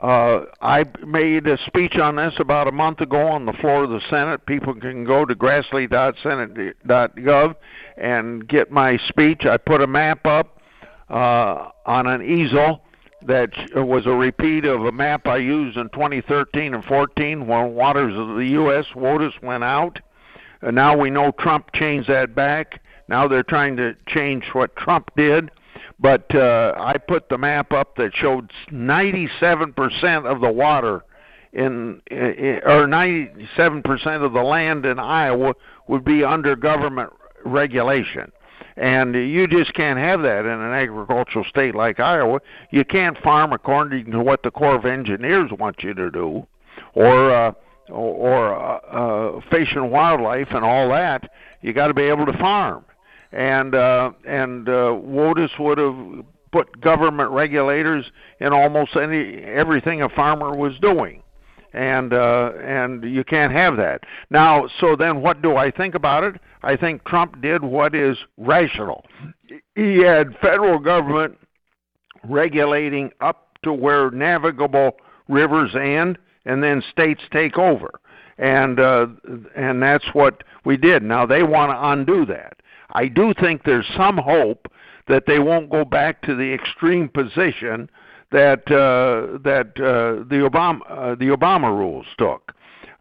Uh, 0.00 0.44
I 0.60 0.84
made 1.06 1.46
a 1.46 1.56
speech 1.66 1.96
on 1.96 2.16
this 2.16 2.34
about 2.38 2.68
a 2.68 2.72
month 2.72 3.00
ago 3.00 3.28
on 3.28 3.46
the 3.46 3.54
floor 3.54 3.84
of 3.84 3.90
the 3.90 4.02
Senate. 4.10 4.44
People 4.44 4.74
can 4.74 5.04
go 5.04 5.24
to 5.24 5.34
grassley.senate.gov 5.34 7.54
and 7.96 8.46
get 8.46 8.70
my 8.70 8.98
speech. 9.08 9.46
I 9.46 9.56
put 9.56 9.80
a 9.80 9.86
map 9.86 10.26
up 10.26 10.60
uh, 11.08 11.70
on 11.86 12.06
an 12.06 12.20
easel 12.22 12.82
that 13.26 13.50
was 13.74 14.04
a 14.04 14.12
repeat 14.12 14.66
of 14.66 14.84
a 14.84 14.92
map 14.92 15.26
I 15.26 15.38
used 15.38 15.78
in 15.78 15.88
2013 15.88 16.74
and 16.74 16.84
14 16.84 17.46
when 17.46 17.74
waters 17.74 18.14
of 18.16 18.36
the 18.36 18.48
U.S. 18.48 18.84
WOTUS 18.94 19.40
went 19.42 19.64
out. 19.64 19.98
And 20.60 20.76
now 20.76 20.94
we 20.96 21.08
know 21.08 21.30
Trump 21.32 21.72
changed 21.72 22.10
that 22.10 22.34
back. 22.34 22.82
Now 23.08 23.28
they're 23.28 23.42
trying 23.42 23.76
to 23.76 23.94
change 24.06 24.44
what 24.52 24.76
Trump 24.76 25.10
did. 25.16 25.50
But 25.98 26.34
uh, 26.34 26.74
I 26.76 26.98
put 26.98 27.28
the 27.28 27.38
map 27.38 27.72
up 27.72 27.96
that 27.96 28.14
showed 28.14 28.52
97% 28.70 30.30
of 30.30 30.40
the 30.40 30.50
water 30.50 31.04
in, 31.52 32.02
or 32.10 32.86
97% 32.86 34.24
of 34.24 34.32
the 34.32 34.42
land 34.42 34.84
in 34.84 34.98
Iowa 34.98 35.54
would 35.88 36.04
be 36.04 36.22
under 36.22 36.54
government 36.54 37.10
regulation. 37.44 38.30
And 38.76 39.14
you 39.14 39.46
just 39.46 39.72
can't 39.72 39.98
have 39.98 40.20
that 40.22 40.40
in 40.40 40.50
an 40.50 40.72
agricultural 40.72 41.46
state 41.46 41.74
like 41.74 41.98
Iowa. 41.98 42.40
You 42.70 42.84
can't 42.84 43.16
farm 43.18 43.54
according 43.54 44.10
to 44.10 44.20
what 44.20 44.42
the 44.42 44.50
Corps 44.50 44.74
of 44.74 44.84
Engineers 44.84 45.50
want 45.58 45.82
you 45.82 45.94
to 45.94 46.10
do, 46.10 46.46
or 46.92 47.30
uh, 47.30 47.52
or 47.88 48.54
uh, 48.54 48.78
uh, 48.78 49.40
fish 49.50 49.72
and 49.74 49.90
wildlife 49.90 50.48
and 50.50 50.62
all 50.62 50.90
that. 50.90 51.30
You 51.62 51.72
got 51.72 51.86
to 51.86 51.94
be 51.94 52.02
able 52.02 52.26
to 52.26 52.36
farm 52.36 52.84
and 53.36 53.74
uh, 53.74 54.12
and 54.26 54.68
uh, 54.68 54.96
WOTUS 54.96 55.50
would 55.58 55.76
have 55.78 56.24
put 56.52 56.80
government 56.80 57.30
regulators 57.30 58.06
in 58.40 58.52
almost 58.52 58.96
any 58.96 59.42
everything 59.42 60.00
a 60.00 60.08
farmer 60.08 60.56
was 60.56 60.72
doing, 60.80 61.22
and 61.74 62.14
uh, 62.14 62.52
and 62.62 63.04
you 63.04 63.22
can't 63.22 63.52
have 63.52 63.76
that 63.76 64.04
now. 64.30 64.66
So 64.80 64.96
then, 64.96 65.20
what 65.20 65.42
do 65.42 65.56
I 65.56 65.70
think 65.70 65.94
about 65.94 66.24
it? 66.24 66.40
I 66.62 66.76
think 66.76 67.04
Trump 67.04 67.42
did 67.42 67.62
what 67.62 67.94
is 67.94 68.16
rational. 68.38 69.04
He 69.74 69.98
had 69.98 70.34
federal 70.40 70.78
government 70.78 71.36
regulating 72.24 73.12
up 73.20 73.58
to 73.64 73.72
where 73.72 74.10
navigable 74.10 74.96
rivers 75.28 75.74
end, 75.74 76.16
and 76.46 76.62
then 76.64 76.82
states 76.90 77.20
take 77.30 77.58
over 77.58 77.90
and 78.38 78.80
uh, 78.80 79.06
and 79.54 79.82
that's 79.82 80.04
what 80.12 80.42
we 80.64 80.76
did. 80.76 81.02
Now 81.02 81.26
they 81.26 81.42
want 81.42 81.70
to 81.72 81.88
undo 81.88 82.26
that. 82.26 82.56
I 82.90 83.08
do 83.08 83.34
think 83.40 83.64
there's 83.64 83.86
some 83.96 84.16
hope 84.18 84.70
that 85.08 85.24
they 85.26 85.38
won't 85.38 85.70
go 85.70 85.84
back 85.84 86.22
to 86.22 86.34
the 86.34 86.52
extreme 86.52 87.08
position 87.08 87.88
that 88.32 88.70
uh, 88.70 89.38
that 89.44 89.68
uh, 89.76 90.24
the 90.28 90.48
Obama 90.48 90.80
uh, 90.88 91.14
the 91.14 91.26
Obama 91.26 91.68
rules 91.76 92.06
took, 92.18 92.52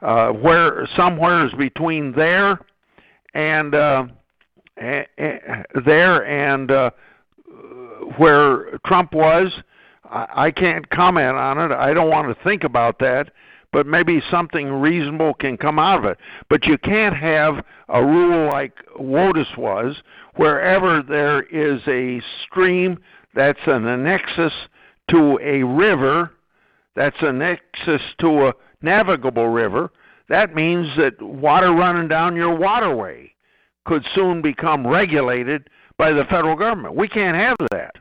uh, 0.02 0.30
where 0.30 0.88
somewhere 0.96 1.46
is 1.46 1.54
between 1.54 2.12
there 2.12 2.60
and 3.34 3.74
uh, 3.74 4.06
a, 4.80 5.06
a, 5.18 5.64
there 5.84 6.26
and 6.26 6.72
uh, 6.72 6.92
where 8.18 8.78
Trump 8.86 9.14
was. 9.14 9.52
I, 10.04 10.28
I 10.36 10.52
can't 10.52 10.88
comment 10.90 11.36
on 11.38 11.60
it. 11.60 11.74
I 11.74 11.94
don't 11.94 12.10
want 12.10 12.28
to 12.36 12.44
think 12.44 12.64
about 12.64 13.00
that 13.00 13.32
but 13.76 13.86
maybe 13.86 14.22
something 14.32 14.72
reasonable 14.72 15.34
can 15.34 15.58
come 15.58 15.78
out 15.78 15.98
of 16.00 16.06
it. 16.06 16.18
But 16.50 16.66
you 16.66 16.78
can't 16.78 17.14
have 17.14 17.62
a 17.90 18.02
rule 18.02 18.48
like 18.48 18.72
WOTUS 18.98 19.58
was, 19.58 19.98
wherever 20.38 21.02
there 21.02 21.42
is 21.42 21.82
a 21.86 22.22
stream 22.46 22.98
that's 23.34 23.60
an 23.68 23.86
annexus 23.86 24.54
to 25.10 25.38
a 25.44 25.64
river, 25.64 26.32
that's 26.96 27.18
a 27.20 27.34
nexus 27.34 28.02
to 28.20 28.48
a 28.48 28.54
navigable 28.82 29.50
river, 29.50 29.92
that 30.30 30.56
means 30.56 30.88
that 30.96 31.22
water 31.22 31.74
running 31.74 32.08
down 32.08 32.38
your 32.38 32.56
waterway 32.56 33.30
could 33.84 34.06
soon 34.16 34.42
become 34.42 34.88
regulated 34.88 35.70
by 35.98 36.14
the 36.14 36.24
federal 36.24 36.56
government. 36.56 36.96
We 36.96 37.10
can't 37.10 37.36
have 37.36 37.58
that. 37.72 37.96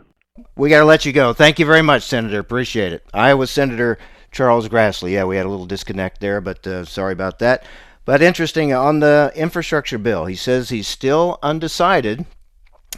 We 0.55 0.71
got 0.71 0.79
to 0.79 0.85
let 0.85 1.05
you 1.05 1.13
go. 1.13 1.33
Thank 1.33 1.59
you 1.59 1.67
very 1.67 1.83
much, 1.83 2.05
Senator. 2.05 2.39
Appreciate 2.39 2.93
it. 2.93 3.05
Iowa 3.13 3.49
Senator 3.49 3.99
Charles 4.35 4.69
Grassley. 4.69 5.13
Yeah, 5.13 5.25
we 5.25 5.37
had 5.37 5.47
a 5.47 5.49
little 5.49 5.65
disconnect 5.65 6.21
there, 6.21 6.41
but 6.41 6.67
uh, 6.67 6.85
sorry 6.85 7.13
about 7.13 7.39
that. 7.39 7.65
But 8.05 8.21
interesting 8.21 8.75
on 8.75 9.01
the 9.01 9.33
infrastructure 9.35 9.97
bill, 9.97 10.27
he 10.27 10.35
says 10.35 10.69
he's 10.69 10.89
still 10.89 11.39
undecided. 11.43 12.27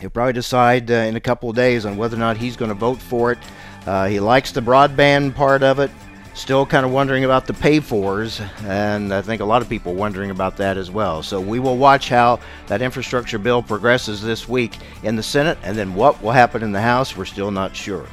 He'll 0.00 0.10
probably 0.10 0.32
decide 0.32 0.90
uh, 0.90 0.94
in 0.94 1.14
a 1.14 1.20
couple 1.20 1.48
of 1.48 1.54
days 1.54 1.86
on 1.86 1.96
whether 1.96 2.16
or 2.16 2.18
not 2.18 2.38
he's 2.38 2.56
going 2.56 2.70
to 2.70 2.74
vote 2.74 3.00
for 3.00 3.32
it. 3.32 3.38
Uh, 3.86 4.06
he 4.06 4.18
likes 4.18 4.50
the 4.50 4.60
broadband 4.60 5.34
part 5.34 5.62
of 5.62 5.78
it. 5.78 5.90
Still 6.34 6.66
kind 6.66 6.84
of 6.84 6.92
wondering 6.92 7.24
about 7.24 7.46
the 7.46 7.54
pay 7.54 7.80
fors, 7.80 8.42
and 8.64 9.14
I 9.14 9.22
think 9.22 9.40
a 9.40 9.44
lot 9.44 9.62
of 9.62 9.70
people 9.70 9.94
wondering 9.94 10.30
about 10.30 10.58
that 10.58 10.76
as 10.76 10.90
well. 10.90 11.22
So 11.22 11.40
we 11.40 11.60
will 11.60 11.78
watch 11.78 12.10
how 12.10 12.40
that 12.66 12.82
infrastructure 12.82 13.38
bill 13.38 13.62
progresses 13.62 14.20
this 14.20 14.46
week 14.46 14.76
in 15.02 15.16
the 15.16 15.22
Senate, 15.22 15.56
and 15.62 15.78
then 15.78 15.94
what 15.94 16.22
will 16.22 16.32
happen 16.32 16.62
in 16.62 16.72
the 16.72 16.80
House, 16.80 17.16
we're 17.16 17.24
still 17.24 17.50
not 17.50 17.74
sure. 17.74 18.06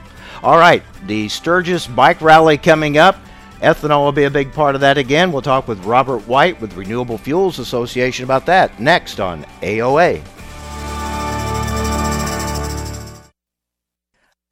All 0.44 0.58
right, 0.58 0.84
the 1.08 1.30
Sturgis 1.30 1.88
Bike 1.88 2.20
Rally 2.20 2.58
coming 2.58 2.98
up. 2.98 3.16
Ethanol 3.62 4.04
will 4.04 4.12
be 4.12 4.26
a 4.26 4.30
big 4.30 4.52
part 4.52 4.76
of 4.76 4.82
that 4.82 4.98
again. 4.98 5.32
We'll 5.32 5.42
talk 5.42 5.70
with 5.70 5.86
Robert 5.86 6.28
White 6.28 6.60
with 6.60 6.76
Renewable 6.76 7.18
Fuels 7.18 7.60
Association 7.60 8.26
about 8.26 8.46
that 8.48 8.78
next 8.78 9.22
on 9.22 9.46
AOA. 9.62 10.22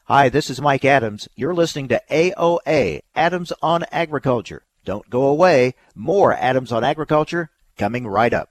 Hi, 0.05 0.29
this 0.29 0.49
is 0.49 0.61
Mike 0.61 0.85
Adams. 0.85 1.27
You're 1.35 1.53
listening 1.53 1.89
to 1.89 2.01
AOA, 2.09 3.01
Adams 3.13 3.51
on 3.61 3.83
Agriculture. 3.91 4.63
Don't 4.85 5.09
go 5.09 5.25
away. 5.25 5.73
More 5.93 6.33
Adams 6.33 6.71
on 6.71 6.85
Agriculture 6.85 7.49
coming 7.77 8.07
right 8.07 8.33
up. 8.33 8.47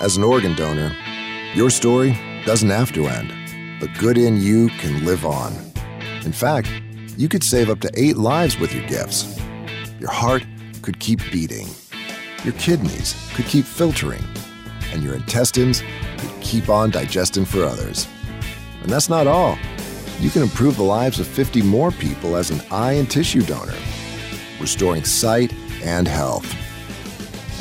As 0.00 0.16
an 0.16 0.24
organ 0.24 0.56
donor, 0.56 0.92
your 1.54 1.70
story 1.70 2.18
doesn't 2.44 2.70
have 2.70 2.92
to 2.92 3.06
end. 3.06 3.30
The 3.80 3.88
good 3.98 4.18
in 4.18 4.40
you 4.40 4.68
can 4.68 5.04
live 5.04 5.24
on. 5.24 5.52
In 6.24 6.32
fact, 6.32 6.70
you 7.16 7.28
could 7.28 7.44
save 7.44 7.70
up 7.70 7.80
to 7.80 7.90
eight 7.94 8.16
lives 8.16 8.58
with 8.58 8.74
your 8.74 8.86
gifts. 8.86 9.38
Your 10.00 10.10
heart 10.10 10.44
could 10.82 10.98
keep 10.98 11.20
beating. 11.30 11.68
Your 12.44 12.54
kidneys 12.54 13.14
could 13.34 13.46
keep 13.46 13.64
filtering. 13.64 14.22
And 14.92 15.02
your 15.02 15.14
intestines 15.14 15.82
could 16.18 16.30
keep 16.40 16.68
on 16.68 16.90
digesting 16.90 17.44
for 17.44 17.64
others. 17.64 18.08
And 18.82 18.90
that's 18.90 19.08
not 19.08 19.26
all. 19.26 19.56
you 20.20 20.30
can 20.30 20.42
improve 20.42 20.76
the 20.76 20.84
lives 20.84 21.18
of 21.18 21.26
50 21.26 21.62
more 21.62 21.90
people 21.90 22.36
as 22.36 22.50
an 22.50 22.60
eye 22.70 22.92
and 22.92 23.10
tissue 23.10 23.42
donor, 23.42 23.74
restoring 24.60 25.04
sight 25.04 25.52
and 25.82 26.06
health. 26.06 26.46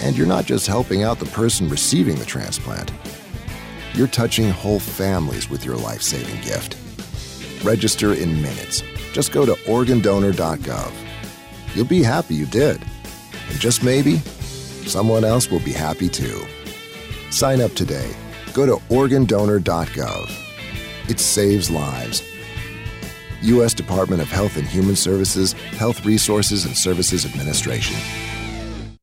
And 0.04 0.16
you're 0.16 0.28
not 0.28 0.46
just 0.46 0.68
helping 0.68 1.02
out 1.04 1.18
the 1.18 1.26
person 1.28 1.70
receiving 1.70 2.16
the 2.16 2.26
transplant, 2.26 2.92
you're 3.94 4.08
touching 4.08 4.50
whole 4.50 4.80
families 4.80 5.50
with 5.50 5.66
your 5.66 5.76
life 5.76 6.02
saving 6.02 6.40
gift. 6.42 6.78
Register 7.64 8.14
in 8.14 8.42
minutes. 8.42 8.84
Just 9.14 9.32
go 9.32 9.46
to 9.46 9.54
organdonor.gov. 9.66 10.94
You'll 11.76 11.86
be 11.86 12.04
happy 12.04 12.36
you 12.36 12.46
did. 12.46 12.82
And 13.50 13.60
just 13.60 13.84
maybe, 13.84 14.18
someone 14.88 15.24
else 15.24 15.52
will 15.52 15.60
be 15.60 15.74
happy 15.74 16.10
too. 16.10 16.46
Sign 17.30 17.62
up 17.62 17.74
today. 17.74 18.10
Go 18.54 18.66
to 18.66 18.76
organdonor.gov. 18.94 21.10
It 21.10 21.20
saves 21.20 21.70
lives. 21.70 22.24
U.S. 23.44 23.74
Department 23.74 24.22
of 24.22 24.30
Health 24.30 24.58
and 24.58 24.68
Human 24.68 24.96
Services, 24.96 25.54
Health 25.54 26.06
Resources 26.06 26.66
and 26.66 26.78
Services 26.78 27.26
Administration. 27.26 27.98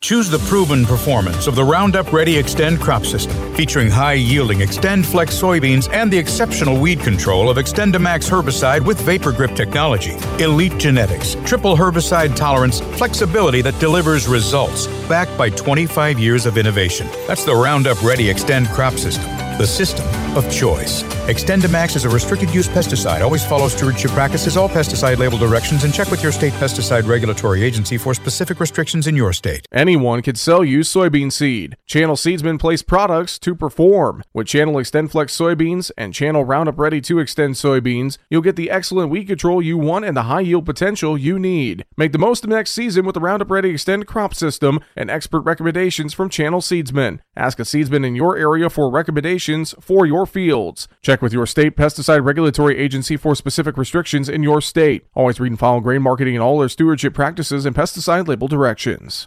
Choose 0.00 0.30
the 0.30 0.38
proven 0.48 0.86
performance 0.86 1.48
of 1.48 1.56
the 1.56 1.64
Roundup 1.64 2.12
Ready 2.12 2.34
Xtend 2.34 2.78
crop 2.78 3.04
system, 3.04 3.36
featuring 3.56 3.90
high 3.90 4.12
yielding 4.12 4.60
XtendFlex 4.60 5.32
soybeans 5.32 5.92
and 5.92 6.08
the 6.10 6.16
exceptional 6.16 6.80
weed 6.80 7.00
control 7.00 7.50
of 7.50 7.56
XtendiMax 7.56 8.30
herbicide 8.30 8.86
with 8.86 9.00
Vapor 9.00 9.32
Grip 9.32 9.56
technology. 9.56 10.16
Elite 10.38 10.78
genetics, 10.78 11.34
triple 11.44 11.76
herbicide 11.76 12.36
tolerance, 12.36 12.80
flexibility 12.96 13.60
that 13.60 13.78
delivers 13.80 14.28
results, 14.28 14.86
backed 15.08 15.36
by 15.36 15.50
25 15.50 16.16
years 16.20 16.46
of 16.46 16.56
innovation. 16.56 17.08
That's 17.26 17.44
the 17.44 17.56
Roundup 17.56 18.00
Ready 18.00 18.32
Xtend 18.32 18.72
crop 18.72 18.94
system, 18.94 19.28
the 19.58 19.66
system 19.66 20.06
of 20.36 20.50
choice. 20.50 21.02
XtendiMax 21.26 21.96
is 21.96 22.04
a 22.04 22.08
restricted 22.08 22.54
use 22.54 22.68
pesticide. 22.68 23.22
Always 23.22 23.44
follow 23.44 23.66
stewardship 23.66 24.12
practices, 24.12 24.56
all 24.56 24.68
pesticide 24.68 25.18
label 25.18 25.36
directions, 25.36 25.82
and 25.82 25.92
check 25.92 26.10
with 26.12 26.22
your 26.22 26.30
state 26.30 26.52
pesticide 26.54 27.08
regulatory 27.08 27.64
agency 27.64 27.98
for 27.98 28.14
specific 28.14 28.60
restrictions 28.60 29.08
in 29.08 29.16
your 29.16 29.32
state. 29.32 29.66
Anyone 29.72 30.22
can 30.22 30.36
sell 30.36 30.64
you 30.64 30.80
soybean 30.80 31.32
seed. 31.32 31.76
Channel 31.86 32.14
Seedsmen 32.14 32.58
place 32.58 32.82
products 32.82 33.36
to 33.40 33.54
perform. 33.54 34.22
With 34.32 34.46
Channel 34.46 34.74
XtendFlex 34.74 35.30
soybeans 35.34 35.90
and 35.98 36.14
Channel 36.14 36.44
Roundup 36.44 36.78
Ready 36.78 37.00
2 37.00 37.16
Xtend 37.16 37.56
soybeans, 37.56 38.16
you'll 38.30 38.42
get 38.42 38.54
the 38.54 38.70
excellent 38.70 39.10
weed 39.10 39.26
control 39.26 39.60
you 39.60 39.76
want 39.76 40.04
and 40.04 40.16
the 40.16 40.22
high 40.22 40.40
yield 40.40 40.66
potential 40.66 41.18
you 41.18 41.36
need. 41.36 41.84
Make 41.96 42.12
the 42.12 42.18
most 42.18 42.44
of 42.44 42.50
next 42.50 42.70
season 42.70 43.04
with 43.04 43.14
the 43.14 43.20
Roundup 43.20 43.50
Ready 43.50 43.74
Xtend 43.74 44.06
crop 44.06 44.34
system 44.34 44.78
and 44.94 45.10
expert 45.10 45.40
recommendations 45.40 46.14
from 46.14 46.28
Channel 46.28 46.60
Seedsmen. 46.60 47.18
Ask 47.36 47.58
a 47.58 47.62
seedsman 47.62 48.06
in 48.06 48.14
your 48.14 48.36
area 48.36 48.70
for 48.70 48.90
recommendations 48.90 49.47
for 49.80 50.06
your 50.06 50.26
fields. 50.26 50.88
Check 51.00 51.22
with 51.22 51.32
your 51.32 51.46
state 51.46 51.76
pesticide 51.76 52.24
regulatory 52.24 52.76
agency 52.76 53.16
for 53.16 53.34
specific 53.34 53.76
restrictions 53.76 54.28
in 54.28 54.42
your 54.42 54.60
state. 54.60 55.06
Always 55.14 55.40
read 55.40 55.52
and 55.52 55.58
follow 55.58 55.80
grain 55.80 56.02
marketing 56.02 56.34
and 56.34 56.42
all 56.42 56.58
their 56.58 56.68
stewardship 56.68 57.14
practices 57.14 57.64
and 57.64 57.74
pesticide 57.74 58.28
label 58.28 58.48
directions. 58.48 59.26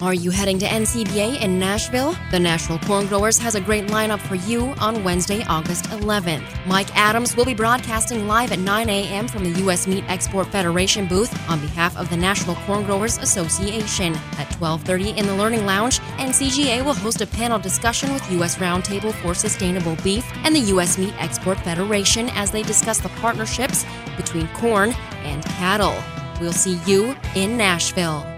Are 0.00 0.14
you 0.14 0.30
heading 0.30 0.60
to 0.60 0.66
NCBA 0.66 1.42
in 1.42 1.58
Nashville? 1.58 2.14
The 2.30 2.38
National 2.38 2.78
Corn 2.78 3.08
Growers 3.08 3.36
has 3.38 3.56
a 3.56 3.60
great 3.60 3.88
lineup 3.88 4.20
for 4.20 4.36
you 4.36 4.66
on 4.78 5.02
Wednesday, 5.02 5.42
August 5.48 5.86
11th. 5.86 6.44
Mike 6.68 6.96
Adams 6.96 7.34
will 7.34 7.44
be 7.44 7.52
broadcasting 7.52 8.28
live 8.28 8.52
at 8.52 8.60
9 8.60 8.88
a.m. 8.88 9.26
from 9.26 9.42
the 9.42 9.58
U.S. 9.62 9.88
Meat 9.88 10.04
Export 10.06 10.46
Federation 10.52 11.08
booth 11.08 11.34
on 11.50 11.58
behalf 11.58 11.96
of 11.96 12.08
the 12.10 12.16
National 12.16 12.54
Corn 12.54 12.84
Growers 12.84 13.18
Association. 13.18 14.14
At 14.38 14.48
12:30 14.50 15.16
in 15.16 15.26
the 15.26 15.34
Learning 15.34 15.66
Lounge, 15.66 15.98
NCGA 16.18 16.84
will 16.84 16.94
host 16.94 17.20
a 17.20 17.26
panel 17.26 17.58
discussion 17.58 18.12
with 18.12 18.30
U.S. 18.30 18.54
Roundtable 18.54 19.12
for 19.14 19.34
Sustainable 19.34 19.96
Beef 20.04 20.24
and 20.44 20.54
the 20.54 20.70
U.S. 20.74 20.96
Meat 20.96 21.14
Export 21.18 21.58
Federation 21.58 22.28
as 22.34 22.52
they 22.52 22.62
discuss 22.62 23.00
the 23.00 23.08
partnerships 23.20 23.84
between 24.16 24.46
corn 24.54 24.94
and 25.24 25.44
cattle. 25.44 25.96
We'll 26.40 26.52
see 26.52 26.78
you 26.86 27.16
in 27.34 27.56
Nashville. 27.56 28.37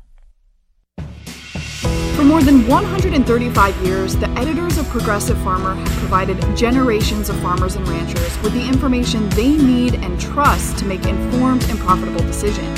For 2.15 2.23
more 2.25 2.43
than 2.43 2.67
135 2.67 3.77
years, 3.85 4.15
the 4.15 4.29
editors 4.31 4.77
of 4.77 4.87
Progressive 4.89 5.37
Farmer 5.39 5.73
have 5.73 5.87
provided 5.97 6.37
generations 6.55 7.29
of 7.29 7.39
farmers 7.39 7.75
and 7.75 7.87
ranchers 7.87 8.37
with 8.41 8.53
the 8.53 8.67
information 8.67 9.27
they 9.29 9.49
need 9.49 9.95
and 9.95 10.19
trust 10.19 10.77
to 10.79 10.85
make 10.85 11.05
informed 11.05 11.63
and 11.69 11.79
profitable 11.79 12.21
decisions. 12.21 12.77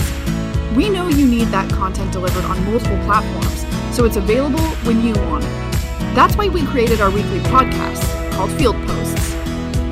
We 0.76 0.90
know 0.90 1.08
you 1.08 1.28
need 1.28 1.50
that 1.50 1.70
content 1.72 2.14
delivered 2.14 2.46
on 2.46 2.64
multiple 2.66 2.98
platforms, 3.06 3.66
so 3.96 4.06
it's 4.06 4.18
available 4.18 4.66
when 4.86 5.06
you 5.06 5.14
want 5.26 5.44
it. 5.44 6.16
That's 6.16 6.38
why 6.38 6.48
we 6.48 6.66
created 6.68 7.02
our 7.02 7.10
weekly 7.10 7.40
podcast 7.40 8.32
called 8.34 8.52
Field 8.52 8.76
Posts. 8.88 9.34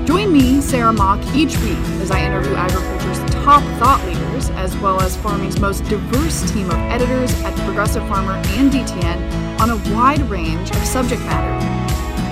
Join 0.07 0.31
me, 0.31 0.61
Sarah 0.61 0.93
Mock, 0.93 1.19
each 1.35 1.57
week 1.57 1.77
as 1.99 2.11
I 2.11 2.23
interview 2.23 2.53
agriculture's 2.53 3.30
top 3.43 3.63
thought 3.79 4.03
leaders, 4.05 4.51
as 4.51 4.77
well 4.77 5.01
as 5.01 5.17
farming's 5.17 5.59
most 5.59 5.83
diverse 5.85 6.49
team 6.51 6.67
of 6.67 6.77
editors 6.91 7.33
at 7.41 7.55
Progressive 7.65 8.07
Farmer 8.07 8.33
and 8.33 8.71
DTN 8.71 9.59
on 9.59 9.71
a 9.71 9.95
wide 9.95 10.21
range 10.29 10.69
of 10.69 10.77
subject 10.85 11.21
matter. 11.23 11.51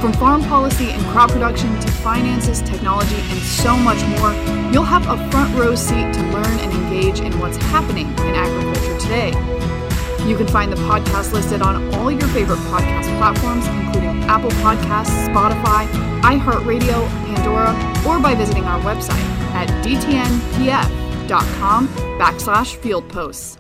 From 0.01 0.13
farm 0.13 0.43
policy 0.43 0.91
and 0.91 1.03
crop 1.07 1.31
production 1.31 1.77
to 1.79 1.91
finances, 1.91 2.61
technology, 2.61 3.15
and 3.15 3.39
so 3.39 3.75
much 3.75 4.01
more, 4.19 4.33
you'll 4.71 4.83
have 4.83 5.07
a 5.07 5.17
front 5.31 5.53
row 5.57 5.73
seat 5.73 6.13
to 6.13 6.21
learn 6.31 6.59
and 6.59 6.71
engage 6.71 7.21
in 7.21 7.37
what's 7.39 7.57
happening 7.57 8.07
in 8.07 8.35
agriculture 8.35 8.97
today. 8.99 9.68
You 10.29 10.37
can 10.37 10.47
find 10.47 10.71
the 10.71 10.77
podcast 10.77 11.33
listed 11.33 11.63
on 11.63 11.91
all 11.95 12.11
your 12.11 12.27
favorite 12.27 12.59
podcast 12.59 13.17
platforms, 13.17 13.65
including 13.65 14.23
Apple 14.25 14.51
Podcasts, 14.61 15.27
Spotify, 15.27 15.87
iHeartRadio, 16.21 17.09
Pandora, 17.25 17.71
or 18.07 18.21
by 18.21 18.35
visiting 18.35 18.63
our 18.65 18.79
website 18.81 19.25
at 19.55 19.67
dtnpf.com 19.83 20.27
backslash 22.19 22.75
field 22.75 23.09
posts. 23.09 23.57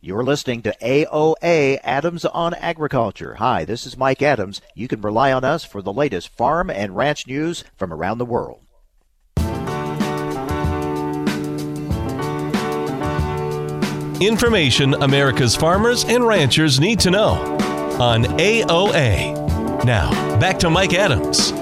You're 0.00 0.24
listening 0.24 0.62
to 0.62 0.74
AOA 0.80 1.80
Adams 1.84 2.24
on 2.24 2.54
Agriculture. 2.54 3.34
Hi, 3.34 3.66
this 3.66 3.84
is 3.84 3.98
Mike 3.98 4.22
Adams. 4.22 4.62
You 4.74 4.88
can 4.88 5.02
rely 5.02 5.30
on 5.30 5.44
us 5.44 5.62
for 5.62 5.82
the 5.82 5.92
latest 5.92 6.30
farm 6.30 6.70
and 6.70 6.96
ranch 6.96 7.26
news 7.26 7.64
from 7.76 7.92
around 7.92 8.16
the 8.16 8.24
world. 8.24 8.65
Information 14.20 14.94
America's 14.94 15.54
farmers 15.54 16.06
and 16.06 16.26
ranchers 16.26 16.80
need 16.80 16.98
to 17.00 17.10
know 17.10 17.32
on 18.00 18.24
AOA. 18.24 19.84
Now, 19.84 20.10
back 20.40 20.58
to 20.60 20.70
Mike 20.70 20.94
Adams. 20.94 21.52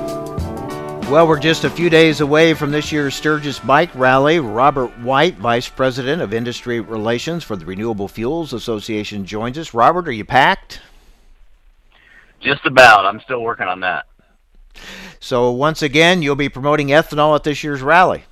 Well, 1.10 1.26
we're 1.26 1.40
just 1.40 1.64
a 1.64 1.70
few 1.70 1.90
days 1.90 2.20
away 2.20 2.54
from 2.54 2.70
this 2.70 2.92
year's 2.92 3.16
Sturgis 3.16 3.58
Bike 3.58 3.92
Rally. 3.96 4.38
Robert 4.38 4.96
White, 5.00 5.36
Vice 5.38 5.68
President 5.68 6.22
of 6.22 6.32
Industry 6.32 6.78
Relations 6.78 7.42
for 7.42 7.56
the 7.56 7.66
Renewable 7.66 8.06
Fuels 8.06 8.52
Association, 8.52 9.24
joins 9.24 9.58
us. 9.58 9.74
Robert, 9.74 10.06
are 10.06 10.12
you 10.12 10.24
packed? 10.24 10.80
Just 12.40 12.66
about. 12.66 13.04
I'm 13.04 13.20
still 13.20 13.42
working 13.42 13.66
on 13.66 13.80
that. 13.80 14.06
So, 15.18 15.50
once 15.50 15.82
again, 15.82 16.22
you'll 16.22 16.36
be 16.36 16.48
promoting 16.48 16.88
ethanol 16.88 17.34
at 17.34 17.42
this 17.42 17.64
year's 17.64 17.82
rally. 17.82 18.24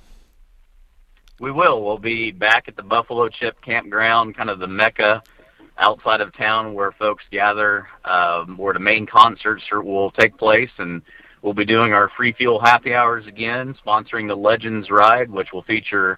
We 1.43 1.51
will. 1.51 1.83
We'll 1.83 1.97
be 1.97 2.31
back 2.31 2.69
at 2.69 2.77
the 2.77 2.83
Buffalo 2.83 3.27
Chip 3.27 3.61
Campground, 3.61 4.35
kind 4.35 4.49
of 4.49 4.59
the 4.59 4.67
mecca 4.67 5.21
outside 5.77 6.21
of 6.21 6.33
town 6.37 6.73
where 6.73 6.93
folks 6.93 7.23
gather, 7.31 7.87
um, 8.05 8.57
where 8.57 8.73
the 8.73 8.79
main 8.79 9.05
concerts 9.05 9.61
will 9.71 10.11
take 10.11 10.37
place, 10.37 10.71
and 10.77 11.01
We'll 11.43 11.53
be 11.53 11.65
doing 11.65 11.91
our 11.91 12.09
free 12.15 12.31
fuel 12.31 12.61
happy 12.61 12.93
hours 12.93 13.27
again, 13.27 13.75
sponsoring 13.85 14.29
the 14.29 14.35
Legends 14.35 14.89
Ride, 14.89 15.29
which 15.29 15.49
will 15.51 15.63
feature 15.63 16.17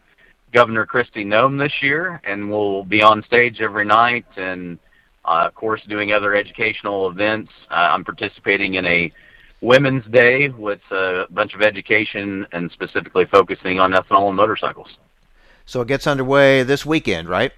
Governor 0.53 0.85
Kristi 0.85 1.25
Noem 1.25 1.57
this 1.57 1.73
year, 1.81 2.21
and 2.25 2.47
we'll 2.47 2.83
be 2.83 3.01
on 3.01 3.23
stage 3.23 3.59
every 3.59 3.85
night 3.85 4.27
and, 4.37 4.77
uh, 5.25 5.45
of 5.47 5.55
course, 5.55 5.81
doing 5.89 6.13
other 6.13 6.35
educational 6.35 7.09
events. 7.09 7.51
Uh, 7.71 7.89
I'm 7.91 8.03
participating 8.03 8.75
in 8.75 8.85
a 8.85 9.11
Women's 9.61 10.05
Day 10.11 10.49
with 10.49 10.81
a 10.91 11.25
bunch 11.31 11.55
of 11.55 11.63
education 11.63 12.45
and 12.51 12.69
specifically 12.71 13.25
focusing 13.31 13.79
on 13.79 13.93
ethanol 13.93 14.27
and 14.27 14.37
motorcycles. 14.37 14.89
So 15.65 15.81
it 15.81 15.87
gets 15.87 16.07
underway 16.07 16.63
this 16.63 16.85
weekend, 16.85 17.27
right? 17.27 17.51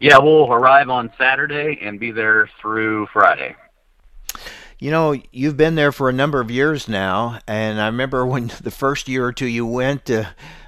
Yeah, 0.00 0.18
we'll 0.18 0.52
arrive 0.52 0.90
on 0.90 1.12
Saturday 1.18 1.78
and 1.82 1.98
be 1.98 2.12
there 2.12 2.48
through 2.60 3.06
Friday. 3.12 3.56
You 4.78 4.92
know, 4.92 5.20
you've 5.32 5.56
been 5.56 5.74
there 5.74 5.90
for 5.90 6.08
a 6.08 6.12
number 6.12 6.40
of 6.40 6.52
years 6.52 6.86
now, 6.86 7.40
and 7.48 7.80
I 7.80 7.86
remember 7.86 8.24
when 8.24 8.46
the 8.62 8.70
first 8.70 9.08
year 9.08 9.26
or 9.26 9.32
two 9.32 9.48
you 9.48 9.66
went, 9.66 10.08
uh, 10.08 10.26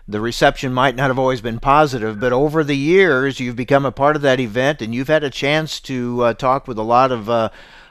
the 0.09 0.21
reception 0.21 0.75
might 0.75 0.97
not 0.97 1.11
have 1.11 1.19
always 1.19 1.41
been 1.41 1.61
positive, 1.61 2.19
but 2.19 2.33
over 2.33 2.65
the 2.65 2.77
years 2.77 3.39
you've 3.39 3.55
become 3.55 3.87
a 3.87 3.93
part 3.93 4.17
of 4.17 4.23
that 4.23 4.41
event, 4.41 4.83
and 4.83 4.93
you've 4.93 5.07
had 5.07 5.23
a 5.23 5.31
chance 5.31 5.79
to 5.81 6.25
uh, 6.25 6.35
talk 6.35 6.67
with 6.67 6.79
a 6.79 6.83
lot 6.83 7.13
of 7.13 7.31
uh, 7.31 7.51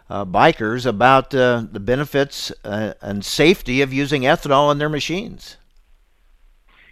uh 0.10 0.26
bikers 0.26 0.86
about 0.86 1.34
uh, 1.34 1.64
the 1.72 1.80
benefits 1.80 2.52
uh, 2.66 2.94
and 3.02 3.24
safety 3.24 3.82
of 3.82 3.94
using 3.94 4.24
ethanol 4.24 4.72
in 4.72 4.78
their 4.78 4.90
machines. 4.90 5.56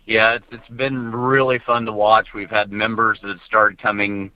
Yeah, 0.08 0.36
it's, 0.36 0.46
it's 0.52 0.70
been 0.70 1.12
really 1.12 1.60
fun 1.66 1.86
to 1.86 1.92
watch. 1.92 2.30
We've 2.34 2.50
had 2.50 2.72
members 2.72 3.20
that 3.24 3.38
started 3.46 3.78
coming 3.80 4.32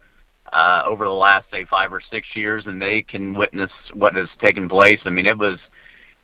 uh, 0.52 0.84
over 0.86 1.06
the 1.06 1.12
last 1.12 1.46
say 1.50 1.66
five 1.66 1.94
or 1.94 2.02
six 2.12 2.28
years, 2.36 2.66
and 2.68 2.80
they 2.80 3.02
can 3.02 3.34
witness 3.34 3.72
what 3.94 4.14
has 4.16 4.28
taken 4.42 4.68
place. 4.68 5.00
I 5.06 5.10
mean, 5.10 5.26
it 5.26 5.38
was 5.38 5.58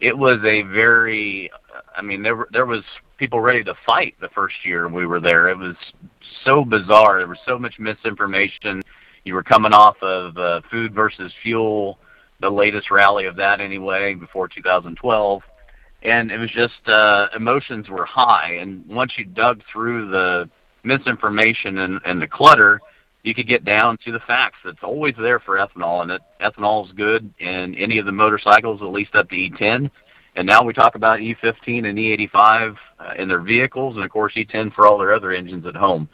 it 0.02 0.16
was 0.16 0.40
a 0.44 0.64
very 0.64 1.50
I 1.96 2.02
mean 2.02 2.22
there 2.22 2.46
there 2.52 2.66
was 2.66 2.84
people 3.18 3.40
ready 3.40 3.64
to 3.64 3.74
fight 3.86 4.16
the 4.20 4.30
first 4.36 4.56
year 4.66 4.90
we 4.90 5.08
were 5.08 5.22
there. 5.22 5.48
It 5.48 5.58
was 5.58 5.78
so 6.44 6.66
bizarre. 6.66 7.20
There 7.20 7.28
was 7.28 7.40
so 7.48 7.58
much 7.58 7.80
misinformation. 7.80 8.82
You 9.24 9.34
were 9.34 9.44
coming 9.44 9.74
off 9.74 9.96
of 10.02 10.38
uh, 10.38 10.62
food 10.70 10.94
versus 10.94 11.32
fuel, 11.42 12.00
the 12.42 12.50
latest 12.50 12.92
rally 12.92 13.26
of 13.26 13.38
that 13.38 13.62
anyway 13.62 14.14
before 14.14 14.50
2012. 14.50 15.42
And 16.04 16.32
it 16.32 16.38
was 16.38 16.52
just 16.52 16.88
uh, 16.88 17.28
emotions 17.36 17.90
were 17.90 18.06
high, 18.06 18.58
and 18.62 18.86
once 18.88 19.14
you 19.18 19.26
dug 19.26 19.62
through 19.72 20.10
the 20.10 20.50
misinformation 20.84 21.80
and, 21.80 22.00
and 22.06 22.22
the 22.22 22.28
clutter, 22.28 22.80
you 23.24 23.34
could 23.34 23.48
get 23.48 23.66
down 23.66 23.98
to 24.06 24.12
the 24.12 24.20
facts. 24.22 24.60
It's 24.64 24.84
always 24.84 25.16
there 25.20 25.40
for 25.40 25.58
ethanol, 25.58 26.02
and 26.04 26.12
it, 26.12 26.22
ethanol 26.40 26.86
is 26.86 26.92
good 26.94 27.34
in 27.40 27.76
any 27.76 27.98
of 27.98 28.06
the 28.06 28.12
motorcycles, 28.12 28.82
at 28.82 28.88
least 28.88 29.16
up 29.16 29.30
to 29.30 29.36
E10. 29.36 29.90
And 30.36 30.46
now 30.46 30.64
we 30.64 30.72
talk 30.72 30.96
about 30.96 31.20
E15 31.20 31.88
and 31.88 31.98
E85 31.98 32.76
uh, 33.00 33.14
in 33.18 33.28
their 33.28 33.42
vehicles, 33.42 33.96
and 33.96 34.06
of 34.06 34.12
course 34.12 34.34
E10 34.36 34.74
for 34.74 34.86
all 34.86 34.98
their 34.98 35.14
other 35.14 35.32
engines 35.32 35.66
at 35.66 35.76
home. 35.76 36.08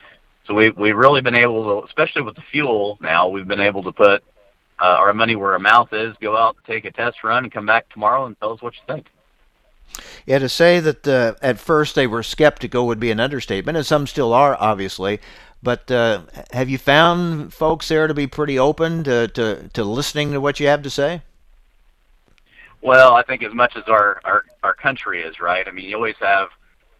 So 0.47 0.53
we 0.53 0.71
we've 0.71 0.95
really 0.95 1.21
been 1.21 1.35
able 1.35 1.81
to, 1.81 1.87
especially 1.87 2.21
with 2.21 2.35
the 2.35 2.43
fuel 2.51 2.97
now, 3.01 3.27
we've 3.27 3.47
been 3.47 3.59
able 3.59 3.83
to 3.83 3.91
put 3.91 4.23
uh, 4.81 4.85
our 4.85 5.13
money 5.13 5.35
where 5.35 5.53
our 5.53 5.59
mouth 5.59 5.89
is. 5.91 6.15
Go 6.21 6.35
out, 6.35 6.57
take 6.65 6.85
a 6.85 6.91
test 6.91 7.23
run, 7.23 7.43
and 7.43 7.53
come 7.53 7.65
back 7.65 7.87
tomorrow 7.89 8.25
and 8.25 8.37
tell 8.39 8.51
us 8.51 8.61
what 8.61 8.73
you 8.73 8.93
think. 8.93 9.07
Yeah, 10.25 10.39
to 10.39 10.49
say 10.49 10.79
that 10.79 11.07
uh, 11.07 11.35
at 11.41 11.59
first 11.59 11.95
they 11.95 12.07
were 12.07 12.23
skeptical 12.23 12.87
would 12.87 12.99
be 12.99 13.11
an 13.11 13.19
understatement, 13.19 13.77
and 13.77 13.85
some 13.85 14.07
still 14.07 14.33
are, 14.33 14.57
obviously. 14.59 15.19
But 15.61 15.89
uh, 15.89 16.23
have 16.51 16.69
you 16.69 16.77
found 16.77 17.53
folks 17.53 17.87
there 17.87 18.07
to 18.07 18.13
be 18.13 18.27
pretty 18.27 18.59
open 18.59 19.03
to, 19.05 19.29
to, 19.29 19.69
to 19.69 19.83
listening 19.83 20.31
to 20.33 20.41
what 20.41 20.59
you 20.59 20.67
have 20.67 20.83
to 20.83 20.89
say? 20.89 21.21
Well, 22.81 23.13
I 23.13 23.23
think 23.23 23.43
as 23.43 23.53
much 23.53 23.77
as 23.77 23.83
our, 23.87 24.19
our, 24.25 24.43
our 24.61 24.73
country 24.73 25.21
is, 25.21 25.39
right? 25.39 25.65
I 25.65 25.71
mean, 25.71 25.85
you 25.85 25.95
always 25.95 26.17
have 26.19 26.49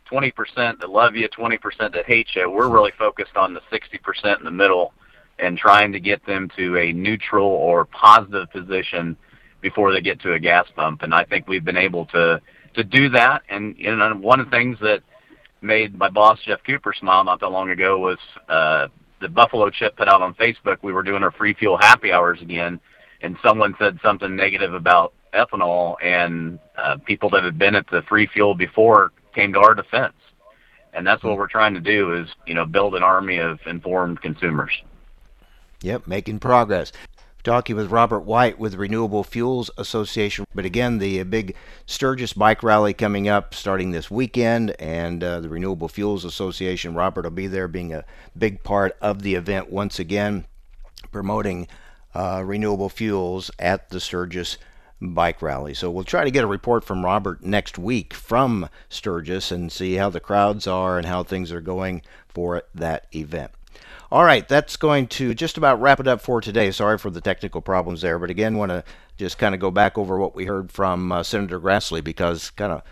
20% 0.10 0.80
that 0.80 0.90
love 0.90 1.16
you, 1.16 1.28
20% 1.28 1.94
that 1.94 2.06
hate 2.06 2.28
you. 2.36 2.50
We're 2.50 2.70
really 2.70 2.94
focused 2.98 3.36
on 3.36 3.54
the 3.54 3.60
60% 3.72 4.40
in 4.40 4.46
the 4.46 4.52
middle 4.52 4.94
and 5.40 5.58
trying 5.58 5.92
to 5.92 6.00
get 6.00 6.26
them 6.26 6.50
to 6.56 6.78
a 6.78 6.94
neutral 6.94 7.48
or 7.48 7.84
positive 7.86 8.50
position 8.52 9.18
before 9.60 9.92
they 9.92 10.00
get 10.00 10.22
to 10.22 10.34
a 10.34 10.40
gas 10.40 10.68
pump. 10.76 11.02
And 11.02 11.14
I 11.14 11.26
think 11.26 11.48
we've 11.48 11.66
been 11.66 11.78
able 11.78 12.06
to, 12.08 12.40
to 12.76 12.84
do 12.84 13.10
that. 13.10 13.44
And 13.50 13.76
one 14.22 14.40
of 14.40 14.48
the 14.48 14.52
things 14.52 14.78
that 14.82 15.02
made 15.62 15.98
my 15.98 16.10
boss 16.10 16.40
Geoff 16.46 16.60
Cooper 16.66 16.94
smile 16.94 17.24
not 17.24 17.40
that 17.40 17.50
long 17.50 17.70
ago 17.70 17.98
was 17.98 18.18
uh, 18.50 18.88
the 19.22 19.30
Buffalo 19.30 19.70
Chip 19.70 19.96
put 19.96 20.08
out 20.08 20.22
on 20.22 20.34
Facebook. 20.36 20.78
We 20.82 20.94
were 20.94 21.04
doing 21.04 21.24
our 21.24 21.32
free 21.32 21.54
fuel 21.54 21.78
happy 21.78 22.12
hours 22.12 22.42
again, 22.42 22.80
and 23.22 23.38
someone 23.44 23.76
said 23.80 24.00
something 24.04 24.36
negative 24.36 24.74
about 24.74 25.14
ethanol, 25.34 25.96
and 26.04 26.60
uh, 26.78 26.98
people 27.06 27.30
that 27.32 27.44
had 27.44 27.58
been 27.58 27.76
at 27.76 27.88
the 27.90 28.04
free 28.04 28.28
fuel 28.28 28.54
before 28.54 29.12
came 29.34 29.54
to 29.54 29.60
our 29.60 29.74
defense. 29.74 30.14
And 30.94 31.08
that's 31.08 31.24
what 31.24 31.38
we're 31.38 31.48
trying 31.48 31.74
to 31.74 31.80
do 31.80 32.14
is, 32.14 32.28
you 32.46 32.54
know, 32.54 32.66
build 32.66 32.94
an 32.94 33.02
army 33.02 33.40
of 33.40 33.60
informed 33.66 34.22
consumers. 34.22 34.72
Yep, 35.82 36.08
making 36.08 36.40
progress 36.40 36.92
talking 37.44 37.76
with 37.76 37.92
Robert 37.92 38.22
White 38.22 38.58
with 38.58 38.76
Renewable 38.76 39.24
Fuels 39.24 39.70
Association. 39.78 40.46
But 40.56 40.66
again, 40.66 41.00
the 41.00 41.20
uh, 41.20 41.24
big 41.26 41.56
Sturgis 41.86 42.34
bike 42.34 42.64
rally 42.64 42.94
coming 42.94 43.28
up 43.28 43.54
starting 43.54 43.92
this 43.92 44.10
weekend, 44.10 44.72
and 44.80 45.24
uh, 45.24 45.40
the 45.42 45.50
Renewable 45.50 45.90
Fuels 45.90 46.26
Association. 46.26 46.96
Robert 46.96 47.24
will 47.24 47.32
be 47.32 47.48
there, 47.48 47.68
being 47.68 47.94
a 47.94 48.06
big 48.38 48.64
part 48.64 48.98
of 49.02 49.22
the 49.22 49.36
event 49.36 49.72
once 49.72 50.00
again, 50.00 50.46
promoting 51.12 51.68
uh, 52.16 52.44
renewable 52.46 52.90
fuels 52.90 53.52
at 53.60 53.90
the 53.90 54.00
Sturgis 54.00 54.58
bike 55.02 55.42
rally. 55.42 55.74
So 55.74 55.92
we'll 55.92 56.04
try 56.04 56.24
to 56.24 56.32
get 56.32 56.44
a 56.44 56.48
report 56.48 56.84
from 56.84 57.04
Robert 57.04 57.44
next 57.44 57.78
week 57.78 58.14
from 58.14 58.70
Sturgis 58.88 59.52
and 59.52 59.72
see 59.72 59.96
how 59.96 60.10
the 60.10 60.20
crowds 60.20 60.66
are 60.68 60.98
and 60.98 61.08
how 61.08 61.24
things 61.24 61.52
are 61.52 61.62
going 61.62 62.02
for 62.28 62.64
that 62.74 63.08
event. 63.14 63.52
All 64.14 64.24
right, 64.24 64.48
that's 64.48 64.78
going 64.78 65.08
to 65.08 65.34
just 65.34 65.58
about 65.58 65.82
wrap 65.82 66.00
it 66.00 66.08
up 66.08 66.22
for 66.22 66.40
today. 66.40 66.70
Sorry 66.70 67.00
for 67.00 67.10
the 67.10 67.20
technical 67.20 67.62
problems 67.62 68.02
there, 68.02 68.20
but 68.20 68.30
again, 68.30 68.60
want 68.60 68.70
to 68.70 68.84
just 69.18 69.40
kind 69.40 69.56
of 69.56 69.60
go 69.60 69.72
back 69.72 69.98
over 69.98 70.20
what 70.20 70.36
we 70.36 70.46
heard 70.46 70.72
from 70.72 71.12
uh, 71.12 71.24
Senator 71.24 71.60
Grassley 71.60 72.04
because 72.04 72.52
kind 72.52 72.72
of 72.72 72.84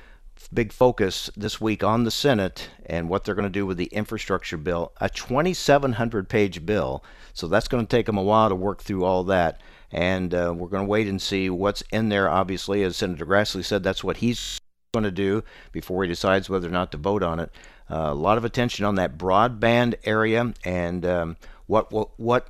big 0.52 0.74
focus 0.74 1.30
this 1.38 1.62
week 1.62 1.84
on 1.84 2.06
the 2.06 2.10
Senate 2.10 2.72
and 2.88 3.08
what 3.08 3.24
they're 3.24 3.36
going 3.36 3.44
to 3.44 3.52
do 3.52 3.68
with 3.68 3.78
the 3.78 3.86
infrastructure 3.86 4.58
bill, 4.58 4.94
a 5.00 5.10
2,700 5.10 6.28
page 6.28 6.66
bill. 6.66 7.04
So 7.34 7.46
that's 7.46 7.68
going 7.68 7.86
to 7.86 7.98
take 7.98 8.08
them 8.08 8.18
a 8.18 8.24
while 8.24 8.50
to 8.50 8.56
work 8.56 8.82
through 8.82 9.06
all 9.06 9.24
that. 9.26 9.62
And 9.92 10.34
uh, 10.34 10.56
we're 10.58 10.70
going 10.70 10.86
to 10.86 10.90
wait 10.90 11.08
and 11.08 11.22
see 11.22 11.52
what's 11.52 11.84
in 11.92 12.10
there. 12.10 12.32
Obviously, 12.32 12.82
as 12.82 12.98
Senator 12.98 13.28
Grassley 13.28 13.64
said, 13.64 13.84
that's 13.84 14.04
what 14.04 14.18
he's 14.18 14.58
going 14.92 15.04
to 15.04 15.12
do 15.12 15.44
before 15.72 16.02
he 16.02 16.10
decides 16.10 16.50
whether 16.50 16.68
or 16.68 16.72
not 16.72 16.92
to 16.94 16.98
vote 16.98 17.22
on 17.22 17.40
it. 17.40 17.52
A 17.92 18.14
lot 18.14 18.38
of 18.38 18.46
attention 18.46 18.86
on 18.86 18.96
that 18.96 19.18
broadband 19.18 19.96
area 20.06 20.54
and 20.64 21.06
um, 21.06 21.38
what, 21.68 21.92
what 21.92 22.18
what 22.18 22.50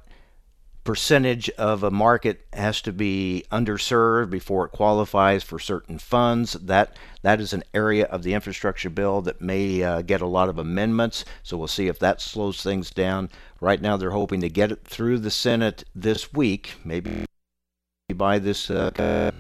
percentage 0.84 1.50
of 1.52 1.84
a 1.84 1.92
market 1.92 2.46
has 2.54 2.82
to 2.82 2.92
be 2.92 3.44
underserved 3.52 4.30
before 4.30 4.66
it 4.66 4.72
qualifies 4.72 5.44
for 5.44 5.60
certain 5.60 5.98
funds. 5.98 6.54
That 6.54 6.96
that 7.22 7.39
is 7.39 7.54
an 7.54 7.64
area 7.74 8.06
of 8.06 8.24
the 8.24 8.34
infrastructure 8.34 8.89
bill 8.89 9.22
that 9.22 9.42
may 9.42 9.84
uh, 9.84 10.02
get 10.02 10.22
a 10.22 10.28
lot 10.28 10.50
of 10.50 10.58
amendments. 10.58 11.26
So 11.44 11.58
we'll 11.58 11.68
see 11.68 11.88
if 11.88 12.00
that 12.00 12.22
slows 12.22 12.62
things 12.62 12.92
down. 12.92 13.30
Right 13.60 13.82
now, 13.82 13.98
they're 13.98 14.12
hoping 14.12 14.42
to 14.42 14.50
get 14.50 14.72
it 14.72 14.84
through 14.84 15.20
the 15.20 15.32
Senate 15.32 15.84
this 15.94 16.34
week, 16.34 16.74
maybe 16.84 17.26
by 18.14 18.39
this. 18.39 18.70
Uh, 18.70 19.32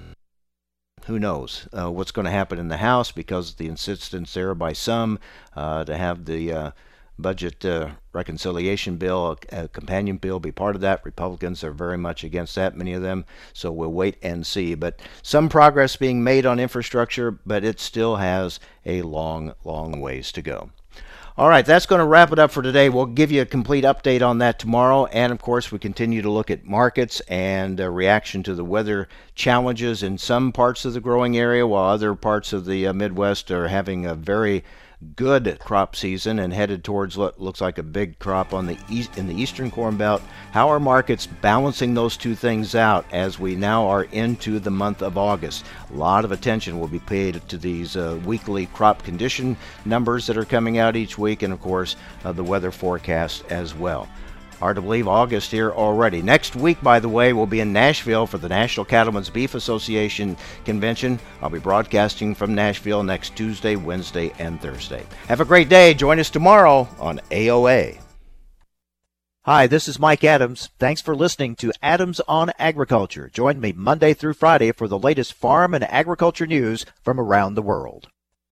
who 1.11 1.19
knows 1.19 1.67
uh, 1.77 1.91
what's 1.91 2.11
going 2.11 2.23
to 2.23 2.31
happen 2.31 2.57
in 2.57 2.69
the 2.69 2.77
House 2.77 3.11
because 3.11 3.55
the 3.55 3.67
insistence 3.67 4.33
there 4.33 4.55
by 4.55 4.71
some 4.71 5.19
uh, 5.57 5.83
to 5.83 5.97
have 5.97 6.23
the 6.23 6.53
uh, 6.53 6.71
budget 7.19 7.65
uh, 7.65 7.89
reconciliation 8.13 8.95
bill, 8.95 9.37
a, 9.51 9.63
a, 9.63 9.67
companion 9.67 10.15
bill, 10.15 10.39
be 10.39 10.53
part 10.53 10.73
of 10.73 10.81
that. 10.81 11.03
Republicans 11.03 11.65
are 11.65 11.73
very 11.73 11.97
much 11.97 12.23
against 12.23 12.55
that, 12.55 12.77
many 12.77 12.93
of 12.93 13.01
them. 13.01 13.25
So 13.51 13.73
we'll 13.73 13.91
wait 13.91 14.15
and 14.23 14.47
see. 14.47 14.73
But 14.73 15.01
some 15.21 15.49
progress 15.49 15.97
being 15.97 16.23
made 16.23 16.45
on 16.45 16.61
infrastructure, 16.61 17.31
but 17.45 17.65
it 17.65 17.81
still 17.81 18.15
has 18.15 18.61
a 18.85 19.01
long, 19.01 19.53
long 19.65 19.99
ways 19.99 20.31
to 20.31 20.41
go. 20.41 20.69
All 21.37 21.47
right, 21.47 21.65
that's 21.65 21.85
going 21.85 21.99
to 21.99 22.05
wrap 22.05 22.33
it 22.33 22.39
up 22.39 22.51
for 22.51 22.61
today. 22.61 22.89
We'll 22.89 23.05
give 23.05 23.31
you 23.31 23.41
a 23.41 23.45
complete 23.45 23.85
update 23.85 24.21
on 24.21 24.39
that 24.39 24.59
tomorrow. 24.59 25.05
And 25.05 25.31
of 25.31 25.39
course, 25.39 25.71
we 25.71 25.79
continue 25.79 26.21
to 26.21 26.29
look 26.29 26.51
at 26.51 26.65
markets 26.65 27.21
and 27.21 27.79
uh, 27.79 27.89
reaction 27.89 28.43
to 28.43 28.53
the 28.53 28.65
weather 28.65 29.07
challenges 29.33 30.03
in 30.03 30.17
some 30.17 30.51
parts 30.51 30.83
of 30.83 30.91
the 30.91 30.99
growing 30.99 31.37
area, 31.37 31.65
while 31.65 31.85
other 31.85 32.15
parts 32.15 32.51
of 32.51 32.65
the 32.65 32.85
uh, 32.85 32.91
Midwest 32.91 33.49
are 33.49 33.69
having 33.69 34.05
a 34.05 34.13
very 34.13 34.65
good 35.15 35.57
crop 35.59 35.95
season 35.95 36.39
and 36.39 36.53
headed 36.53 36.83
towards 36.83 37.17
what 37.17 37.41
looks 37.41 37.59
like 37.59 37.77
a 37.77 37.83
big 37.83 38.19
crop 38.19 38.53
on 38.53 38.67
the 38.67 38.77
east 38.89 39.17
in 39.17 39.27
the 39.27 39.33
eastern 39.33 39.71
corn 39.71 39.97
belt. 39.97 40.21
How 40.51 40.69
are 40.69 40.79
markets 40.79 41.25
balancing 41.25 41.93
those 41.93 42.17
two 42.17 42.35
things 42.35 42.75
out 42.75 43.05
as 43.11 43.39
we 43.39 43.55
now 43.55 43.87
are 43.87 44.03
into 44.03 44.59
the 44.59 44.71
month 44.71 45.01
of 45.01 45.17
August? 45.17 45.65
A 45.91 45.97
lot 45.97 46.23
of 46.23 46.31
attention 46.31 46.79
will 46.79 46.87
be 46.87 46.99
paid 46.99 47.41
to 47.49 47.57
these 47.57 47.95
uh, 47.95 48.19
weekly 48.25 48.67
crop 48.67 49.03
condition 49.03 49.57
numbers 49.85 50.27
that 50.27 50.37
are 50.37 50.45
coming 50.45 50.77
out 50.77 50.95
each 50.95 51.17
week, 51.17 51.41
and 51.41 51.51
of 51.51 51.61
course 51.61 51.95
uh, 52.23 52.31
the 52.31 52.43
weather 52.43 52.71
forecast 52.71 53.43
as 53.49 53.73
well. 53.73 54.07
Hard 54.61 54.75
to 54.75 54.81
believe 54.83 55.07
August 55.07 55.49
here 55.49 55.71
already. 55.71 56.21
Next 56.21 56.55
week, 56.55 56.79
by 56.83 56.99
the 56.99 57.09
way, 57.09 57.33
we'll 57.33 57.47
be 57.47 57.61
in 57.61 57.73
Nashville 57.73 58.27
for 58.27 58.37
the 58.37 58.47
National 58.47 58.85
Cattlemen's 58.85 59.31
Beef 59.31 59.55
Association 59.55 60.37
convention. 60.65 61.19
I'll 61.41 61.49
be 61.49 61.57
broadcasting 61.57 62.35
from 62.35 62.53
Nashville 62.53 63.01
next 63.01 63.35
Tuesday, 63.35 63.75
Wednesday, 63.75 64.31
and 64.37 64.61
Thursday. 64.61 65.03
Have 65.27 65.41
a 65.41 65.45
great 65.45 65.67
day. 65.67 65.95
Join 65.95 66.19
us 66.19 66.29
tomorrow 66.29 66.87
on 66.99 67.19
AOA. 67.31 67.99
Hi, 69.45 69.65
this 69.65 69.87
is 69.87 69.97
Mike 69.97 70.23
Adams. 70.23 70.69
Thanks 70.77 71.01
for 71.01 71.15
listening 71.15 71.55
to 71.55 71.73
Adams 71.81 72.21
on 72.27 72.51
Agriculture. 72.59 73.31
Join 73.33 73.59
me 73.59 73.71
Monday 73.71 74.13
through 74.13 74.33
Friday 74.33 74.71
for 74.71 74.87
the 74.87 74.99
latest 74.99 75.33
farm 75.33 75.73
and 75.73 75.83
agriculture 75.85 76.45
news 76.45 76.85
from 77.01 77.19
around 77.19 77.55
the 77.55 77.63
world. 77.63 78.09